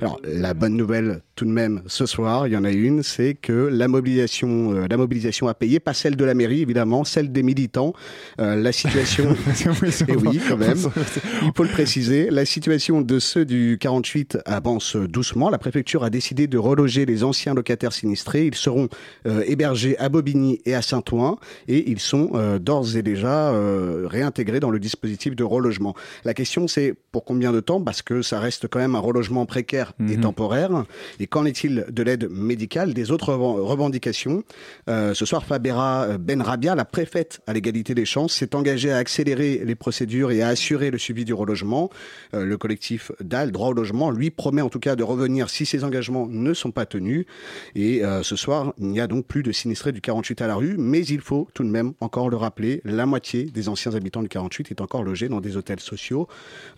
Alors, 0.00 0.20
la 0.24 0.54
bonne 0.54 0.76
nouvelle, 0.76 1.22
tout 1.34 1.44
de 1.44 1.50
même, 1.50 1.82
ce 1.86 2.06
soir, 2.06 2.46
il 2.46 2.52
y 2.52 2.56
en 2.56 2.62
a 2.62 2.70
une, 2.70 3.02
c'est 3.02 3.34
que 3.34 3.52
la 3.52 3.88
mobilisation, 3.88 4.72
euh, 4.72 4.86
la 4.88 4.96
mobilisation 4.96 5.48
a 5.48 5.54
payé, 5.54 5.80
pas 5.80 5.92
celle 5.92 6.14
de 6.14 6.24
la 6.24 6.34
mairie, 6.34 6.62
évidemment, 6.62 7.02
celle 7.02 7.32
des 7.32 7.42
militants. 7.42 7.94
Euh, 8.40 8.54
la 8.54 8.70
situation, 8.70 9.36
et 10.08 10.14
oui, 10.14 10.40
quand 10.48 10.56
même, 10.56 10.78
il 11.42 11.50
faut 11.54 11.64
le 11.64 11.68
préciser, 11.68 12.30
la 12.30 12.44
situation 12.44 13.00
de 13.00 13.18
ceux 13.18 13.44
du 13.44 13.76
48 13.80 14.38
avance 14.44 14.94
doucement. 14.94 15.50
La 15.50 15.58
préfecture 15.58 16.04
a 16.04 16.10
décidé 16.10 16.46
de 16.46 16.58
reloger 16.58 17.04
les 17.04 17.24
anciens 17.24 17.54
locataires 17.54 17.92
sinistrés. 17.92 18.46
Ils 18.46 18.54
seront 18.54 18.88
euh, 19.26 19.42
hébergés 19.46 19.98
à 19.98 20.08
Bobigny 20.08 20.60
et 20.64 20.76
à 20.76 20.82
Saint-Ouen, 20.82 21.38
et 21.66 21.90
ils 21.90 22.00
sont 22.00 22.58
d'ores 22.60 22.96
et 22.96 23.02
déjà 23.02 23.52
réintégrés 24.06 24.60
dans 24.60 24.70
le 24.70 24.78
dispositif 24.78 25.34
de 25.34 25.44
relogement. 25.44 25.94
La 26.24 26.34
question, 26.34 26.68
c'est 26.68 26.94
pour 27.10 27.24
combien 27.24 27.52
de 27.52 27.60
temps? 27.60 27.80
Parce 27.80 28.02
que 28.02 28.22
ça 28.22 28.38
reste 28.38 28.68
quand 28.68 28.78
même 28.78 28.94
un 28.94 29.00
relogement 29.00 29.46
précaire 29.46 29.87
et 30.00 30.16
mhm. 30.16 30.20
temporaire. 30.20 30.84
Et 31.20 31.26
qu'en 31.26 31.44
est-il 31.44 31.86
de 31.90 32.02
l'aide 32.02 32.28
médicale, 32.30 32.94
des 32.94 33.10
autres 33.10 33.32
revendications? 33.34 34.44
Euh, 34.88 35.14
Ce 35.14 35.24
soir, 35.24 35.44
Fabera 35.44 36.04
euh, 36.04 36.18
Benrabia, 36.18 36.74
la 36.74 36.84
préfète 36.84 37.40
à 37.46 37.52
l'égalité 37.52 37.94
des 37.94 38.04
chances, 38.04 38.34
s'est 38.34 38.54
engagée 38.54 38.92
à 38.92 38.96
accélérer 38.96 39.62
les 39.64 39.74
procédures 39.74 40.30
et 40.30 40.42
à 40.42 40.48
assurer 40.48 40.90
le 40.90 40.98
suivi 40.98 41.24
du 41.24 41.34
relogement. 41.34 41.90
Euh, 42.34 42.44
le 42.44 42.56
collectif 42.56 43.12
DAL, 43.20 43.52
droit 43.52 43.68
au 43.68 43.72
logement, 43.72 44.10
lui 44.10 44.30
promet 44.30 44.62
en 44.62 44.68
tout 44.68 44.80
cas 44.80 44.96
de 44.96 45.02
revenir 45.02 45.50
si 45.50 45.66
ces 45.66 45.84
engagements 45.84 46.26
ne 46.28 46.54
sont 46.54 46.70
pas 46.70 46.86
tenus. 46.86 47.26
Et 47.74 48.02
ce 48.22 48.36
soir, 48.36 48.72
il 48.78 48.88
n'y 48.88 49.00
a 49.00 49.06
donc 49.06 49.26
plus 49.26 49.42
de 49.42 49.52
sinistrés 49.52 49.92
du 49.92 50.00
48 50.00 50.42
à 50.42 50.46
la 50.46 50.54
rue, 50.54 50.76
mais 50.78 51.04
il 51.04 51.20
faut 51.20 51.48
tout 51.54 51.64
de 51.64 51.68
même 51.68 51.92
encore 52.00 52.28
le 52.28 52.36
rappeler, 52.36 52.80
la 52.84 53.06
moitié 53.06 53.44
des 53.44 53.68
anciens 53.68 53.94
habitants 53.94 54.22
du 54.22 54.28
48 54.28 54.70
est 54.70 54.80
encore 54.80 55.02
logés 55.02 55.28
dans 55.28 55.40
des 55.40 55.56
hôtels 55.56 55.80
sociaux, 55.80 56.28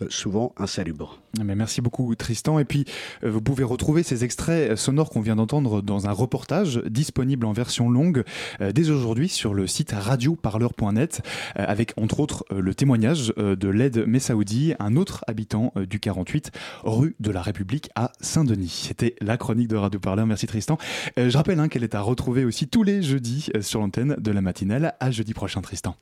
souvent 0.08 0.54
insalubres. 0.56 1.20
Mais 1.44 1.54
merci 1.54 1.80
beaucoup 1.80 2.14
Tristan. 2.14 2.58
Et 2.58 2.64
puis 2.64 2.84
Vous 3.22 3.40
pouvez 3.40 3.64
retrouver 3.64 4.02
ces 4.02 4.24
extraits 4.24 4.76
sonores 4.76 5.10
qu'on 5.10 5.20
vient 5.20 5.36
d'entendre 5.36 5.82
dans 5.82 6.08
un 6.08 6.12
reportage 6.12 6.82
disponible 6.86 7.46
en 7.46 7.52
version 7.52 7.90
longue 7.90 8.24
euh, 8.60 8.72
dès 8.72 8.90
aujourd'hui 8.90 9.28
sur 9.28 9.54
le 9.54 9.66
site 9.66 9.92
radioparleur.net 9.92 11.22
euh, 11.58 11.64
avec 11.66 11.92
entre 11.96 12.20
autres 12.20 12.44
euh, 12.52 12.60
le 12.60 12.74
témoignage 12.74 13.32
euh, 13.38 13.56
de 13.56 13.68
Led 13.68 14.04
Messaoudi, 14.06 14.74
un 14.78 14.96
autre 14.96 15.24
habitant 15.26 15.72
euh, 15.76 15.86
du 15.86 16.00
48 16.00 16.50
rue 16.84 17.16
de 17.20 17.30
la 17.30 17.42
République 17.42 17.90
à 17.94 18.12
Saint-Denis. 18.20 18.86
C'était 18.88 19.16
la 19.20 19.36
chronique 19.36 19.68
de 19.68 19.76
Radio 19.76 20.00
Parleur. 20.00 20.26
Merci 20.26 20.46
Tristan. 20.46 20.78
Euh, 21.18 21.30
je 21.30 21.36
rappelle 21.36 21.58
hein, 21.60 21.68
qu'elle 21.68 21.84
est 21.84 21.94
à 21.94 22.00
retrouver 22.00 22.44
aussi 22.44 22.68
tous 22.68 22.82
les 22.82 23.02
jeudis 23.02 23.50
euh, 23.56 23.62
sur 23.62 23.80
l'antenne 23.80 24.16
de 24.18 24.30
la 24.30 24.40
matinale. 24.40 24.94
À 25.00 25.10
jeudi 25.10 25.34
prochain 25.34 25.60
Tristan. 25.60 25.96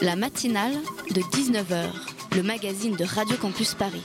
La 0.00 0.16
matinale 0.16 0.72
de 1.14 1.20
19h, 1.20 1.84
le 2.36 2.42
magazine 2.42 2.96
de 2.96 3.04
Radio 3.04 3.36
Campus 3.36 3.74
Paris. 3.74 4.02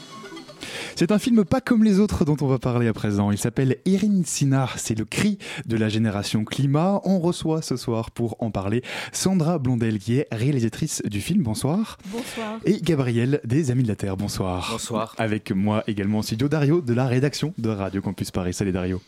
C'est 0.95 1.11
un 1.11 1.19
film 1.19 1.45
pas 1.45 1.61
comme 1.61 1.83
les 1.83 1.99
autres 1.99 2.25
dont 2.25 2.37
on 2.41 2.47
va 2.47 2.59
parler 2.59 2.87
à 2.87 2.93
présent. 2.93 3.31
Il 3.31 3.37
s'appelle 3.37 3.77
Erin 3.85 4.21
Sinar, 4.25 4.77
c'est 4.77 4.97
le 4.97 5.05
cri 5.05 5.37
de 5.65 5.77
la 5.77 5.89
génération 5.89 6.43
climat. 6.43 7.01
On 7.03 7.19
reçoit 7.19 7.61
ce 7.61 7.77
soir 7.77 8.11
pour 8.11 8.35
en 8.39 8.51
parler 8.51 8.83
Sandra 9.11 9.59
Blondel 9.59 9.99
qui 9.99 10.17
est 10.17 10.27
réalisatrice 10.31 11.01
du 11.05 11.21
film. 11.21 11.43
Bonsoir. 11.43 11.97
Bonsoir. 12.07 12.59
Et 12.65 12.81
Gabriel 12.81 13.41
des 13.43 13.71
Amis 13.71 13.83
de 13.83 13.87
la 13.87 13.95
Terre. 13.95 14.17
Bonsoir. 14.17 14.69
Bonsoir. 14.71 15.15
Avec 15.17 15.51
moi 15.51 15.83
également 15.87 16.19
en 16.19 16.21
studio 16.23 16.47
Dario 16.47 16.81
de 16.81 16.93
la 16.93 17.07
rédaction 17.07 17.53
de 17.57 17.69
Radio 17.69 18.01
Campus 18.01 18.31
Paris. 18.31 18.53
Salut 18.53 18.71
Dario. 18.71 19.01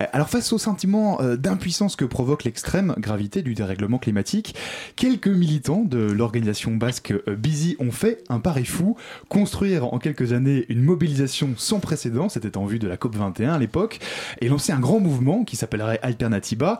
Euh, 0.00 0.06
Alors 0.12 0.28
face 0.28 0.52
au 0.52 0.58
sentiment 0.58 1.20
euh, 1.20 1.36
d'impuissance 1.36 1.96
que 1.96 2.04
provoque 2.04 2.44
l'extrême 2.44 2.94
gravité 2.98 3.42
du 3.42 3.54
dérèglement 3.54 3.98
climatique, 3.98 4.54
quelques 4.96 5.28
militants 5.28 5.82
de 5.84 5.98
l'organisation 5.98 6.76
basque 6.76 7.12
euh, 7.12 7.36
Busy 7.36 7.76
ont 7.78 7.90
fait 7.90 8.22
un 8.28 8.40
pari 8.40 8.64
fou, 8.64 8.96
construire 9.28 9.92
en 9.92 9.98
quelques 9.98 10.32
années 10.32 10.66
une 10.68 10.82
mobilisation 10.82 11.54
sans 11.56 11.80
précédent, 11.80 12.28
c'était 12.28 12.56
en 12.56 12.66
vue 12.66 12.78
de 12.78 12.88
la 12.88 12.96
COP21 12.96 13.50
à 13.50 13.58
l'époque, 13.58 14.00
et 14.40 14.48
lancer 14.48 14.72
un 14.72 14.80
grand 14.80 15.00
mouvement 15.00 15.44
qui 15.44 15.56
s'appellerait 15.56 16.00
Alternativa. 16.02 16.78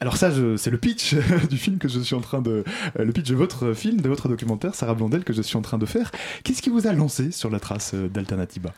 Alors 0.00 0.16
ça, 0.16 0.30
c'est 0.56 0.70
le 0.70 0.78
pitch 0.78 1.14
du 1.50 1.56
film 1.56 1.78
que 1.78 1.88
je 1.88 2.00
suis 2.00 2.14
en 2.14 2.20
train 2.20 2.40
de... 2.40 2.64
le 2.98 3.12
pitch 3.12 3.28
de 3.28 3.34
votre 3.34 3.72
film, 3.72 4.00
de 4.00 4.08
votre 4.08 4.28
documentaire, 4.28 4.74
Sarah 4.74 4.94
Blondel, 4.94 5.24
que 5.24 5.32
je 5.32 5.42
suis 5.42 5.56
en 5.56 5.62
train 5.62 5.78
de 5.78 5.86
faire. 5.86 6.10
Qu'est-ce 6.44 6.62
qui 6.62 6.70
vous 6.70 6.86
a 6.86 6.92
lancé 6.92 7.30
sur 7.30 7.50
la 7.50 7.60
trace 7.60 7.94
d'Alternativa? 7.94 8.72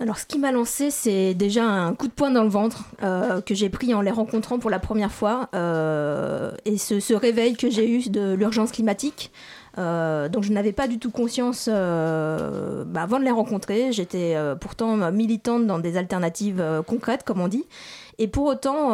Alors, 0.00 0.18
ce 0.18 0.26
qui 0.26 0.38
m'a 0.38 0.52
lancé, 0.52 0.90
c'est 0.90 1.34
déjà 1.34 1.64
un 1.64 1.94
coup 1.94 2.08
de 2.08 2.12
poing 2.12 2.30
dans 2.30 2.42
le 2.42 2.48
ventre 2.48 2.84
euh, 3.02 3.40
que 3.40 3.54
j'ai 3.54 3.68
pris 3.68 3.92
en 3.94 4.00
les 4.00 4.10
rencontrant 4.10 4.58
pour 4.58 4.70
la 4.70 4.78
première 4.78 5.12
fois 5.12 5.48
euh, 5.54 6.50
et 6.64 6.78
ce, 6.78 7.14
réveil 7.14 7.54
que 7.54 7.70
j'ai 7.70 7.88
eu 7.88 8.08
de 8.08 8.32
l'urgence 8.32 8.72
climatique. 8.72 9.30
Euh, 9.78 10.28
donc, 10.28 10.44
je 10.44 10.52
n'avais 10.52 10.72
pas 10.72 10.88
du 10.88 10.98
tout 10.98 11.10
conscience 11.10 11.68
euh, 11.70 12.84
bah, 12.84 13.02
avant 13.02 13.18
de 13.18 13.24
les 13.24 13.30
rencontrer. 13.30 13.92
J'étais 13.92 14.34
pourtant 14.60 15.12
militante 15.12 15.66
dans 15.66 15.78
des 15.78 15.96
alternatives 15.96 16.64
concrètes, 16.86 17.22
comme 17.22 17.40
on 17.40 17.48
dit. 17.48 17.66
Et 18.18 18.28
pour 18.28 18.46
autant, 18.46 18.88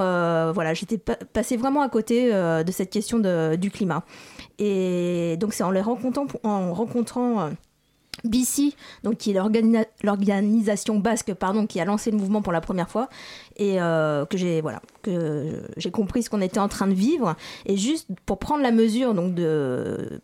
voilà, 0.53 0.75
j'étais 0.75 0.99
pa- 0.99 1.17
passée 1.33 1.57
vraiment 1.57 1.83
à 1.83 1.89
côté 1.89 2.31
de 2.33 2.73
cette 2.73 2.91
question 2.91 3.19
du 3.57 3.71
climat. 3.71 4.03
Et 4.59 5.37
donc, 5.39 5.55
c'est 5.55 5.63
en 5.63 5.71
les 5.71 5.81
rencontrant, 5.81 6.27
en 6.43 6.75
rencontrant 6.75 7.51
BC, 8.25 8.75
donc 9.05 9.17
qui 9.19 9.31
est 9.31 9.35
l'organi- 9.35 9.85
l'organisation 10.03 10.99
basque 10.99 11.33
pardon, 11.35 11.67
qui 11.67 11.81
a 11.81 11.85
lancé 11.85 12.11
le 12.11 12.17
mouvement 12.17 12.43
pour 12.43 12.53
la 12.53 12.61
première 12.61 12.89
fois, 12.91 13.09
et 13.57 13.81
euh, 13.81 14.25
que 14.27 14.37
j'ai 14.39 14.61
voilà, 14.61 14.81
que 15.03 15.63
j'ai 15.77 15.91
compris 15.91 16.23
ce 16.23 16.31
qu'on 16.31 16.41
était 16.41 16.61
en 16.61 16.69
train 16.69 16.87
de 16.87 16.95
vivre. 16.95 17.35
Et 17.67 17.77
juste 17.77 18.09
pour 18.27 18.39
prendre 18.39 18.63
la 18.63 18.73
mesure 18.73 19.15
donc 19.15 19.35
de 19.35 20.21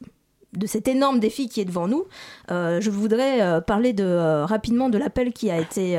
de 0.57 0.69
cet 0.69 0.87
énorme 0.87 1.19
défi 1.19 1.49
qui 1.49 1.61
est 1.61 1.65
devant 1.65 1.89
nous, 1.89 2.05
euh, 2.53 2.81
je 2.81 2.89
voudrais 2.89 3.43
euh, 3.43 3.61
parler 3.61 3.93
de, 3.93 4.05
euh, 4.05 4.47
rapidement 4.47 4.89
de 4.89 4.99
l'appel 4.99 5.33
qui 5.33 5.51
a 5.51 5.59
été 5.59 5.99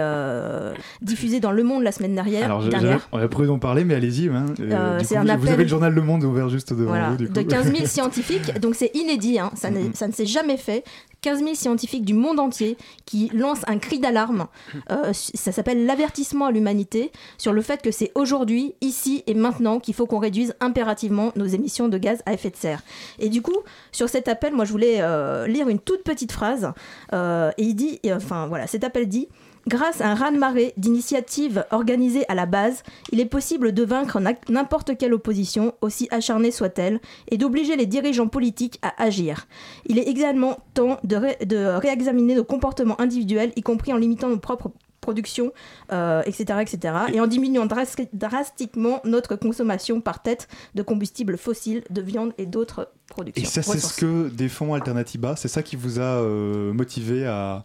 diffusé 1.01 1.41
dans 1.41 1.51
Le 1.51 1.61
Monde 1.63 1.83
la 1.83 1.91
semaine 1.91 2.15
dernière. 2.15 2.45
Alors, 2.45 2.61
je- 2.61 2.69
dernière. 2.69 3.05
on 3.11 3.17
aurait 3.17 3.27
prévu 3.27 3.47
d'en 3.49 3.59
parler, 3.59 3.83
mais 3.83 3.95
allez-y. 3.95 4.29
hein. 4.29 4.45
Vous 4.57 5.47
avez 5.49 5.63
le 5.63 5.67
journal 5.67 5.93
Le 5.93 6.01
Monde 6.01 6.23
ouvert 6.23 6.47
juste 6.47 6.71
devant 6.71 6.85
Voilà, 6.91 7.09
vous. 7.09 7.17
Du 7.17 7.27
coup. 7.27 7.33
de 7.33 7.41
15 7.41 7.71
000 7.73 7.85
scientifiques, 7.85 8.57
donc 8.59 8.75
c'est 8.75 8.91
inédit, 8.95 9.39
hein, 9.39 9.51
ça 9.55 9.69
ne 9.71 10.13
s'est 10.13 10.25
jamais 10.25 10.55
fait. 10.55 10.85
15 11.25 11.39
000 11.39 11.55
scientifiques 11.55 12.05
du 12.05 12.13
monde 12.13 12.39
entier 12.39 12.77
qui 13.07 13.31
lancent 13.33 13.63
un 13.65 13.79
cri 13.79 13.99
d'alarme. 13.99 14.47
Euh, 14.91 15.13
ça 15.13 15.51
s'appelle 15.51 15.85
l'avertissement 15.87 16.45
à 16.45 16.51
l'humanité 16.51 17.11
sur 17.39 17.53
le 17.53 17.61
fait 17.61 17.81
que 17.81 17.89
c'est 17.89 18.11
aujourd'hui, 18.13 18.75
ici 18.81 19.23
et 19.25 19.33
maintenant 19.33 19.79
qu'il 19.79 19.95
faut 19.95 20.05
qu'on 20.05 20.19
réduise 20.19 20.53
impérativement 20.59 21.31
nos 21.35 21.45
émissions 21.45 21.87
de 21.87 21.97
gaz 21.97 22.21
à 22.27 22.33
effet 22.33 22.51
de 22.51 22.55
serre. 22.55 22.83
Et 23.17 23.29
du 23.29 23.41
coup, 23.41 23.57
sur 23.91 24.07
cet 24.09 24.27
appel, 24.27 24.53
moi 24.53 24.63
je 24.65 24.71
voulais 24.71 24.97
euh, 24.99 25.47
lire 25.47 25.69
une 25.69 25.79
toute 25.79 26.03
petite 26.03 26.31
phrase. 26.31 26.71
Euh, 27.13 27.51
et 27.57 27.63
il 27.63 27.73
dit, 27.73 27.99
et, 28.03 28.13
enfin 28.13 28.45
voilà, 28.47 28.67
cet 28.67 28.83
appel 28.83 29.07
dit. 29.07 29.27
Grâce 29.67 29.99
à 30.01 30.07
un 30.09 30.15
raz-de-marée 30.15 30.73
d'initiatives 30.77 31.65
organisées 31.71 32.23
à 32.29 32.35
la 32.35 32.45
base, 32.45 32.83
il 33.11 33.19
est 33.19 33.25
possible 33.25 33.71
de 33.71 33.83
vaincre 33.83 34.19
n'importe 34.49 34.97
quelle 34.97 35.13
opposition, 35.13 35.73
aussi 35.81 36.07
acharnée 36.11 36.51
soit-elle, 36.51 36.99
et 37.31 37.37
d'obliger 37.37 37.75
les 37.75 37.85
dirigeants 37.87 38.27
politiques 38.27 38.79
à 38.83 38.93
agir. 39.01 39.47
Il 39.87 39.97
est 39.97 40.03
également 40.03 40.57
temps 40.75 40.99
de, 41.03 41.15
ré- 41.15 41.37
de 41.45 41.57
réexaminer 41.77 42.35
nos 42.35 42.43
comportements 42.43 42.99
individuels, 43.01 43.51
y 43.55 43.61
compris 43.61 43.91
en 43.91 43.97
limitant 43.97 44.29
nos 44.29 44.37
propres 44.39 44.71
productions, 45.01 45.51
euh, 45.91 46.23
etc., 46.25 46.59
etc., 46.61 46.93
et 47.13 47.19
en 47.19 47.27
diminuant 47.27 47.65
dras- 47.67 47.95
drastiquement 48.13 49.01
notre 49.03 49.35
consommation 49.35 50.01
par 50.01 50.21
tête 50.23 50.47
de 50.73 50.81
combustibles 50.81 51.37
fossiles, 51.37 51.83
de 51.91 52.01
viande 52.01 52.33
et 52.39 52.45
d'autres 52.47 52.89
productions. 53.07 53.43
Et 53.43 53.45
ça, 53.47 53.61
c'est 53.61 53.79
ce 53.79 53.99
que 53.99 54.29
défend 54.29 54.73
Alternativa. 54.73 55.35
C'est 55.35 55.47
ça 55.47 55.61
qui 55.61 55.75
vous 55.75 55.99
a 55.99 56.03
euh, 56.03 56.73
motivé 56.73 57.25
à, 57.27 57.63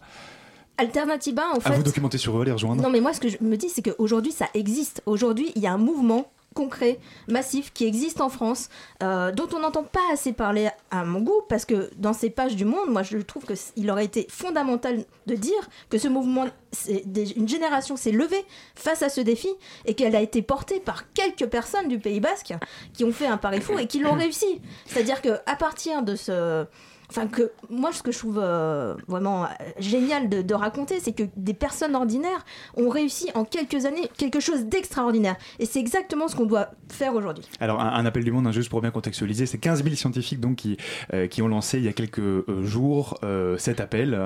Alternativa, 0.81 1.43
en 1.53 1.57
à 1.57 1.59
fait. 1.61 1.75
vous 1.75 1.83
documenter 1.83 2.17
sur 2.17 2.37
eux, 2.37 2.41
à 2.41 2.45
les 2.45 2.51
rejoindre 2.51 2.81
Non, 2.81 2.89
mais 2.89 2.99
moi, 3.01 3.13
ce 3.13 3.19
que 3.19 3.29
je 3.29 3.37
me 3.41 3.55
dis, 3.55 3.69
c'est 3.69 3.81
qu'aujourd'hui, 3.81 4.31
ça 4.31 4.47
existe. 4.53 5.01
Aujourd'hui, 5.05 5.51
il 5.55 5.61
y 5.61 5.67
a 5.67 5.71
un 5.73 5.77
mouvement 5.77 6.29
concret, 6.53 6.99
massif, 7.29 7.71
qui 7.71 7.85
existe 7.85 8.19
en 8.19 8.27
France, 8.27 8.67
euh, 9.03 9.31
dont 9.31 9.47
on 9.55 9.59
n'entend 9.59 9.83
pas 9.83 10.01
assez 10.11 10.33
parler 10.33 10.67
à 10.89 11.05
mon 11.05 11.21
goût, 11.21 11.41
parce 11.47 11.63
que 11.63 11.89
dans 11.95 12.11
ces 12.11 12.29
pages 12.29 12.57
du 12.57 12.65
monde, 12.65 12.89
moi, 12.89 13.03
je 13.03 13.17
trouve 13.19 13.45
qu'il 13.45 13.89
aurait 13.89 14.03
été 14.03 14.27
fondamental 14.29 15.05
de 15.27 15.35
dire 15.35 15.69
que 15.89 15.97
ce 15.97 16.09
mouvement, 16.09 16.45
des- 17.05 17.31
une 17.37 17.47
génération 17.47 17.95
s'est 17.95 18.11
levée 18.11 18.43
face 18.75 19.01
à 19.01 19.07
ce 19.07 19.21
défi, 19.21 19.47
et 19.85 19.93
qu'elle 19.93 20.13
a 20.15 20.19
été 20.21 20.41
portée 20.41 20.81
par 20.81 21.13
quelques 21.13 21.45
personnes 21.45 21.87
du 21.87 21.99
Pays 21.99 22.19
Basque 22.19 22.53
qui 22.93 23.05
ont 23.05 23.13
fait 23.13 23.27
un 23.27 23.37
pari 23.37 23.61
fou 23.61 23.79
et 23.79 23.87
qui 23.87 23.99
l'ont 23.99 24.13
réussi. 24.15 24.59
C'est-à-dire 24.87 25.21
que 25.21 25.29
à 25.45 25.55
partir 25.55 26.01
de 26.03 26.15
ce 26.17 26.65
Enfin, 27.11 27.27
que 27.27 27.51
moi, 27.69 27.91
ce 27.91 28.01
que 28.01 28.13
je 28.13 28.19
trouve 28.19 28.39
euh, 28.41 28.95
vraiment 29.09 29.43
euh, 29.43 29.47
génial 29.79 30.29
de, 30.29 30.53
raconter, 30.53 31.01
c'est 31.01 31.11
que 31.11 31.23
des 31.35 31.53
personnes 31.53 31.93
ordinaires 31.93 32.45
ont 32.77 32.87
réussi 32.87 33.29
en 33.35 33.43
quelques 33.43 33.85
années 33.85 34.09
quelque 34.17 34.39
chose 34.39 34.63
d'extraordinaire. 34.65 35.35
Et 35.59 35.65
c'est 35.65 35.81
exactement 35.81 36.29
ce 36.29 36.37
qu'on 36.37 36.45
doit 36.45 36.69
faire 36.87 37.13
aujourd'hui. 37.13 37.43
Alors, 37.59 37.81
un, 37.81 38.05
appel 38.05 38.23
du 38.23 38.31
monde, 38.31 38.47
hein, 38.47 38.53
juste 38.53 38.69
pour 38.69 38.79
bien 38.79 38.91
contextualiser, 38.91 39.45
c'est 39.45 39.57
15 39.57 39.83
000 39.83 39.95
scientifiques 39.95 40.39
donc, 40.39 40.55
qui, 40.55 40.77
euh, 41.13 41.27
qui 41.27 41.41
ont 41.41 41.49
lancé 41.49 41.79
il 41.79 41.83
y 41.83 41.89
a 41.89 41.93
quelques 41.93 42.21
jours 42.63 43.19
cet 43.57 43.81
appel. 43.81 44.17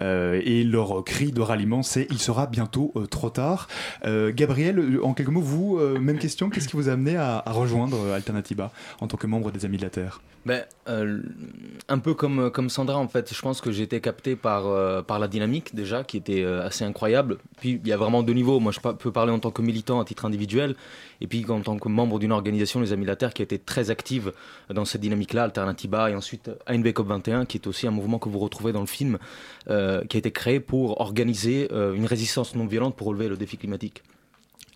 et 0.00 0.64
leur 0.64 1.04
cri 1.04 1.32
de 1.32 1.40
ralliement, 1.40 1.82
c'est 1.82 2.06
il 2.10 2.18
sera 2.18 2.46
bientôt 2.46 2.92
trop 3.10 3.30
tard. 3.30 3.68
Gabriel, 4.04 5.00
en 5.02 5.14
quelques 5.14 5.30
mots, 5.30 5.40
vous, 5.40 5.78
même 5.78 6.18
question, 6.18 6.50
qu'est-ce 6.50 6.68
qui 6.68 6.76
vous 6.76 6.90
a 6.90 6.92
amené 6.92 7.16
à, 7.16 7.42
à 7.44 7.52
rejoindre 7.52 8.12
Alternativa 8.12 8.70
en 9.00 9.06
tant 9.06 9.16
que 9.16 9.26
membre 9.26 9.52
des 9.52 9.64
Amis 9.64 9.78
de 9.78 9.82
la 9.82 9.90
Terre? 9.90 10.20
Ben, 10.46 10.64
euh, 10.88 11.22
un 11.88 11.98
peu 11.98 12.14
comme, 12.14 12.52
comme 12.52 12.70
Sandra, 12.70 12.98
en 12.98 13.08
fait, 13.08 13.34
je 13.34 13.42
pense 13.42 13.60
que 13.60 13.72
j'ai 13.72 13.82
été 13.82 14.00
capté 14.00 14.36
par, 14.36 14.68
euh, 14.68 15.02
par 15.02 15.18
la 15.18 15.26
dynamique 15.26 15.74
déjà, 15.74 16.04
qui 16.04 16.16
était 16.16 16.44
euh, 16.44 16.64
assez 16.64 16.84
incroyable. 16.84 17.38
Puis 17.58 17.80
il 17.82 17.88
y 17.88 17.92
a 17.92 17.96
vraiment 17.96 18.22
deux 18.22 18.32
niveaux. 18.32 18.60
Moi, 18.60 18.70
je 18.70 18.78
peux 18.78 19.10
parler 19.10 19.32
en 19.32 19.40
tant 19.40 19.50
que 19.50 19.60
militant 19.60 19.98
à 19.98 20.04
titre 20.04 20.24
individuel, 20.24 20.76
et 21.20 21.26
puis 21.26 21.44
en 21.48 21.62
tant 21.62 21.76
que 21.78 21.88
membre 21.88 22.20
d'une 22.20 22.30
organisation, 22.30 22.78
les 22.78 22.92
Amis 22.92 23.02
de 23.02 23.08
la 23.08 23.16
Terre, 23.16 23.34
qui 23.34 23.42
a 23.42 23.44
été 23.44 23.58
très 23.58 23.90
active 23.90 24.32
dans 24.72 24.84
cette 24.84 25.00
dynamique-là, 25.00 25.42
Alternativa, 25.42 26.12
et 26.12 26.14
ensuite 26.14 26.48
ANV 26.68 26.90
COP21, 26.90 27.46
qui 27.46 27.56
est 27.56 27.66
aussi 27.66 27.88
un 27.88 27.90
mouvement 27.90 28.20
que 28.20 28.28
vous 28.28 28.38
retrouvez 28.38 28.72
dans 28.72 28.82
le 28.82 28.86
film, 28.86 29.18
qui 29.66 29.72
a 29.72 30.04
été 30.06 30.30
créé 30.30 30.60
pour 30.60 31.00
organiser 31.00 31.68
une 31.72 32.06
résistance 32.06 32.54
non 32.54 32.66
violente 32.66 32.94
pour 32.94 33.08
relever 33.08 33.28
le 33.28 33.36
défi 33.36 33.56
climatique. 33.56 34.04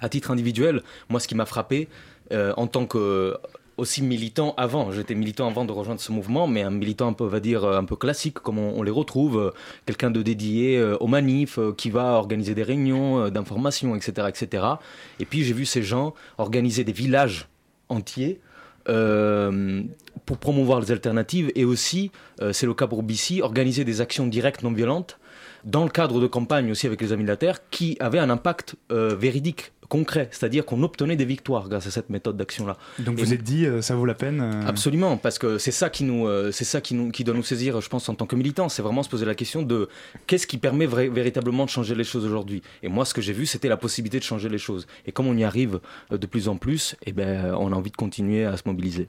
À 0.00 0.08
titre 0.08 0.32
individuel, 0.32 0.82
moi, 1.08 1.20
ce 1.20 1.28
qui 1.28 1.36
m'a 1.36 1.46
frappé, 1.46 1.88
en 2.32 2.66
tant 2.66 2.86
que 2.86 3.36
aussi 3.76 4.02
militant 4.02 4.54
avant. 4.56 4.92
J'étais 4.92 5.14
militant 5.14 5.48
avant 5.48 5.64
de 5.64 5.72
rejoindre 5.72 6.00
ce 6.00 6.12
mouvement, 6.12 6.46
mais 6.46 6.62
un 6.62 6.70
militant 6.70 7.08
un 7.08 7.12
peu, 7.12 7.24
va 7.24 7.40
dire, 7.40 7.64
un 7.64 7.84
peu 7.84 7.96
classique, 7.96 8.34
comme 8.34 8.58
on, 8.58 8.82
les 8.82 8.90
retrouve, 8.90 9.38
euh, 9.38 9.50
quelqu'un 9.86 10.10
de 10.10 10.22
dédié 10.22 10.76
euh, 10.78 10.96
aux 10.98 11.06
manifs, 11.06 11.58
euh, 11.58 11.72
qui 11.72 11.90
va 11.90 12.12
organiser 12.12 12.54
des 12.54 12.62
réunions 12.62 13.20
euh, 13.20 13.30
d'information, 13.30 13.94
etc., 13.96 14.28
etc. 14.28 14.64
Et 15.18 15.24
puis 15.24 15.44
j'ai 15.44 15.54
vu 15.54 15.64
ces 15.64 15.82
gens 15.82 16.14
organiser 16.38 16.84
des 16.84 16.92
villages 16.92 17.48
entiers. 17.88 18.40
euh, 18.88 19.82
pour 20.26 20.38
promouvoir 20.38 20.80
les 20.80 20.90
alternatives 20.90 21.52
et 21.54 21.64
aussi, 21.64 22.10
euh, 22.40 22.52
c'est 22.52 22.66
le 22.66 22.74
cas 22.74 22.86
pour 22.86 23.02
BC, 23.02 23.42
organiser 23.42 23.84
des 23.84 24.00
actions 24.00 24.26
directes 24.26 24.62
non 24.62 24.72
violentes 24.72 25.18
dans 25.64 25.84
le 25.84 25.90
cadre 25.90 26.20
de 26.20 26.26
campagne 26.26 26.70
aussi 26.70 26.86
avec 26.86 27.00
les 27.00 27.12
Amis 27.12 27.24
de 27.24 27.28
la 27.28 27.36
Terre, 27.36 27.68
qui 27.70 27.96
avaient 28.00 28.18
un 28.18 28.30
impact 28.30 28.76
euh, 28.90 29.14
véridique 29.14 29.72
concret, 29.90 30.28
c'est-à-dire 30.30 30.64
qu'on 30.64 30.82
obtenait 30.82 31.16
des 31.16 31.26
victoires 31.26 31.68
grâce 31.68 31.86
à 31.86 31.90
cette 31.90 32.08
méthode 32.08 32.36
d'action-là. 32.36 32.78
Donc 33.00 33.18
Et 33.18 33.24
vous 33.24 33.34
êtes 33.34 33.42
dit, 33.42 33.66
euh, 33.66 33.82
ça 33.82 33.96
vaut 33.96 34.06
la 34.06 34.14
peine 34.14 34.40
euh, 34.40 34.66
Absolument, 34.66 35.16
parce 35.18 35.38
que 35.38 35.58
c'est 35.58 35.72
ça 35.72 35.90
qui 35.90 36.04
nous, 36.04 36.26
euh, 36.26 36.52
c'est 36.52 36.64
ça 36.64 36.80
qui 36.80 36.94
nous, 36.94 37.10
qui 37.10 37.24
doit 37.24 37.34
nous 37.34 37.42
saisir, 37.42 37.78
je 37.80 37.88
pense, 37.88 38.08
en 38.08 38.14
tant 38.14 38.24
que 38.24 38.36
militants. 38.36 38.68
C'est 38.68 38.82
vraiment 38.82 39.02
se 39.02 39.10
poser 39.10 39.26
la 39.26 39.34
question 39.34 39.62
de 39.62 39.88
qu'est-ce 40.26 40.46
qui 40.46 40.58
permet 40.58 40.86
véritablement 40.86 41.64
de 41.64 41.70
changer 41.70 41.96
les 41.96 42.04
choses 42.04 42.24
aujourd'hui. 42.24 42.62
Et 42.84 42.88
moi, 42.88 43.04
ce 43.04 43.12
que 43.12 43.20
j'ai 43.20 43.32
vu, 43.32 43.46
c'était 43.46 43.68
la 43.68 43.76
possibilité 43.76 44.20
de 44.20 44.24
changer 44.24 44.48
les 44.48 44.58
choses. 44.58 44.86
Et 45.06 45.12
comme 45.12 45.26
on 45.26 45.36
y 45.36 45.44
arrive 45.44 45.80
de 46.10 46.26
plus 46.26 46.48
en 46.48 46.56
plus, 46.56 46.94
eh 47.04 47.12
ben, 47.12 47.52
on 47.58 47.72
a 47.72 47.74
envie 47.74 47.90
de 47.90 47.96
continuer 47.96 48.44
à 48.44 48.56
se 48.56 48.62
mobiliser. 48.66 49.08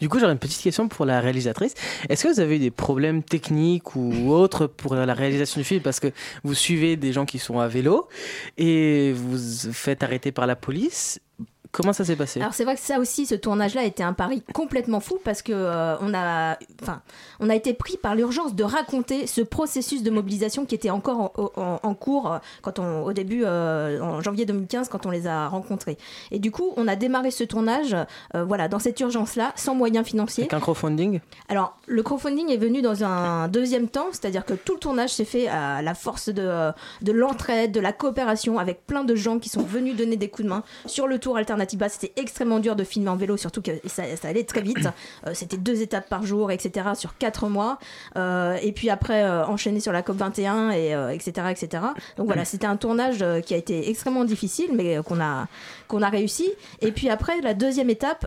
Du 0.00 0.08
coup, 0.08 0.18
j'aurais 0.18 0.32
une 0.32 0.38
petite 0.38 0.62
question 0.62 0.88
pour 0.88 1.04
la 1.04 1.20
réalisatrice. 1.20 1.74
Est-ce 2.08 2.24
que 2.24 2.32
vous 2.32 2.40
avez 2.40 2.56
eu 2.56 2.58
des 2.60 2.70
problèmes 2.70 3.22
techniques 3.22 3.96
ou 3.96 4.30
autres 4.30 4.66
pour 4.66 4.94
la 4.94 5.12
réalisation 5.14 5.60
du 5.60 5.64
film? 5.64 5.82
Parce 5.82 6.00
que 6.00 6.12
vous 6.44 6.54
suivez 6.54 6.96
des 6.96 7.12
gens 7.12 7.26
qui 7.26 7.38
sont 7.38 7.58
à 7.58 7.68
vélo 7.68 8.08
et 8.56 9.12
vous 9.12 9.38
faites 9.72 10.02
arrêter 10.02 10.32
par 10.32 10.46
la 10.46 10.56
police. 10.56 11.20
Comment 11.70 11.92
ça 11.92 12.04
s'est 12.04 12.16
passé? 12.16 12.40
Alors 12.40 12.54
c'est 12.54 12.64
vrai 12.64 12.74
que 12.74 12.80
ça 12.80 12.98
aussi, 12.98 13.26
ce 13.26 13.34
tournage-là 13.34 13.84
était 13.84 14.02
un 14.02 14.14
pari 14.14 14.42
complètement 14.54 15.00
fou 15.00 15.18
parce 15.22 15.42
que 15.42 15.52
euh, 15.52 15.96
on 16.00 16.14
a, 16.14 16.56
enfin, 16.82 17.02
on 17.40 17.50
a 17.50 17.54
été 17.54 17.74
pris 17.74 17.96
par 17.98 18.14
l'urgence 18.14 18.54
de 18.54 18.64
raconter 18.64 19.26
ce 19.26 19.42
processus 19.42 20.02
de 20.02 20.10
mobilisation 20.10 20.64
qui 20.64 20.74
était 20.74 20.90
encore 20.90 21.20
en, 21.20 21.32
en- 21.56 21.80
en 21.82 21.94
cours 21.94 22.32
euh, 22.32 22.38
quand 22.62 22.78
on, 22.78 23.04
au 23.04 23.12
début, 23.12 23.42
euh, 23.44 24.00
en 24.00 24.20
janvier 24.22 24.46
2015, 24.46 24.88
quand 24.88 25.04
on 25.06 25.10
les 25.10 25.26
a 25.26 25.48
rencontrés. 25.48 25.98
Et 26.30 26.38
du 26.38 26.50
coup, 26.50 26.72
on 26.76 26.88
a 26.88 26.96
démarré 26.96 27.30
ce 27.30 27.44
tournage, 27.44 27.94
euh, 28.34 28.44
voilà, 28.44 28.68
dans 28.68 28.78
cette 28.78 28.98
urgence-là, 29.00 29.52
sans 29.54 29.74
moyens 29.74 30.06
financiers. 30.06 30.44
Avec 30.44 30.54
un 30.54 30.60
crowdfunding? 30.60 31.20
Alors, 31.48 31.76
le 31.86 32.02
crowdfunding 32.02 32.50
est 32.50 32.56
venu 32.56 32.80
dans 32.82 33.04
un 33.04 33.46
deuxième 33.48 33.88
temps, 33.88 34.06
c'est-à-dire 34.10 34.44
que 34.46 34.54
tout 34.54 34.74
le 34.74 34.80
tournage 34.80 35.10
s'est 35.10 35.24
fait 35.26 35.48
à 35.48 35.82
la 35.82 35.94
force 35.94 36.28
de, 36.30 36.70
de 37.02 37.12
l'entraide, 37.12 37.72
de 37.72 37.80
la 37.80 37.92
coopération, 37.92 38.58
avec 38.58 38.86
plein 38.86 39.04
de 39.04 39.14
gens 39.14 39.38
qui 39.38 39.48
sont 39.50 39.62
venus 39.62 39.96
donner 39.96 40.16
des 40.16 40.28
coups 40.28 40.44
de 40.44 40.50
main. 40.50 40.62
Sur 40.86 41.06
le 41.06 41.18
tour 41.18 41.36
Alternativa, 41.60 41.88
c'était 41.88 42.12
extrêmement 42.20 42.60
dur 42.60 42.76
de 42.76 42.84
filmer 42.84 43.08
en 43.08 43.16
vélo, 43.16 43.36
surtout 43.36 43.62
que 43.62 43.72
ça, 43.86 44.04
ça 44.20 44.28
allait 44.28 44.44
très 44.44 44.60
vite. 44.60 44.88
Euh, 45.26 45.32
c'était 45.34 45.56
deux 45.56 45.82
étapes 45.82 46.08
par 46.08 46.24
jour, 46.24 46.50
etc., 46.50 46.88
sur 46.94 47.16
quatre 47.18 47.48
mois. 47.48 47.78
Euh, 48.16 48.56
et 48.62 48.72
puis 48.72 48.90
après, 48.90 49.24
euh, 49.24 49.44
enchaîner 49.46 49.80
sur 49.80 49.92
la 49.92 50.02
COP21, 50.02 50.72
et, 50.72 51.14
etc., 51.14 51.48
etc. 51.50 51.82
Donc 52.16 52.26
voilà, 52.26 52.44
c'était 52.44 52.66
un 52.66 52.76
tournage 52.76 53.24
qui 53.44 53.54
a 53.54 53.56
été 53.56 53.90
extrêmement 53.90 54.24
difficile, 54.24 54.70
mais 54.72 54.98
qu'on 55.04 55.20
a, 55.20 55.46
qu'on 55.88 56.02
a 56.02 56.08
réussi. 56.08 56.48
Et 56.80 56.92
puis 56.92 57.08
après, 57.10 57.40
la 57.40 57.54
deuxième 57.54 57.90
étape, 57.90 58.26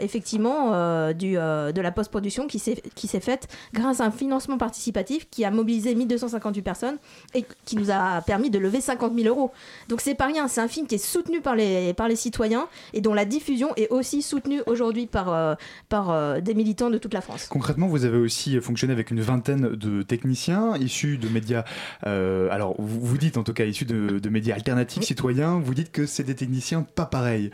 effectivement, 0.00 1.12
du, 1.12 1.34
de 1.34 1.80
la 1.80 1.92
post-production 1.92 2.46
qui 2.46 2.58
s'est 2.58 2.82
qui 2.94 3.06
s'est 3.06 3.20
faite 3.20 3.48
grâce 3.72 4.00
à 4.00 4.04
un 4.04 4.10
financement 4.10 4.58
participatif 4.58 5.28
qui 5.30 5.44
a 5.44 5.50
mobilisé 5.50 5.94
1258 5.94 6.62
personnes 6.62 6.96
et 7.34 7.44
qui 7.64 7.76
nous 7.76 7.90
a 7.90 8.20
permis 8.22 8.50
de 8.50 8.58
lever 8.58 8.80
50 8.80 9.14
000 9.14 9.28
euros. 9.28 9.50
Donc 9.88 10.00
c'est 10.00 10.14
pas 10.14 10.26
rien, 10.26 10.48
c'est 10.48 10.60
un 10.60 10.68
film 10.68 10.86
qui 10.86 10.96
est 10.96 11.04
soutenu 11.04 11.40
par 11.40 11.54
les, 11.54 11.92
par 11.94 12.08
les 12.08 12.16
citoyens 12.16 12.68
et 12.92 13.00
dont 13.00 13.14
la 13.14 13.24
diffusion 13.24 13.72
est 13.76 13.88
aussi 13.90 14.22
soutenue 14.22 14.62
aujourd'hui 14.66 15.06
par, 15.06 15.32
euh, 15.32 15.54
par 15.88 16.10
euh, 16.10 16.40
des 16.40 16.54
militants 16.54 16.90
de 16.90 16.98
toute 16.98 17.14
la 17.14 17.20
France. 17.20 17.46
Concrètement, 17.48 17.86
vous 17.86 18.04
avez 18.04 18.18
aussi 18.18 18.60
fonctionné 18.60 18.92
avec 18.92 19.10
une 19.10 19.20
vingtaine 19.20 19.74
de 19.74 20.02
techniciens 20.02 20.76
issus 20.76 21.18
de 21.18 21.28
médias. 21.28 21.64
euh, 22.06 22.48
alors, 22.50 22.74
vous, 22.78 23.00
vous 23.00 23.18
dites 23.18 23.36
en 23.36 23.42
tout 23.42 23.52
cas 23.52 23.64
issus 23.64 23.84
de, 23.84 24.18
de 24.18 24.28
médias 24.28 24.54
alternatifs, 24.54 25.02
citoyens. 25.02 25.60
Vous 25.62 25.74
dites 25.74 25.92
que 25.92 26.06
c'est 26.06 26.24
des 26.24 26.34
techniciens 26.34 26.82
pas 26.82 27.06
pareils. 27.06 27.50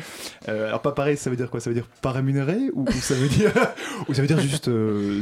Alors, 0.46 0.82
pas 0.82 0.92
pareil, 0.92 1.16
ça 1.16 1.30
veut 1.30 1.36
dire 1.36 1.50
quoi? 1.50 1.60
Ça 1.60 1.70
veut 1.70 1.74
dire 1.74 1.88
pas 2.02 2.12
rémunérés 2.12 2.70
ou, 2.72 2.82
ou 2.82 2.92
ça 2.92 3.14
veut 3.14 3.28
dire 3.28 3.52
ou 4.08 4.14
ça 4.14 4.22
veut 4.22 4.28
dire 4.28 4.40
juste 4.40 4.70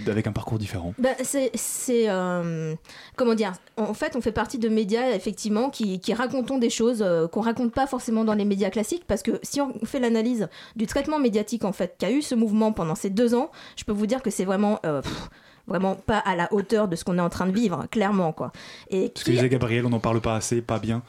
avec 0.07 0.27
un 0.27 0.33
parcours 0.33 0.59
différent? 0.59 0.95
Bah, 0.99 1.11
c'est, 1.23 2.09
comment 3.17 3.35
dire? 3.35 3.53
En 3.77 3.95
fait, 3.95 4.17
on 4.17 4.21
fait 4.21 4.33
partie 4.33 4.59
de 4.59 4.69
médias 4.69 5.11
effectivement 5.15 5.71
qui, 5.71 6.01
qui 6.01 6.15
racontons 6.15 6.59
des 6.59 6.71
choses 6.71 7.05
qu'on 7.33 7.41
raconte 7.41 7.73
pas 7.73 7.87
forcément 7.87 8.25
dans 8.25 8.35
les 8.35 8.45
médias 8.45 8.71
classiques, 8.71 9.05
parce 9.07 9.23
que 9.23 9.39
si 9.43 9.61
on 9.61 9.73
fait 9.87 10.01
l'analyse 10.01 10.49
du 10.77 10.87
traitement 10.87 11.19
médiatique 11.19 11.65
en 11.65 11.73
fait 11.73 11.97
qu'a 11.99 12.11
eu 12.11 12.23
ce 12.23 12.35
mouvement 12.35 12.73
pendant 12.73 12.95
ces 12.95 13.11
deux 13.11 13.35
ans, 13.35 13.51
je 13.77 13.85
peux 13.85 13.93
vous 13.93 14.07
dire 14.07 14.23
que 14.23 14.31
c'est 14.31 14.45
vraiment 14.45 14.79
euh, 14.85 15.03
pff, 15.03 15.31
vraiment 15.67 15.95
pas 15.95 16.19
à 16.19 16.37
la 16.37 16.53
hauteur 16.53 16.89
de 16.89 16.97
ce 16.97 17.05
qu'on 17.05 17.19
est 17.19 17.23
en 17.23 17.29
train 17.31 17.47
de 17.47 17.53
vivre, 17.53 17.87
clairement 17.91 18.33
quoi. 18.33 18.53
Et 18.91 19.13
Ce 19.15 19.25
que 19.25 19.31
qui, 19.31 19.37
disait 19.37 19.49
Gabriel, 19.49 19.87
on 19.87 19.91
n'en 19.91 20.01
parle 20.01 20.21
pas 20.21 20.37
assez, 20.37 20.61
pas 20.63 20.79
bien. 20.79 21.03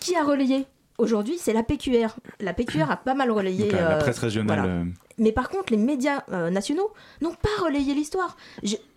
qui 0.00 0.14
a 0.16 0.22
relayé 0.24 0.66
Aujourd'hui, 0.96 1.34
c'est 1.40 1.52
la 1.52 1.64
PQR. 1.64 2.14
La 2.38 2.54
PQR 2.54 2.88
a 2.88 2.96
pas 2.96 3.14
mal 3.14 3.30
relayé. 3.32 3.64
Donc, 3.64 3.72
la, 3.72 3.80
la 3.80 3.96
euh, 3.96 4.00
presse 4.00 4.18
régionale. 4.20 4.60
voilà. 4.60 4.72
euh, 4.74 4.84
Mais 5.18 5.32
par 5.32 5.48
contre, 5.48 5.72
les 5.72 5.76
médias 5.76 6.22
euh, 6.30 6.50
nationaux 6.50 6.92
n'ont 7.20 7.34
pas 7.34 7.64
relayé 7.64 7.94
l'histoire. 7.94 8.36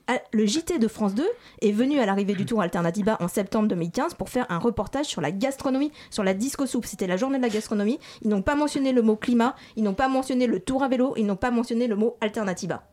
À- 0.08 0.22
Le 0.32 0.46
JT 0.46 0.80
de 0.80 0.88
France 0.88 1.16
2 1.16 1.26
est 1.62 1.72
venu 1.72 2.00
à 2.00 2.06
l'arrivée 2.06 2.34
du 2.34 2.46
tour 2.46 2.62
Alternativa 2.62 3.18
en 3.20 3.28
septembre 3.28 3.68
2015 3.68 4.14
pour 4.14 4.30
faire 4.30 4.46
un 4.50 4.58
reportage 4.58 5.06
sur 5.06 5.20
la 5.22 5.32
gastronomie, 5.32 5.92
sur 6.10 6.24
la 6.24 6.34
disco 6.34 6.66
soupe. 6.66 6.86
C'était 6.86 7.08
la 7.08 7.18
journée 7.18 7.38
de 7.38 7.44
la 7.44 7.50
gastronomie. 7.50 8.00
Ils 8.22 8.30
n'ont 8.30 8.42
pas 8.42 8.56
mentionné 8.56 8.94
le 8.94 9.02
mot 9.02 9.16
climat, 9.18 9.56
ils 9.76 9.84
n'ont 9.84 9.94
pas 9.94 10.08
mentionné 10.08 10.48
le 10.48 10.60
tour 10.62 10.84
à 10.84 10.88
vélo, 10.88 11.14
ils 11.18 11.26
n'ont 11.26 11.36
pas 11.36 11.52
mentionné 11.52 11.88
le 11.88 11.96
mot 11.96 12.16
Alternativa. 12.22 12.84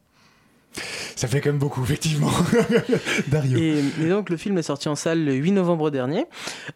Ça 1.16 1.29
fait 1.29 1.41
quand 1.41 1.51
même 1.51 1.59
beaucoup, 1.59 1.83
effectivement. 1.85 2.31
Dario. 3.29 3.59
Et, 3.59 3.83
et 4.03 4.09
donc 4.09 4.31
le 4.31 4.37
film 4.37 4.59
est 4.59 4.62
sorti 4.62 4.89
en 4.89 4.97
salle 4.97 5.25
le 5.25 5.35
8 5.35 5.53
novembre 5.53 5.91
dernier. 5.91 6.27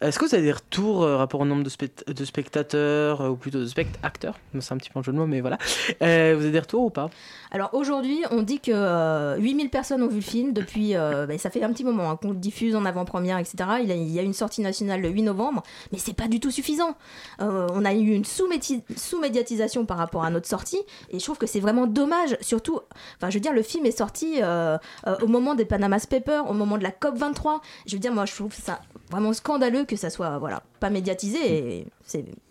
Est-ce 0.01 0.19
que 0.19 0.25
vous 0.25 0.35
avez 0.35 0.45
des 0.45 0.53
retours 0.53 1.03
euh, 1.03 1.17
rapport 1.17 1.41
au 1.41 1.45
nombre 1.45 1.65
de, 1.65 1.69
spect- 1.71 2.09
de 2.11 2.25
spectateurs, 2.25 3.21
euh, 3.21 3.29
ou 3.31 3.37
plutôt 3.37 3.59
de 3.59 3.67
spectateurs 3.67 4.39
C'est 4.61 4.73
un 4.73 4.77
petit 4.77 4.91
peu 4.91 4.99
un 4.99 5.03
jeu 5.03 5.13
de 5.13 5.19
mots, 5.19 5.27
mais 5.27 5.41
voilà. 5.41 5.59
Euh, 6.03 6.35
vous 6.37 6.43
avez 6.45 6.53
des 6.53 6.61
retours 6.61 6.85
ou 6.85 6.91
pas? 6.91 7.11
Alors 7.51 7.71
aujourd'hui, 7.73 8.23
on 8.31 8.43
dit 8.43 8.61
que 8.61 8.71
euh, 8.73 9.37
8000 9.39 9.71
personnes 9.71 10.03
ont 10.03 10.09
vu 10.09 10.17
le 10.17 10.21
film 10.23 10.53
depuis. 10.53 10.95
euh, 10.95 11.27
bah, 11.27 11.37
ça 11.39 11.51
fait 11.51 11.63
un 11.63 11.73
petit 11.73 11.85
moment 11.85 12.11
hein, 12.11 12.17
qu'on 12.21 12.31
le 12.31 12.37
diffuse 12.37 12.77
en 12.77 12.85
avant-première, 12.85 13.39
etc. 13.39 13.57
Il, 13.83 13.91
a- 13.91 13.95
il 13.97 14.11
y 14.11 14.19
a 14.19 14.23
une 14.23 14.35
sortie 14.35 14.61
nationale 14.61 15.01
le 15.01 15.09
8 15.09 15.23
novembre, 15.23 15.63
mais 15.93 15.99
c'est 15.99 16.15
pas 16.15 16.29
du 16.29 16.39
tout 16.41 16.51
suffisant. 16.51 16.97
Euh, 17.41 17.67
on 17.73 17.85
a 17.85 17.93
eu 17.95 18.13
une 18.13 18.25
sous-médiatisation 18.25 19.87
par 19.87 19.97
rapport 19.99 20.25
à 20.25 20.31
notre 20.31 20.47
sortie, 20.47 20.81
et 21.11 21.19
je 21.19 21.25
trouve 21.25 21.39
que 21.39 21.47
c'est 21.47 21.61
vraiment 21.61 21.87
dommage. 21.87 22.37
Surtout, 22.41 22.81
enfin, 23.17 23.31
je 23.31 23.35
veux 23.35 23.41
dire, 23.41 23.53
le 23.53 23.63
film 23.63 23.87
est 23.87 23.88
sorti 23.91 24.41
euh, 24.43 24.77
euh, 25.07 25.17
au 25.23 25.27
moment 25.27 25.55
des 25.55 25.65
Panama 25.65 25.99
Papers, 26.09 26.49
au 26.49 26.55
moment 26.55 26.79
de 26.79 26.83
la 26.83 26.91
COP 26.91 27.17
23. 27.17 27.61
Je 27.87 27.95
veux 27.97 28.01
dire, 28.01 28.13
moi, 28.13 28.25
je 28.27 28.35
trouve 28.35 28.53
ça 28.55 28.81
vraiment 29.11 29.33
scandaleux 29.33 29.85
que 29.85 29.97
ça 29.97 30.11
soit 30.11 30.39
voilà 30.39 30.63
pas 30.81 30.91
médiatisé. 30.91 31.87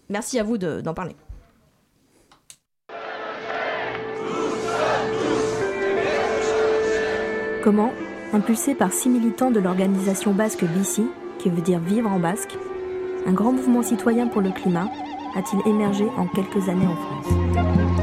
Merci 0.10 0.40
à 0.40 0.44
vous 0.44 0.58
de- 0.58 0.82
d'en 0.82 0.94
parler. 0.94 1.16
Comment, 7.64 7.92
impulsé 8.34 8.76
par 8.76 8.94
six 8.94 9.10
militants 9.10 9.52
de 9.52 9.60
l'organisation 9.60 10.32
basque 10.34 10.64
BICI, 10.64 11.08
qui 11.40 11.50
veut 11.50 11.62
dire 11.62 11.80
vivre 11.80 12.10
en 12.10 12.20
basque, 12.20 12.58
un 13.26 13.34
grand 13.34 13.52
mouvement 13.52 13.84
citoyen 13.84 14.28
pour 14.28 14.42
le 14.42 14.52
climat 14.52 14.90
a-t-il 15.36 15.70
émergé 15.70 16.06
en 16.18 16.26
quelques 16.28 16.70
années 16.70 16.88
en 16.88 16.96
France? 16.96 17.97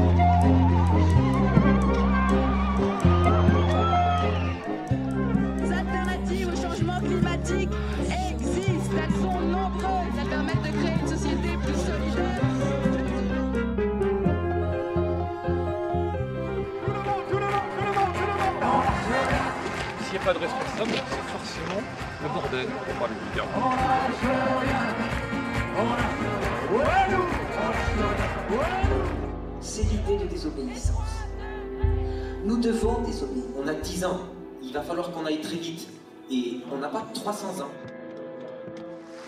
Pas 20.25 20.33
de 20.33 20.39
responsable, 20.39 20.89
c'est 20.89 21.27
forcément 21.31 21.81
le 22.23 22.29
bordel, 22.29 22.65
pour 22.65 22.93
parler 22.95 23.13
vulgairement. 23.25 23.73
C'est 29.61 29.83
l'idée 29.83 30.17
de 30.17 30.25
désobéissance. 30.25 30.97
Nous 32.43 32.57
devons 32.57 33.01
désobéir. 33.01 33.43
On 33.55 33.67
a 33.67 33.73
10 33.73 34.05
ans. 34.05 34.21
Il 34.63 34.73
va 34.73 34.81
falloir 34.81 35.11
qu'on 35.11 35.27
aille 35.27 35.41
très 35.41 35.57
vite. 35.57 35.87
Et 36.31 36.61
on 36.71 36.77
n'a 36.77 36.87
pas 36.87 37.05
300 37.13 37.61
ans. 37.61 37.71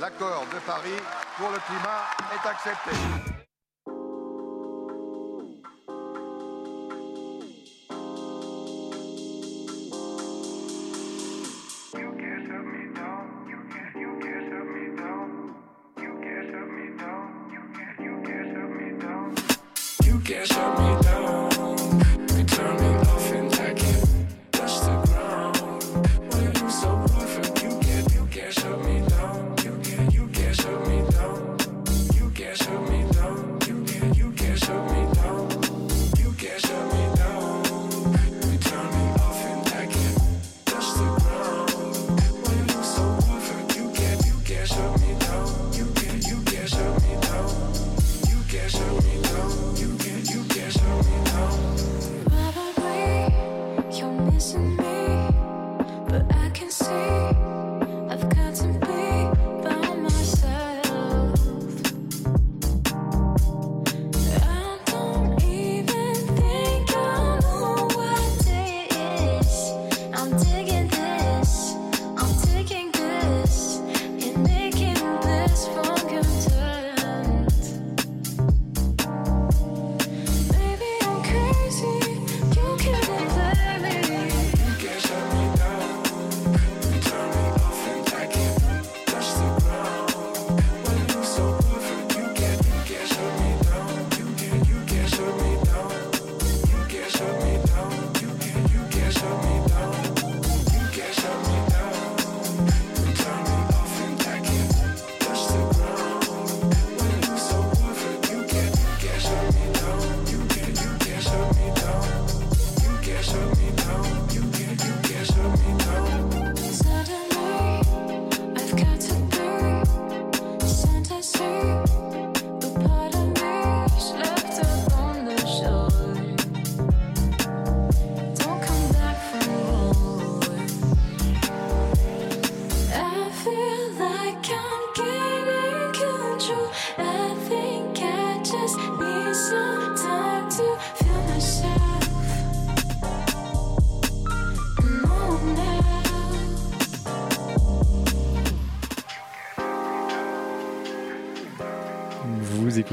L'accord 0.02 0.46
de 0.52 0.60
Paris 0.66 1.00
pour 1.38 1.50
le 1.50 1.60
climat 1.60 2.06
est 2.34 2.48
accepté. 2.48 3.37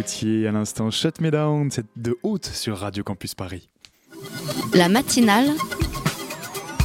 Écoutiez 0.05 0.47
à 0.47 0.53
l'instant 0.53 0.91
Shut 0.91 1.23
Me 1.23 1.31
Down, 1.31 1.71
c'est 1.71 1.87
de 1.97 2.19
haute 2.23 2.45
sur 2.45 2.77
Radio 2.77 3.03
Campus 3.03 3.35
Paris. 3.35 3.71
La 4.75 4.91
matinale 4.91 5.47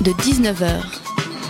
de 0.05 0.11
19h 0.11 0.79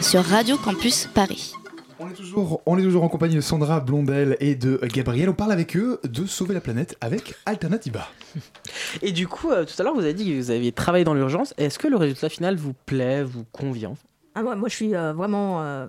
sur 0.02 0.24
Radio 0.24 0.58
Campus 0.58 1.08
Paris. 1.14 1.54
On 2.00 2.10
est, 2.10 2.14
toujours, 2.14 2.64
on 2.66 2.80
est 2.80 2.82
toujours 2.82 3.04
en 3.04 3.08
compagnie 3.08 3.36
de 3.36 3.42
Sandra 3.42 3.82
Blondel 3.82 4.36
et 4.40 4.56
de 4.56 4.80
Gabriel. 4.92 5.30
On 5.30 5.34
parle 5.34 5.52
avec 5.52 5.78
eux 5.78 6.00
de 6.04 6.26
sauver 6.26 6.56
la 6.56 6.62
planète 6.62 6.98
avec 7.02 7.36
Alternativa. 7.46 8.08
Et 9.04 9.12
du 9.12 9.28
coup, 9.28 9.52
euh, 9.52 9.64
tout 9.64 9.80
à 9.80 9.84
l'heure, 9.84 9.94
vous 9.94 10.02
avez 10.02 10.16
dit 10.16 10.26
que 10.28 10.38
vous 10.40 10.50
aviez 10.50 10.72
travaillé 10.72 11.06
dans 11.06 11.14
l'urgence. 11.14 11.54
Est-ce 11.60 11.78
que 11.78 11.88
le 11.88 11.98
résultat 11.98 12.30
final 12.30 12.56
vous 12.56 12.74
plaît, 12.74 13.22
vous 13.22 13.44
convient? 13.52 13.94
Ah, 14.34 14.42
moi, 14.42 14.56
moi, 14.56 14.70
je 14.70 14.76
suis 14.76 14.96
euh, 14.96 15.14
vraiment. 15.14 15.62
euh, 15.62 15.86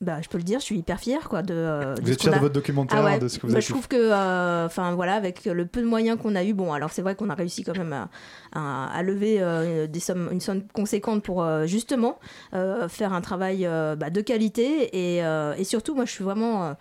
bah, 0.00 0.18
je 0.22 0.28
peux 0.28 0.38
le 0.38 0.44
dire, 0.44 0.60
je 0.60 0.64
suis 0.64 0.76
hyper 0.78 1.00
fière 1.00 1.28
quoi, 1.28 1.42
de. 1.42 1.54
euh, 1.54 1.94
Vous 1.96 2.02
de 2.06 2.12
êtes 2.12 2.20
fière 2.20 2.34
de 2.34 2.38
votre 2.38 2.54
documentaire, 2.54 3.00
Ah 3.00 3.04
ouais. 3.04 3.18
de 3.18 3.26
ce 3.28 3.38
que 3.38 3.42
vous 3.46 3.52
Bah, 3.52 3.58
avez 3.58 3.62
Je 3.66 3.68
trouve 3.72 3.88
que, 3.88 3.96
euh, 3.96 4.66
enfin 4.66 4.94
voilà, 4.94 5.14
avec 5.14 5.44
le 5.44 5.66
peu 5.66 5.80
de 5.80 5.86
moyens 5.86 6.18
qu'on 6.20 6.34
a 6.36 6.44
eu, 6.44 6.52
bon, 6.54 6.72
alors 6.72 6.90
c'est 6.90 7.02
vrai 7.02 7.14
qu'on 7.16 7.30
a 7.30 7.34
réussi 7.34 7.64
quand 7.64 7.76
même 7.76 7.92
à, 7.92 8.08
à- 8.52 8.86
à 8.96 9.02
lever 9.02 9.38
euh, 9.40 9.86
des 9.86 10.00
sommes, 10.00 10.28
une 10.32 10.40
somme 10.40 10.62
conséquente 10.72 11.22
pour 11.22 11.44
justement 11.66 12.18
faire 12.52 13.12
un 13.12 13.20
travail 13.20 13.68
bah, 13.96 14.10
de 14.10 14.20
qualité 14.20 14.96
et, 14.96 15.18
et 15.58 15.64
surtout, 15.64 15.94
moi, 15.94 16.04
je 16.04 16.12
suis 16.12 16.24
vraiment. 16.24 16.74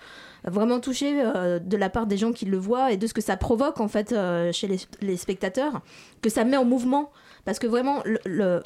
vraiment 0.46 0.80
touchée 0.80 1.20
euh, 1.22 1.60
de 1.60 1.76
la 1.76 1.90
part 1.90 2.06
des 2.08 2.16
gens 2.18 2.32
qui 2.32 2.46
le 2.46 2.58
voient 2.58 2.92
et 2.94 2.98
de 2.98 3.06
ce 3.08 3.14
que 3.14 3.20
ça 3.22 3.36
provoque 3.36 3.82
en 3.82 3.88
fait 3.90 4.14
euh, 4.14 4.52
chez 4.54 4.68
les, 4.68 4.78
les 5.02 5.18
spectateurs, 5.18 5.82
que 6.22 6.30
ça 6.30 6.46
met 6.46 6.56
en 6.56 6.64
mouvement. 6.64 7.12
Parce 7.44 7.60
que 7.60 7.68
vraiment, 7.68 8.02
le, 8.06 8.20
le- 8.26 8.62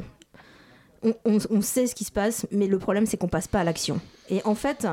on, 1.04 1.62
sait 1.62 1.88
ce 1.88 1.96
qui 1.96 2.04
se 2.04 2.12
passe, 2.12 2.46
mais 2.52 2.68
le 2.68 2.78
problème 2.78 3.06
c'est 3.06 3.18
qu'on 3.18 3.28
passe 3.28 3.48
pas 3.48 3.60
à 3.60 3.64
l'action. 3.64 4.00
Et 4.30 4.42
en 4.46 4.56
fait, 4.56 4.88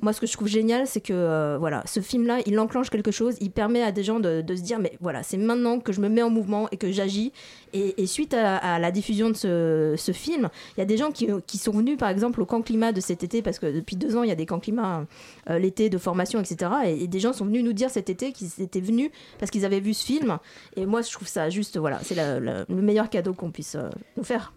moi 0.00 0.12
ce 0.12 0.20
que 0.20 0.26
je 0.26 0.32
trouve 0.32 0.46
génial, 0.46 0.86
c'est 0.86 1.00
que 1.00 1.12
euh, 1.12 1.56
voilà, 1.58 1.82
ce 1.86 2.00
film-là, 2.00 2.40
il 2.46 2.58
enclenche 2.58 2.90
quelque 2.90 3.10
chose, 3.10 3.36
il 3.40 3.50
permet 3.50 3.82
à 3.82 3.90
des 3.90 4.04
gens 4.04 4.20
de, 4.20 4.44
se 4.46 4.62
dire, 4.62 4.78
mais 4.78 4.96
voilà, 5.00 5.22
c'est 5.22 5.38
maintenant 5.38 5.80
que 5.80 5.92
je 5.92 6.00
me 6.00 6.08
mets 6.08 6.22
en 6.22 6.30
mouvement 6.30 6.68
et 6.70 6.76
que 6.76 6.92
j'agis. 6.92 7.32
Et, 7.72 8.06
suite 8.06 8.34
à, 8.34 8.78
la 8.78 8.90
diffusion 8.92 9.30
de 9.30 9.34
ce, 9.34 10.12
film, 10.12 10.48
il 10.76 10.80
y 10.80 10.82
a 10.82 10.86
des 10.86 10.96
gens 10.96 11.10
qui, 11.10 11.58
sont 11.58 11.72
venus 11.72 11.96
par 11.96 12.08
exemple 12.08 12.40
au 12.40 12.46
camp 12.46 12.62
climat 12.62 12.92
de 12.92 13.00
cet 13.00 13.24
été, 13.24 13.42
parce 13.42 13.58
que 13.58 13.66
depuis 13.66 13.96
deux 13.96 14.16
ans, 14.16 14.22
il 14.22 14.28
y 14.28 14.32
a 14.32 14.36
des 14.36 14.46
camps 14.46 14.60
climat 14.60 15.06
euh, 15.50 15.58
l'été 15.58 15.88
de 15.90 15.98
formation, 15.98 16.40
etc. 16.40 16.70
Et, 16.86 17.08
des 17.08 17.20
gens 17.20 17.32
sont 17.32 17.46
venus 17.46 17.64
nous 17.64 17.72
dire 17.72 17.90
cet 17.90 18.10
été 18.10 18.32
qu'ils 18.32 18.50
étaient 18.60 18.80
venus 18.80 19.10
parce 19.38 19.50
qu'ils 19.50 19.64
avaient 19.64 19.80
vu 19.80 19.94
ce 19.94 20.04
film. 20.04 20.38
Et 20.76 20.86
moi, 20.86 21.02
je 21.02 21.10
trouve 21.10 21.26
ça 21.26 21.48
juste, 21.50 21.78
voilà, 21.78 21.98
c'est 22.02 22.14
le 22.14 22.64
meilleur 22.68 23.10
cadeau 23.10 23.34
qu'on 23.34 23.50
puisse 23.50 23.74
euh, 23.74 23.88
nous 24.16 24.24
faire. 24.24 24.52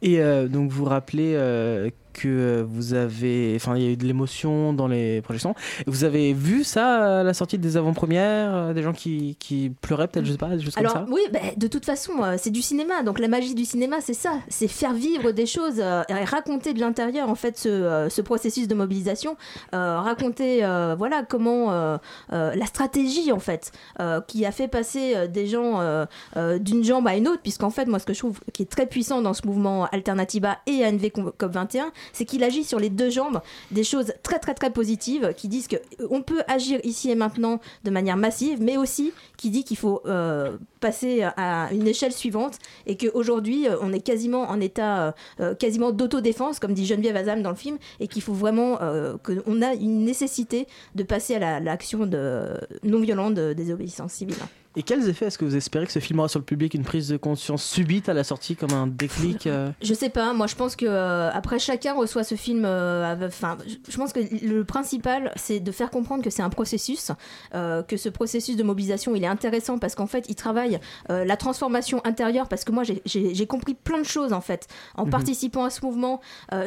Et 0.00 0.20
euh, 0.20 0.48
donc 0.48 0.70
vous 0.70 0.84
rappelez 0.84 1.34
euh, 1.34 1.90
que 2.12 2.64
vous 2.68 2.94
avez, 2.94 3.52
enfin 3.56 3.76
il 3.76 3.82
y 3.82 3.86
a 3.86 3.90
eu 3.90 3.96
de 3.96 4.06
l'émotion 4.06 4.72
dans 4.72 4.88
les 4.88 5.20
projections. 5.22 5.54
Vous 5.86 6.04
avez 6.04 6.32
vu 6.32 6.64
ça 6.64 7.20
à 7.20 7.22
la 7.22 7.34
sortie 7.34 7.58
des 7.58 7.76
avant-premières, 7.76 8.54
euh, 8.54 8.72
des 8.74 8.82
gens 8.82 8.92
qui, 8.92 9.36
qui 9.38 9.70
pleuraient 9.80 10.08
peut-être, 10.08 10.26
je 10.26 10.32
sais 10.32 10.38
pas, 10.38 10.58
choses 10.58 10.76
Alors 10.76 10.92
comme 10.94 11.06
ça? 11.06 11.12
oui, 11.12 11.20
bah, 11.32 11.40
de 11.56 11.66
toute 11.66 11.84
façon, 11.84 12.12
euh, 12.22 12.36
c'est 12.38 12.50
du 12.50 12.62
cinéma. 12.62 13.02
Donc 13.02 13.18
la 13.18 13.28
magie 13.28 13.54
du 13.54 13.64
cinéma, 13.64 13.96
c'est 14.00 14.14
ça, 14.14 14.34
c'est 14.48 14.68
faire 14.68 14.92
vivre 14.92 15.32
des 15.32 15.46
choses 15.46 15.76
euh, 15.78 16.02
et 16.08 16.24
raconter 16.24 16.74
de 16.74 16.80
l'intérieur 16.80 17.28
en 17.28 17.34
fait 17.34 17.58
ce, 17.58 17.68
euh, 17.68 18.08
ce 18.08 18.20
processus 18.20 18.68
de 18.68 18.74
mobilisation, 18.74 19.36
euh, 19.74 20.00
raconter 20.00 20.64
euh, 20.64 20.94
voilà 20.96 21.22
comment 21.28 21.72
euh, 21.72 21.96
euh, 22.32 22.54
la 22.54 22.66
stratégie 22.66 23.32
en 23.32 23.38
fait 23.38 23.72
euh, 24.00 24.20
qui 24.20 24.44
a 24.46 24.52
fait 24.52 24.68
passer 24.68 25.14
euh, 25.16 25.26
des 25.26 25.46
gens 25.46 25.80
euh, 25.80 26.04
euh, 26.36 26.58
d'une 26.58 26.84
jambe 26.84 27.06
à 27.06 27.16
une 27.16 27.28
autre, 27.28 27.42
puisqu'en 27.42 27.70
fait 27.70 27.86
moi 27.86 27.98
ce 27.98 28.06
que 28.06 28.12
je 28.12 28.18
trouve 28.18 28.40
qui 28.52 28.62
est 28.62 28.70
très 28.70 28.86
puissant 28.86 29.22
dans 29.22 29.34
ce 29.34 29.46
mouvement 29.46 29.86
Alternativa 29.86 30.58
et 30.66 30.84
ANV 30.84 31.10
COP 31.10 31.52
21, 31.52 31.92
c'est 32.12 32.24
qu'il 32.24 32.42
agit 32.44 32.64
sur 32.64 32.78
les 32.78 32.90
deux 32.90 33.10
jambes 33.10 33.40
des 33.70 33.84
choses 33.84 34.12
très 34.22 34.38
très 34.38 34.54
très 34.54 34.70
positives 34.70 35.32
qui 35.36 35.48
disent 35.48 35.68
que 35.68 35.76
euh, 36.00 36.20
peut 36.20 36.42
agir 36.48 36.80
ici 36.84 37.10
et 37.10 37.14
maintenant 37.14 37.60
de 37.84 37.90
manière 37.90 38.16
massive, 38.16 38.60
mais 38.62 38.76
aussi 38.76 39.12
qui 39.36 39.50
dit 39.50 39.64
qu'il 39.64 39.76
faut 39.76 40.00
euh, 40.06 40.56
passer 40.80 41.22
à 41.22 41.68
une 41.72 41.86
échelle 41.88 42.12
suivante 42.12 42.58
et 42.86 42.96
qu'aujourd'hui 42.96 43.68
euh, 43.68 43.76
on 43.80 43.92
est 43.92 44.00
quasiment 44.00 44.42
en 44.50 44.60
état 44.60 45.14
quasiment 45.58 45.90
d'autodéfense, 45.90 46.58
comme 46.58 46.74
dit 46.74 46.86
Geneviève 46.86 47.16
Azam 47.16 47.42
dans 47.42 47.50
le 47.50 47.56
film, 47.56 47.78
et 48.00 48.08
qu'il 48.08 48.22
faut 48.22 48.32
vraiment 48.32 48.78
qu'on 49.22 49.62
a 49.62 49.74
une 49.74 50.04
nécessité 50.04 50.66
de 50.94 51.02
passer 51.02 51.34
à 51.34 51.38
la- 51.38 51.60
l'action 51.60 52.06
de, 52.06 52.46
non 52.84 53.00
violente 53.00 53.34
de 53.34 53.52
désobéissance 53.52 54.12
civile. 54.12 54.36
Et 54.76 54.82
quels 54.82 55.08
effets 55.08 55.26
est-ce 55.26 55.38
que 55.38 55.44
vous 55.44 55.56
espérez 55.56 55.86
que 55.86 55.92
ce 55.92 55.98
film 55.98 56.18
aura 56.20 56.28
sur 56.28 56.38
le 56.38 56.44
public 56.44 56.74
Une 56.74 56.84
prise 56.84 57.08
de 57.08 57.16
conscience 57.16 57.62
subite 57.62 58.08
à 58.08 58.14
la 58.14 58.24
sortie, 58.24 58.56
comme 58.56 58.72
un 58.72 58.86
déclic 58.86 59.46
euh? 59.46 59.70
Je 59.82 59.92
sais 59.94 60.08
pas, 60.08 60.32
moi 60.32 60.46
je 60.46 60.54
pense 60.54 60.76
que 60.76 60.86
euh, 60.86 61.30
après 61.32 61.58
chacun 61.58 61.94
reçoit 61.94 62.24
ce 62.24 62.34
film. 62.34 62.64
euh, 62.64 63.14
Enfin, 63.26 63.58
je- 63.66 63.74
je 63.90 63.96
pense 63.96 64.12
que 64.12 64.20
le 64.44 64.64
principal 64.64 65.32
c'est 65.36 65.60
de 65.60 65.72
faire 65.72 65.90
comprendre 65.90 66.22
que 66.24 66.30
c'est 66.30 66.42
un 66.42 66.48
processus, 66.50 67.10
euh, 67.54 67.82
que 67.82 67.96
ce 67.96 68.08
processus 68.08 68.56
de 68.56 68.62
mobilisation 68.62 69.14
il 69.14 69.22
est 69.24 69.28
intéressant 69.28 69.78
parce 69.78 69.94
qu'en 69.94 70.06
fait 70.06 70.24
il 70.28 70.34
travaille 70.34 70.80
la 71.08 71.36
transformation 71.36 72.00
intérieure 72.04 72.48
parce 72.48 72.64
que 72.64 72.72
moi 72.72 72.82
j'ai- 72.84 73.46
compris 73.46 73.74
plein 73.74 73.98
de 73.98 74.04
choses 74.06 74.32
en 74.32 74.40
fait 74.40 74.66
en 74.94 75.04
Mhm. 75.04 75.10
participant 75.10 75.64
à 75.64 75.70
ce 75.70 75.84
mouvement. 75.84 76.20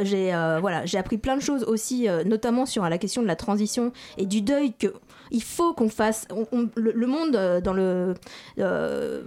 j'ai 0.04 0.28
voilà 0.62 0.86
j'ai 0.86 0.98
appris 0.98 1.18
plein 1.18 1.36
de 1.38 1.42
choses 1.42 1.64
aussi, 1.64 2.08
notamment 2.26 2.66
sur 2.66 2.84
la 2.88 2.98
question 2.98 3.22
de 3.24 3.28
la 3.28 3.36
transition 3.36 3.92
et 4.18 4.26
du 4.26 4.42
deuil 4.42 4.74
que 4.74 4.94
il 5.32 5.44
faut 5.44 5.74
qu'on 5.74 5.90
fasse. 5.90 6.28
le 6.76 7.08
monde 7.08 7.36
euh, 7.36 7.62
dans 7.62 7.74
le 7.74 8.14
euh, 8.60 9.24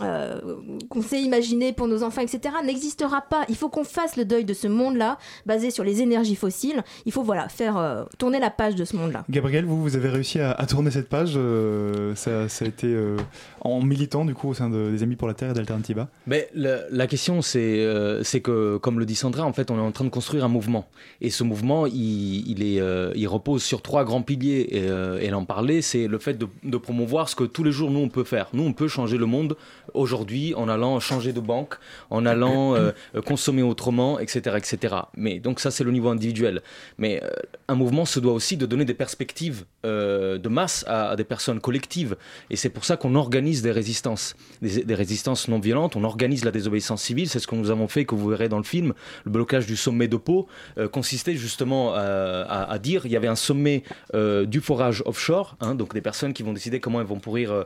euh, 0.00 0.40
qu'on 0.88 1.02
s'est 1.02 1.20
imaginé 1.22 1.72
pour 1.72 1.86
nos 1.86 2.02
enfants, 2.02 2.22
etc., 2.22 2.54
n'existera 2.64 3.20
pas. 3.20 3.44
Il 3.48 3.56
faut 3.56 3.68
qu'on 3.68 3.84
fasse 3.84 4.16
le 4.16 4.24
deuil 4.24 4.44
de 4.44 4.54
ce 4.54 4.66
monde-là, 4.66 5.18
basé 5.46 5.70
sur 5.70 5.84
les 5.84 6.00
énergies 6.00 6.34
fossiles. 6.36 6.82
Il 7.06 7.12
faut 7.12 7.22
voilà 7.22 7.48
faire 7.48 7.76
euh, 7.76 8.04
tourner 8.18 8.40
la 8.40 8.50
page 8.50 8.74
de 8.74 8.84
ce 8.84 8.96
monde-là. 8.96 9.24
Gabriel, 9.28 9.64
vous, 9.64 9.80
vous 9.82 9.96
avez 9.96 10.08
réussi 10.08 10.40
à, 10.40 10.52
à 10.52 10.66
tourner 10.66 10.90
cette 10.90 11.08
page. 11.08 11.34
euh, 11.36 12.14
ça, 12.14 12.48
ça 12.48 12.64
a 12.64 12.68
été 12.68 12.86
euh, 12.86 13.16
en 13.60 13.82
militant 13.82 14.24
du 14.24 14.34
coup 14.34 14.48
au 14.48 14.54
sein 14.54 14.70
de- 14.70 14.90
des 14.90 15.02
Amis 15.02 15.16
pour 15.16 15.28
la 15.28 15.34
Terre 15.34 15.50
et 15.50 15.54
d'Alternativa. 15.54 16.08
Mais 16.26 16.48
la, 16.54 16.78
la 16.90 17.06
question, 17.06 17.42
c'est 17.42 17.80
euh, 17.80 18.22
c'est 18.22 18.40
que, 18.40 18.78
comme 18.78 18.98
le 18.98 19.04
dit 19.06 19.14
Sandra, 19.14 19.44
en 19.44 19.52
fait, 19.52 19.70
on 19.70 19.76
est 19.76 19.80
en 19.82 19.92
train 19.92 20.04
de 20.04 20.10
construire 20.10 20.44
un 20.44 20.48
mouvement. 20.48 20.86
Et 21.20 21.30
ce 21.30 21.44
mouvement, 21.44 21.86
il, 21.86 22.48
il 22.50 22.62
est, 22.62 22.80
euh, 22.80 23.12
il 23.14 23.28
repose 23.28 23.62
sur 23.62 23.82
trois 23.82 24.04
grands 24.04 24.22
piliers. 24.22 24.66
Et 24.70 24.88
euh, 24.88 25.20
elle 25.22 25.34
en 25.34 25.44
parlait, 25.44 25.82
c'est 25.82 26.06
le 26.08 26.18
fait 26.18 26.34
de, 26.34 26.46
de 26.64 26.76
promouvoir 26.76 27.28
ce 27.28 27.36
que 27.36 27.44
tous 27.44 27.62
les 27.64 27.72
jours, 27.72 27.90
nous, 27.90 28.00
on 28.00 28.08
peut 28.08 28.24
faire. 28.24 28.48
Nous, 28.52 28.62
on 28.62 28.72
peut 28.72 28.88
changer 28.88 29.18
le 29.18 29.26
monde 29.26 29.56
aujourd'hui 29.94 30.54
en 30.54 30.68
allant 30.68 31.00
changer 31.00 31.32
de 31.32 31.40
banque, 31.40 31.76
en 32.10 32.26
allant 32.26 32.74
euh, 32.74 32.92
consommer 33.24 33.62
autrement, 33.62 34.18
etc., 34.18 34.56
etc. 34.56 34.94
Mais 35.16 35.38
donc 35.38 35.60
ça, 35.60 35.70
c'est 35.70 35.84
le 35.84 35.92
niveau 35.92 36.08
individuel. 36.08 36.62
Mais 36.98 37.22
euh, 37.22 37.30
un 37.68 37.74
mouvement 37.74 38.04
se 38.04 38.20
doit 38.20 38.32
aussi 38.32 38.56
de 38.56 38.66
donner 38.66 38.84
des 38.84 38.94
perspectives 38.94 39.64
euh, 39.84 40.38
de 40.38 40.48
masse 40.48 40.84
à, 40.86 41.16
des 41.16 41.24
personnes 41.24 41.60
collectives. 41.60 42.16
Et 42.50 42.56
c'est 42.56 42.68
pour 42.68 42.84
ça 42.84 42.96
qu'on 42.96 43.14
organise 43.14 43.62
des 43.62 43.72
résistances, 43.72 44.34
des, 44.60 44.94
résistances 44.94 45.48
non 45.48 45.58
violentes. 45.58 45.96
On 45.96 46.04
organise 46.04 46.44
la 46.44 46.50
désobéissance 46.50 47.02
civile. 47.02 47.28
C'est 47.28 47.38
ce 47.38 47.46
que 47.46 47.54
nous 47.54 47.70
avons 47.70 47.88
fait, 47.88 48.04
que 48.04 48.14
vous 48.14 48.28
verrez 48.28 48.48
dans 48.48 48.58
le 48.58 48.64
film. 48.64 48.94
Le 49.24 49.30
blocage 49.30 49.66
du 49.66 49.76
sommet 49.76 50.08
de 50.08 50.16
Pau 50.16 50.46
euh, 50.78 50.88
consistait 50.88 51.34
justement 51.34 51.94
à, 51.94 52.78
dire 52.78 53.06
il 53.06 53.12
y 53.12 53.16
avait 53.16 53.28
un 53.28 53.36
sommet 53.36 53.82
euh, 54.14 54.46
du 54.46 54.60
forage 54.60 55.02
offshore, 55.06 55.56
hein, 55.60 55.74
donc 55.74 55.94
des 55.94 56.00
personnes 56.00 56.32
qui 56.32 56.42
vont 56.42 56.52
décider 56.52 56.80
comment 56.80 57.00
elles 57.00 57.06
vont 57.06 57.20
pourrir 57.20 57.64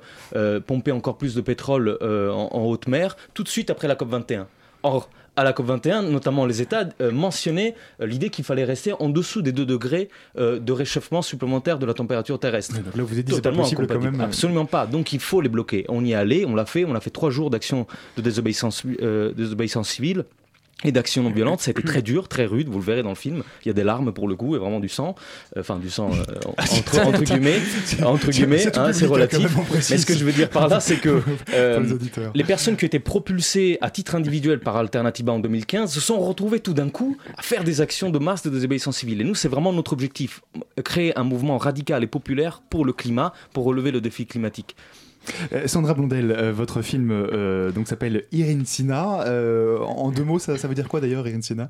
pomper 0.66 0.92
encore 0.92 1.18
plus 1.18 1.34
de 1.34 1.40
pétrole 1.40 1.98
en, 2.02 2.48
en 2.52 2.64
haute 2.64 2.88
mer, 2.88 3.16
tout 3.34 3.42
de 3.42 3.48
suite 3.48 3.70
après 3.70 3.88
la 3.88 3.94
COP 3.94 4.10
21. 4.10 4.46
Or, 4.82 5.08
à 5.36 5.44
la 5.44 5.52
COP21, 5.52 6.08
notamment 6.08 6.46
les 6.46 6.62
États 6.62 6.88
euh, 7.00 7.12
mentionnaient 7.12 7.74
euh, 8.00 8.06
l'idée 8.06 8.30
qu'il 8.30 8.44
fallait 8.44 8.64
rester 8.64 8.92
en 8.98 9.08
dessous 9.08 9.42
des 9.42 9.52
2 9.52 9.66
degrés 9.66 10.08
euh, 10.38 10.58
de 10.58 10.72
réchauffement 10.72 11.22
supplémentaire 11.22 11.78
de 11.78 11.86
la 11.86 11.94
température 11.94 12.38
terrestre. 12.38 12.74
là, 12.74 13.02
vous 13.02 13.40
pas 13.40 13.52
possible 13.52 13.86
quand 13.86 14.00
même. 14.00 14.20
Absolument 14.20 14.64
pas. 14.64 14.86
Donc 14.86 15.12
il 15.12 15.20
faut 15.20 15.40
les 15.40 15.48
bloquer. 15.48 15.84
On 15.88 16.04
y 16.04 16.12
est 16.12 16.14
allé, 16.14 16.44
on 16.46 16.54
l'a 16.54 16.66
fait, 16.66 16.84
on 16.84 16.94
a 16.94 17.00
fait 17.00 17.10
trois 17.10 17.30
jours 17.30 17.50
d'action 17.50 17.86
de 18.16 18.22
désobéissance, 18.22 18.84
désobéissance 18.86 19.90
civile. 19.90 20.24
Et 20.84 20.92
d'action 20.92 21.22
non 21.22 21.30
violente, 21.30 21.60
ça 21.62 21.70
a 21.70 21.72
été 21.72 21.82
très 21.82 22.02
dur, 22.10 22.28
très 22.28 22.44
rude, 22.44 22.68
vous 22.68 22.78
le 22.78 22.84
verrez 22.84 23.02
dans 23.02 23.08
le 23.08 23.14
film. 23.14 23.42
Il 23.64 23.68
y 23.68 23.70
a 23.70 23.72
des 23.72 23.82
larmes 23.82 24.12
pour 24.12 24.28
le 24.28 24.36
coup 24.36 24.56
et 24.56 24.58
vraiment 24.58 24.78
du 24.78 24.90
sang. 24.90 25.14
Euh, 25.56 25.60
Enfin, 25.60 25.78
du 25.78 25.88
sang 25.88 26.10
euh, 26.12 26.22
entre, 26.46 27.06
entre 27.06 27.22
guillemets. 27.24 27.58
Entre 28.04 28.26
C'est- 28.26 28.30
guillemets, 28.32 28.58
c'est 28.58 28.76
hein, 28.76 28.92
c'est 28.92 29.06
hein, 29.06 29.08
relatif. 29.08 29.48
Mais 29.72 29.80
ce 29.98 30.04
que 30.04 30.14
je 30.14 30.24
veux 30.24 30.32
dire 30.32 30.50
par 30.50 30.68
là, 30.68 30.78
c'est 30.80 30.96
que 30.96 31.22
euh, 31.54 31.80
les 31.80 31.92
auditeurs. 31.92 32.30
les 32.34 32.44
personnes 32.44 32.76
qui 32.76 32.84
étaient 32.84 32.98
propulsées 33.00 33.78
à 33.80 33.90
titre 33.90 34.14
individuel 34.16 34.60
par 34.60 34.76
Alternativa 34.76 35.32
en 35.32 35.38
2015 35.38 35.90
se 35.92 36.00
sont 36.00 36.20
retrouvées 36.20 36.60
tout 36.60 36.74
d'un 36.74 36.90
coup 36.90 37.16
à 37.38 37.42
faire 37.42 37.64
des 37.64 37.80
actions 37.80 38.10
de 38.10 38.18
masse 38.18 38.42
de 38.42 38.50
désobéissance 38.50 38.98
civile. 38.98 39.22
Et 39.22 39.24
nous, 39.24 39.34
c'est 39.34 39.48
vraiment 39.48 39.72
notre 39.72 39.94
objectif. 39.94 40.42
Créer 40.84 41.18
un 41.18 41.24
mouvement 41.24 41.56
radical 41.56 42.04
et 42.04 42.06
populaire 42.06 42.60
pour 42.68 42.84
le 42.84 42.92
climat, 42.92 43.32
pour 43.54 43.64
relever 43.64 43.90
le 43.92 44.02
défi 44.02 44.26
climatique. 44.26 44.76
Euh, 45.52 45.66
Sandra 45.66 45.94
Blondel, 45.94 46.30
euh, 46.30 46.52
votre 46.52 46.82
film 46.82 47.10
euh, 47.10 47.70
donc 47.70 47.88
s'appelle 47.88 48.24
Irine 48.32 48.64
Sina. 48.64 49.24
En 49.86 50.10
deux 50.10 50.24
mots, 50.24 50.38
ça, 50.38 50.54
veut 50.54 50.74
dire 50.74 50.88
quoi 50.88 51.00
d'ailleurs, 51.00 51.26
Irine 51.26 51.42
Sina, 51.42 51.68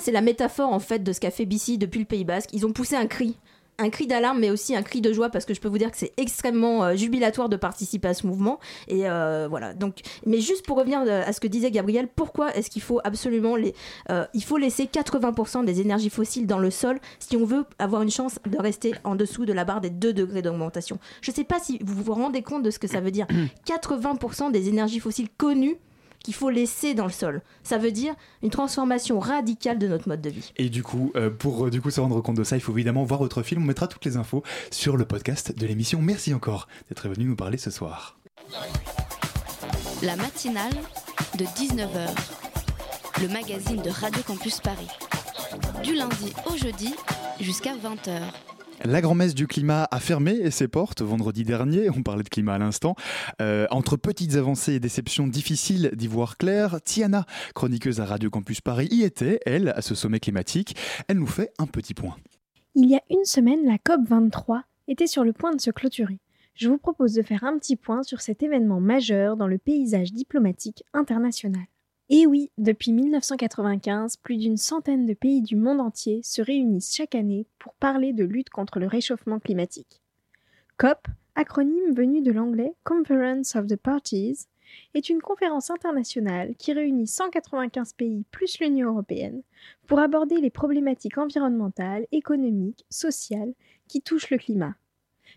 c'est 0.00 0.12
la 0.12 0.20
métaphore 0.20 0.72
en 0.72 0.80
fait 0.80 1.02
de 1.02 1.12
ce 1.12 1.20
qu'a 1.20 1.30
fait 1.30 1.46
BC 1.46 1.76
depuis 1.76 2.00
le 2.00 2.06
Pays 2.06 2.24
Basque. 2.24 2.50
Ils 2.52 2.66
ont 2.66 2.72
poussé 2.72 2.96
un 2.96 3.06
cri. 3.06 3.36
Un 3.78 3.90
cri 3.90 4.06
d'alarme, 4.06 4.40
mais 4.40 4.50
aussi 4.50 4.74
un 4.74 4.82
cri 4.82 5.00
de 5.00 5.12
joie 5.12 5.30
parce 5.30 5.44
que 5.44 5.54
je 5.54 5.60
peux 5.60 5.68
vous 5.68 5.78
dire 5.78 5.90
que 5.90 5.96
c'est 5.96 6.12
extrêmement 6.16 6.84
euh, 6.84 6.96
jubilatoire 6.96 7.48
de 7.48 7.56
participer 7.56 8.08
à 8.08 8.14
ce 8.14 8.26
mouvement. 8.26 8.58
Et 8.88 9.08
euh, 9.08 9.46
voilà. 9.48 9.72
Donc, 9.74 10.00
mais 10.26 10.40
juste 10.40 10.66
pour 10.66 10.78
revenir 10.78 11.00
euh, 11.06 11.22
à 11.24 11.32
ce 11.32 11.40
que 11.40 11.46
disait 11.46 11.70
Gabriel, 11.70 12.08
pourquoi 12.08 12.54
est-ce 12.56 12.70
qu'il 12.70 12.82
faut 12.82 13.00
absolument 13.04 13.56
les, 13.56 13.74
il 14.34 14.44
faut 14.44 14.56
laisser 14.56 14.84
80% 14.84 15.64
des 15.64 15.80
énergies 15.80 16.10
fossiles 16.10 16.46
dans 16.46 16.58
le 16.58 16.70
sol 16.70 16.98
si 17.18 17.36
on 17.36 17.44
veut 17.44 17.64
avoir 17.78 18.02
une 18.02 18.10
chance 18.10 18.38
de 18.46 18.58
rester 18.58 18.94
en 19.04 19.14
dessous 19.14 19.44
de 19.44 19.52
la 19.52 19.64
barre 19.64 19.80
des 19.80 19.90
2 19.90 20.12
degrés 20.12 20.42
d'augmentation? 20.42 20.98
Je 21.20 21.30
ne 21.30 21.36
sais 21.36 21.44
pas 21.44 21.58
si 21.60 21.78
vous 21.84 22.02
vous 22.02 22.14
rendez 22.14 22.42
compte 22.42 22.62
de 22.62 22.70
ce 22.70 22.78
que 22.78 22.88
ça 22.88 23.00
veut 23.00 23.10
dire. 23.10 23.26
80% 23.66 24.50
des 24.50 24.68
énergies 24.68 25.00
fossiles 25.00 25.28
connues 25.36 25.76
qu'il 26.22 26.34
faut 26.34 26.50
laisser 26.50 26.94
dans 26.94 27.06
le 27.06 27.12
sol. 27.12 27.42
Ça 27.62 27.78
veut 27.78 27.92
dire 27.92 28.14
une 28.42 28.50
transformation 28.50 29.18
radicale 29.18 29.78
de 29.78 29.88
notre 29.88 30.08
mode 30.08 30.20
de 30.20 30.30
vie. 30.30 30.52
Et 30.56 30.68
du 30.68 30.82
coup, 30.82 31.12
euh, 31.16 31.30
pour 31.30 31.66
euh, 31.66 31.70
du 31.70 31.80
coup 31.80 31.90
se 31.90 32.00
rendre 32.00 32.20
compte 32.20 32.36
de 32.36 32.44
ça, 32.44 32.56
il 32.56 32.60
faut 32.60 32.72
évidemment 32.72 33.04
voir 33.04 33.20
votre 33.20 33.42
film. 33.42 33.62
On 33.62 33.66
mettra 33.66 33.86
toutes 33.86 34.04
les 34.04 34.16
infos 34.16 34.42
sur 34.70 34.96
le 34.96 35.04
podcast 35.04 35.56
de 35.56 35.66
l'émission. 35.66 36.00
Merci 36.00 36.34
encore 36.34 36.68
d'être 36.88 37.08
venu 37.08 37.24
nous 37.24 37.36
parler 37.36 37.58
ce 37.58 37.70
soir. 37.70 38.18
La 40.02 40.16
matinale 40.16 40.74
de 41.38 41.44
19h, 41.44 42.08
le 43.20 43.28
magazine 43.28 43.82
de 43.82 43.90
Radio 43.90 44.22
Campus 44.22 44.60
Paris. 44.60 44.88
Du 45.82 45.94
lundi 45.94 46.32
au 46.46 46.56
jeudi 46.56 46.94
jusqu'à 47.40 47.74
20h. 47.74 48.20
La 48.84 49.00
grand-messe 49.00 49.34
du 49.34 49.48
climat 49.48 49.88
a 49.90 49.98
fermé 49.98 50.50
ses 50.50 50.68
portes 50.68 51.02
vendredi 51.02 51.42
dernier. 51.42 51.90
On 51.90 52.02
parlait 52.02 52.22
de 52.22 52.28
climat 52.28 52.54
à 52.54 52.58
l'instant. 52.58 52.94
Euh, 53.42 53.66
entre 53.70 53.96
petites 53.96 54.36
avancées 54.36 54.74
et 54.74 54.80
déceptions 54.80 55.26
difficiles 55.26 55.90
d'y 55.94 56.06
voir 56.06 56.36
clair, 56.36 56.80
Tiana, 56.82 57.26
chroniqueuse 57.54 58.00
à 58.00 58.04
Radio 58.04 58.30
Campus 58.30 58.60
Paris, 58.60 58.88
y 58.92 59.02
était, 59.02 59.40
elle, 59.46 59.70
à 59.70 59.82
ce 59.82 59.94
sommet 59.94 60.20
climatique. 60.20 60.76
Elle 61.08 61.18
nous 61.18 61.26
fait 61.26 61.52
un 61.58 61.66
petit 61.66 61.94
point. 61.94 62.16
Il 62.76 62.88
y 62.88 62.94
a 62.94 63.02
une 63.10 63.24
semaine, 63.24 63.66
la 63.66 63.78
COP23 63.78 64.62
était 64.86 65.08
sur 65.08 65.24
le 65.24 65.32
point 65.32 65.54
de 65.54 65.60
se 65.60 65.70
clôturer. 65.70 66.20
Je 66.54 66.68
vous 66.68 66.78
propose 66.78 67.14
de 67.14 67.22
faire 67.22 67.44
un 67.44 67.58
petit 67.58 67.76
point 67.76 68.02
sur 68.02 68.20
cet 68.20 68.42
événement 68.42 68.80
majeur 68.80 69.36
dans 69.36 69.48
le 69.48 69.58
paysage 69.58 70.12
diplomatique 70.12 70.84
international. 70.92 71.66
Et 72.10 72.26
oui, 72.26 72.50
depuis 72.56 72.92
1995, 72.92 74.16
plus 74.16 74.38
d'une 74.38 74.56
centaine 74.56 75.04
de 75.04 75.12
pays 75.12 75.42
du 75.42 75.56
monde 75.56 75.80
entier 75.80 76.22
se 76.22 76.40
réunissent 76.40 76.94
chaque 76.94 77.14
année 77.14 77.46
pour 77.58 77.74
parler 77.74 78.14
de 78.14 78.24
lutte 78.24 78.48
contre 78.48 78.78
le 78.78 78.86
réchauffement 78.86 79.38
climatique. 79.38 80.00
COP, 80.78 81.06
acronyme 81.34 81.92
venu 81.94 82.22
de 82.22 82.32
l'anglais 82.32 82.72
Conference 82.82 83.56
of 83.56 83.66
the 83.66 83.76
Parties, 83.76 84.46
est 84.94 85.10
une 85.10 85.20
conférence 85.20 85.70
internationale 85.70 86.54
qui 86.56 86.72
réunit 86.72 87.06
195 87.06 87.92
pays 87.92 88.24
plus 88.30 88.58
l'Union 88.58 88.90
européenne 88.90 89.42
pour 89.86 89.98
aborder 89.98 90.36
les 90.40 90.50
problématiques 90.50 91.18
environnementales, 91.18 92.06
économiques, 92.12 92.86
sociales 92.88 93.52
qui 93.86 94.00
touchent 94.00 94.30
le 94.30 94.38
climat. 94.38 94.76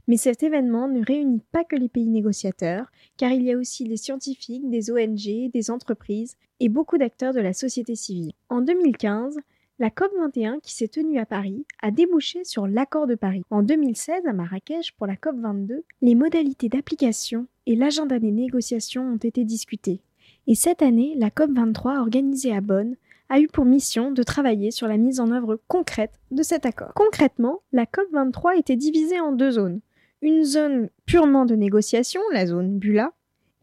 Mais 0.08 0.18
cet 0.18 0.44
événement 0.44 0.88
ne 0.88 1.06
réunit 1.06 1.44
pas 1.52 1.64
que 1.64 1.76
les 1.76 1.90
pays 1.90 2.08
négociateurs, 2.08 2.92
car 3.18 3.32
il 3.32 3.44
y 3.44 3.52
a 3.52 3.58
aussi 3.58 3.84
des 3.84 3.98
scientifiques, 3.98 4.70
des 4.70 4.90
ONG, 4.92 5.52
des 5.52 5.72
entreprises 5.72 6.38
et 6.62 6.70
beaucoup 6.70 7.00
d'acteurs 7.00 7.34
de 7.34 7.40
la 7.40 7.54
société 7.54 7.96
civile. 7.96 8.34
En 8.50 8.62
2015, 8.62 9.40
la 9.80 9.90
COP21 9.90 10.62
qui 10.62 10.76
s'est 10.76 10.88
tenue 10.88 11.18
à 11.18 11.26
Paris 11.26 11.66
a 11.82 11.90
débouché 11.90 12.44
sur 12.44 12.68
l'accord 12.68 13.08
de 13.08 13.16
Paris. 13.16 13.42
En 13.50 13.64
2016, 13.64 14.28
à 14.28 14.34
Marrakech, 14.34 14.92
pour 14.96 15.08
la 15.08 15.16
COP22, 15.16 15.82
les 16.04 16.14
modalités 16.14 16.70
d'application 16.70 17.48
et 17.66 17.76
l'agenda 17.76 18.20
des 18.20 18.30
négociations 18.30 19.14
ont 19.14 19.18
été 19.18 19.44
discutés. 19.44 20.02
Et 20.46 20.54
cette 20.54 20.84
année, 20.84 21.16
la 21.18 21.30
COP23 21.30 21.98
organisée 21.98 22.54
à 22.54 22.62
Bonn 22.62 22.96
a 23.30 23.40
eu 23.40 23.48
pour 23.48 23.66
mission 23.66 24.12
de 24.12 24.22
travailler 24.22 24.70
sur 24.70 24.88
la 24.88 24.98
mise 24.98 25.20
en 25.20 25.32
œuvre 25.32 25.60
concrète 25.68 26.20
de 26.30 26.44
cet 26.44 26.68
accord. 26.68 26.94
Concrètement, 26.94 27.62
la 27.72 27.86
COP23 27.86 28.60
était 28.60 28.76
divisée 28.76 29.20
en 29.20 29.32
deux 29.32 29.52
zones. 29.52 29.82
Une 30.22 30.44
zone 30.44 30.90
purement 31.08 31.46
de 31.46 31.56
négociation, 31.56 32.22
la 32.32 32.46
zone 32.46 32.78
Bula, 32.78 33.14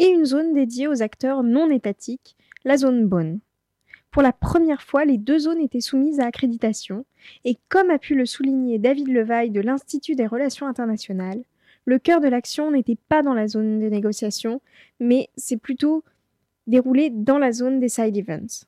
et 0.00 0.08
une 0.08 0.24
zone 0.24 0.52
dédiée 0.52 0.88
aux 0.88 1.00
acteurs 1.02 1.44
non 1.44 1.70
étatiques, 1.70 2.36
la 2.64 2.76
zone 2.76 3.06
Bonn. 3.06 3.40
Pour 4.10 4.22
la 4.22 4.32
première 4.32 4.82
fois, 4.82 5.04
les 5.04 5.18
deux 5.18 5.38
zones 5.38 5.60
étaient 5.60 5.80
soumises 5.80 6.20
à 6.20 6.26
accréditation, 6.26 7.04
et 7.44 7.58
comme 7.68 7.90
a 7.90 7.98
pu 7.98 8.14
le 8.14 8.26
souligner 8.26 8.78
David 8.78 9.08
Levaille 9.08 9.50
de 9.50 9.60
l'Institut 9.60 10.14
des 10.14 10.26
relations 10.26 10.66
internationales, 10.66 11.42
le 11.84 11.98
cœur 11.98 12.20
de 12.20 12.28
l'action 12.28 12.70
n'était 12.70 12.98
pas 13.08 13.22
dans 13.22 13.34
la 13.34 13.48
zone 13.48 13.80
de 13.80 13.88
négociation, 13.88 14.60
mais 15.00 15.28
c'est 15.36 15.56
plutôt 15.56 16.04
déroulé 16.66 17.10
dans 17.10 17.38
la 17.38 17.52
zone 17.52 17.80
des 17.80 17.88
side 17.88 18.16
events. 18.16 18.66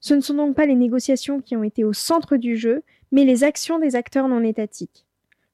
Ce 0.00 0.14
ne 0.14 0.20
sont 0.20 0.34
donc 0.34 0.56
pas 0.56 0.66
les 0.66 0.74
négociations 0.74 1.40
qui 1.40 1.56
ont 1.56 1.62
été 1.62 1.84
au 1.84 1.92
centre 1.92 2.36
du 2.36 2.56
jeu, 2.56 2.82
mais 3.12 3.24
les 3.24 3.44
actions 3.44 3.78
des 3.78 3.96
acteurs 3.96 4.28
non 4.28 4.42
étatiques. 4.42 5.04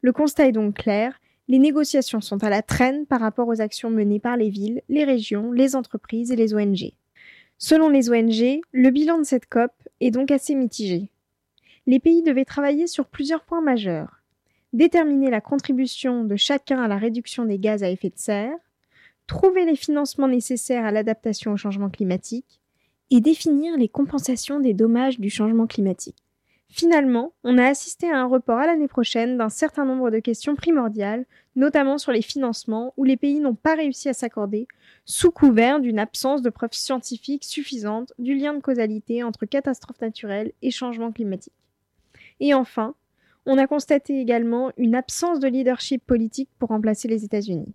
Le 0.01 0.13
constat 0.13 0.47
est 0.47 0.53
donc 0.53 0.77
clair, 0.77 1.21
les 1.49 1.59
négociations 1.59 2.21
sont 2.21 2.43
à 2.45 2.51
la 2.51 2.63
traîne 2.63 3.07
par 3.07 3.21
rapport 3.21 3.49
aux 3.49 3.61
actions 3.61 3.91
menées 3.91 4.21
par 4.21 4.37
les 4.37 4.51
villes, 4.51 4.83
les 4.89 5.05
régions, 5.05 5.53
les 5.53 5.75
entreprises 5.75 6.31
et 6.31 6.37
les 6.37 6.55
ONG. 6.55 6.93
Selon 7.59 7.89
les 7.89 8.11
ONG, 8.11 8.61
le 8.73 8.91
bilan 8.91 9.19
de 9.19 9.25
cette 9.25 9.47
COP 9.47 9.73
est 10.01 10.11
donc 10.11 10.31
assez 10.31 10.55
mitigé. 10.55 11.11
Les 11.87 12.01
pays 12.01 12.23
devaient 12.23 12.45
travailler 12.45 12.87
sur 12.87 13.07
plusieurs 13.07 13.45
points 13.45 13.63
majeurs. 13.63 14.23
Déterminer 14.73 15.31
la 15.31 15.41
contribution 15.41 16.25
de 16.25 16.37
chacun 16.37 16.83
à 16.83 16.89
la 16.89 16.99
réduction 16.99 17.47
des 17.47 17.59
gaz 17.59 17.83
à 17.83 17.89
effet 17.89 18.11
de 18.11 18.19
serre, 18.19 18.59
trouver 19.27 19.65
les 19.65 19.77
financements 19.77 20.29
nécessaires 20.29 20.85
à 20.85 20.91
l'adaptation 20.91 21.53
au 21.53 21.57
changement 21.57 21.89
climatique, 21.89 22.61
et 23.11 23.21
définir 23.21 23.77
les 23.77 23.89
compensations 23.89 24.61
des 24.61 24.75
dommages 24.75 25.19
du 25.19 25.31
changement 25.31 25.67
climatique. 25.67 26.26
Finalement, 26.69 27.33
on 27.45 27.59
a 27.59 27.65
assisté 27.65 28.11
à 28.11 28.21
un 28.21 28.27
report 28.27 28.59
à 28.59 28.67
l'année 28.67 28.89
prochaine 28.89 29.39
d'un 29.39 29.49
certain 29.49 29.85
nombre 29.85 30.11
de 30.11 30.19
questions 30.19 30.57
primordiales, 30.57 31.25
notamment 31.55 31.97
sur 31.97 32.13
les 32.13 32.23
financements, 32.23 32.93
où 32.97 33.05
les 33.05 33.17
pays 33.17 33.41
n'ont 33.41 33.55
pas 33.55 33.75
réussi 33.75 34.09
à 34.09 34.13
s'accorder, 34.13 34.67
sous 35.05 35.31
couvert 35.31 35.81
d'une 35.81 35.99
absence 35.99 36.43
de 36.43 36.51
preuves 36.51 36.73
scientifiques 36.73 37.45
suffisantes 37.45 38.13
du 38.19 38.35
lien 38.35 38.53
de 38.53 38.61
causalité 38.61 39.23
entre 39.23 39.47
catastrophes 39.47 40.01
naturelles 40.01 40.53
et 40.61 40.71
changement 40.71 41.13
climatique. 41.13 41.55
Et 42.41 42.53
enfin, 42.53 42.95
on 43.47 43.59
a 43.59 43.69
constaté 43.69 44.21
également 44.21 44.73
une 44.77 44.97
absence 44.97 45.39
de 45.39 45.49
leadership 45.49 46.05
politique 46.05 46.51
pour 46.59 46.71
remplacer 46.71 47.07
les 47.07 47.25
États-Unis. 47.25 47.73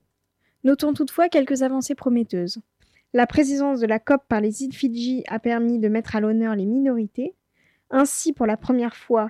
Notons 0.63 0.93
toutefois 0.93 1.29
quelques 1.29 1.63
avancées 1.63 1.95
prometteuses. 1.95 2.59
La 3.13 3.25
présidence 3.25 3.79
de 3.79 3.87
la 3.87 3.99
COP 3.99 4.21
par 4.27 4.41
les 4.41 4.63
îles 4.63 4.75
Fidji 4.75 5.23
a 5.27 5.39
permis 5.39 5.79
de 5.79 5.89
mettre 5.89 6.15
à 6.15 6.19
l'honneur 6.19 6.55
les 6.55 6.65
minorités, 6.65 7.33
ainsi 7.91 8.33
pour 8.33 8.45
la 8.45 8.57
première 8.57 8.95
fois 8.95 9.29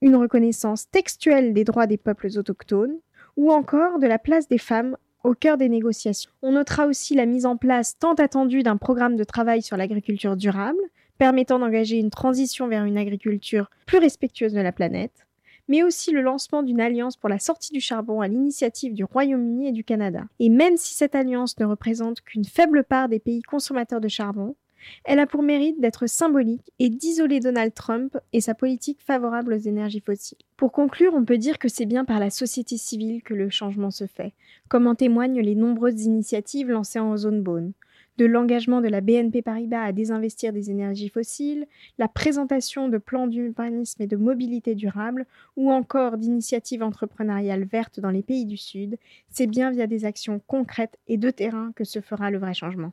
une 0.00 0.16
reconnaissance 0.16 0.90
textuelle 0.90 1.54
des 1.54 1.64
droits 1.64 1.86
des 1.86 1.96
peuples 1.96 2.28
autochtones, 2.36 2.98
ou 3.36 3.50
encore 3.50 3.98
de 3.98 4.06
la 4.06 4.18
place 4.18 4.48
des 4.48 4.58
femmes 4.58 4.96
au 5.24 5.34
cœur 5.34 5.56
des 5.56 5.68
négociations. 5.68 6.30
On 6.42 6.52
notera 6.52 6.86
aussi 6.86 7.14
la 7.14 7.26
mise 7.26 7.46
en 7.46 7.56
place 7.56 7.96
tant 7.98 8.14
attendue 8.14 8.62
d'un 8.62 8.76
programme 8.76 9.16
de 9.16 9.24
travail 9.24 9.62
sur 9.62 9.76
l'agriculture 9.76 10.36
durable, 10.36 10.82
permettant 11.18 11.58
d'engager 11.58 11.98
une 11.98 12.10
transition 12.10 12.66
vers 12.66 12.84
une 12.84 12.98
agriculture 12.98 13.70
plus 13.86 13.98
respectueuse 13.98 14.52
de 14.52 14.60
la 14.60 14.72
planète, 14.72 15.26
mais 15.68 15.84
aussi 15.84 16.10
le 16.10 16.20
lancement 16.20 16.64
d'une 16.64 16.80
alliance 16.80 17.16
pour 17.16 17.28
la 17.28 17.38
sortie 17.38 17.72
du 17.72 17.80
charbon 17.80 18.20
à 18.20 18.28
l'initiative 18.28 18.94
du 18.94 19.04
Royaume-Uni 19.04 19.68
et 19.68 19.72
du 19.72 19.84
Canada. 19.84 20.24
Et 20.40 20.48
même 20.48 20.76
si 20.76 20.94
cette 20.94 21.14
alliance 21.14 21.58
ne 21.60 21.64
représente 21.64 22.20
qu'une 22.22 22.44
faible 22.44 22.82
part 22.82 23.08
des 23.08 23.20
pays 23.20 23.42
consommateurs 23.42 24.00
de 24.00 24.08
charbon, 24.08 24.56
elle 25.04 25.18
a 25.18 25.26
pour 25.26 25.42
mérite 25.42 25.80
d'être 25.80 26.06
symbolique 26.06 26.72
et 26.78 26.88
d'isoler 26.88 27.40
Donald 27.40 27.74
Trump 27.74 28.16
et 28.32 28.40
sa 28.40 28.54
politique 28.54 29.00
favorable 29.00 29.54
aux 29.54 29.58
énergies 29.58 30.02
fossiles. 30.04 30.38
Pour 30.56 30.72
conclure, 30.72 31.14
on 31.14 31.24
peut 31.24 31.38
dire 31.38 31.58
que 31.58 31.68
c'est 31.68 31.86
bien 31.86 32.04
par 32.04 32.20
la 32.20 32.30
société 32.30 32.76
civile 32.76 33.22
que 33.22 33.34
le 33.34 33.50
changement 33.50 33.90
se 33.90 34.06
fait, 34.06 34.32
comme 34.68 34.86
en 34.86 34.94
témoignent 34.94 35.40
les 35.40 35.54
nombreuses 35.54 36.04
initiatives 36.04 36.70
lancées 36.70 37.00
en 37.00 37.16
zone 37.16 37.42
Bone 37.42 37.72
de 38.18 38.26
l'engagement 38.26 38.80
de 38.80 38.88
la 38.88 39.00
BNP 39.00 39.42
Paribas 39.42 39.84
à 39.84 39.92
désinvestir 39.92 40.52
des 40.52 40.70
énergies 40.70 41.08
fossiles, 41.08 41.66
la 41.98 42.08
présentation 42.08 42.88
de 42.88 42.98
plans 42.98 43.26
d'urbanisme 43.26 44.02
et 44.02 44.06
de 44.06 44.16
mobilité 44.16 44.74
durable, 44.74 45.26
ou 45.56 45.70
encore 45.70 46.18
d'initiatives 46.18 46.82
entrepreneuriales 46.82 47.64
vertes 47.64 48.00
dans 48.00 48.10
les 48.10 48.22
pays 48.22 48.44
du 48.44 48.56
Sud, 48.56 48.98
c'est 49.28 49.46
bien 49.46 49.70
via 49.70 49.86
des 49.86 50.04
actions 50.04 50.40
concrètes 50.46 50.98
et 51.08 51.16
de 51.16 51.30
terrain 51.30 51.72
que 51.74 51.84
se 51.84 52.00
fera 52.00 52.30
le 52.30 52.38
vrai 52.38 52.54
changement. 52.54 52.92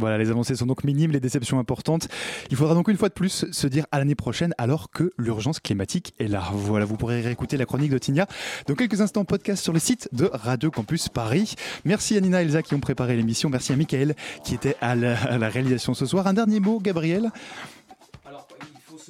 Voilà, 0.00 0.18
les 0.18 0.30
avancées 0.30 0.56
sont 0.56 0.66
donc 0.66 0.84
minimes, 0.84 1.12
les 1.12 1.20
déceptions 1.20 1.58
importantes. 1.58 2.08
Il 2.50 2.56
faudra 2.56 2.74
donc 2.74 2.88
une 2.88 2.96
fois 2.96 3.08
de 3.08 3.14
plus 3.14 3.44
se 3.50 3.66
dire 3.66 3.86
à 3.92 3.98
l'année 3.98 4.14
prochaine 4.14 4.54
alors 4.58 4.90
que 4.90 5.12
l'urgence 5.18 5.60
climatique 5.60 6.14
est 6.18 6.26
là. 6.26 6.42
Voilà, 6.52 6.84
vous 6.84 6.96
pourrez 6.96 7.20
réécouter 7.20 7.56
la 7.56 7.66
chronique 7.66 7.90
de 7.90 7.98
Tinia 7.98 8.26
dans 8.66 8.74
quelques 8.74 9.00
instants 9.00 9.24
podcast 9.24 9.62
sur 9.62 9.72
le 9.72 9.78
site 9.78 10.08
de 10.12 10.30
Radio 10.32 10.70
Campus 10.70 11.08
Paris. 11.08 11.54
Merci 11.84 12.16
à 12.16 12.20
Nina 12.20 12.42
et 12.42 12.46
Elsa 12.46 12.62
qui 12.62 12.74
ont 12.74 12.80
préparé 12.80 13.16
l'émission. 13.16 13.50
Merci 13.50 13.72
à 13.72 13.76
Michael 13.76 14.14
qui 14.42 14.54
était 14.54 14.76
à 14.80 14.94
la, 14.94 15.16
à 15.22 15.38
la 15.38 15.48
réalisation 15.48 15.94
ce 15.94 16.06
soir. 16.06 16.26
Un 16.26 16.34
dernier 16.34 16.60
mot, 16.60 16.80
Gabriel? 16.80 17.30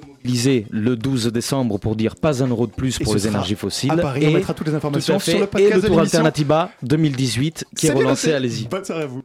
Mobiliser 0.07 0.67
le 0.71 0.97
12 0.97 1.27
décembre 1.27 1.79
pour 1.79 1.97
dire 1.97 2.17
pas 2.17 2.43
un 2.43 2.47
euro 2.47 2.67
de 2.67 2.73
plus 2.73 3.01
Et 3.01 3.05
pour 3.05 3.15
les 3.15 3.27
énergies 3.27 3.55
fossiles. 3.55 3.91
à 3.91 3.97
Paris, 3.97 4.27
on 4.27 4.33
mettra 4.33 4.55
toutes 4.55 4.69
les 4.69 4.75
informations 4.75 5.15
tout 5.15 5.21
à 5.21 5.25
fait, 5.25 5.31
sur 5.33 5.41
le 5.41 5.47
podcast 5.47 5.73
Et 5.73 5.77
de 5.77 5.81
le 5.81 5.89
Tour 5.89 5.97
l'émission. 5.97 6.19
Alternativa 6.19 6.71
2018 6.83 7.67
qui 7.77 7.87
est 7.87 7.91
bien 7.91 7.99
relancé, 7.99 8.33
allez-y. 8.33 8.67
Bonne 8.69 8.85
soirée 8.85 9.03
à 9.03 9.07
vous. 9.07 9.23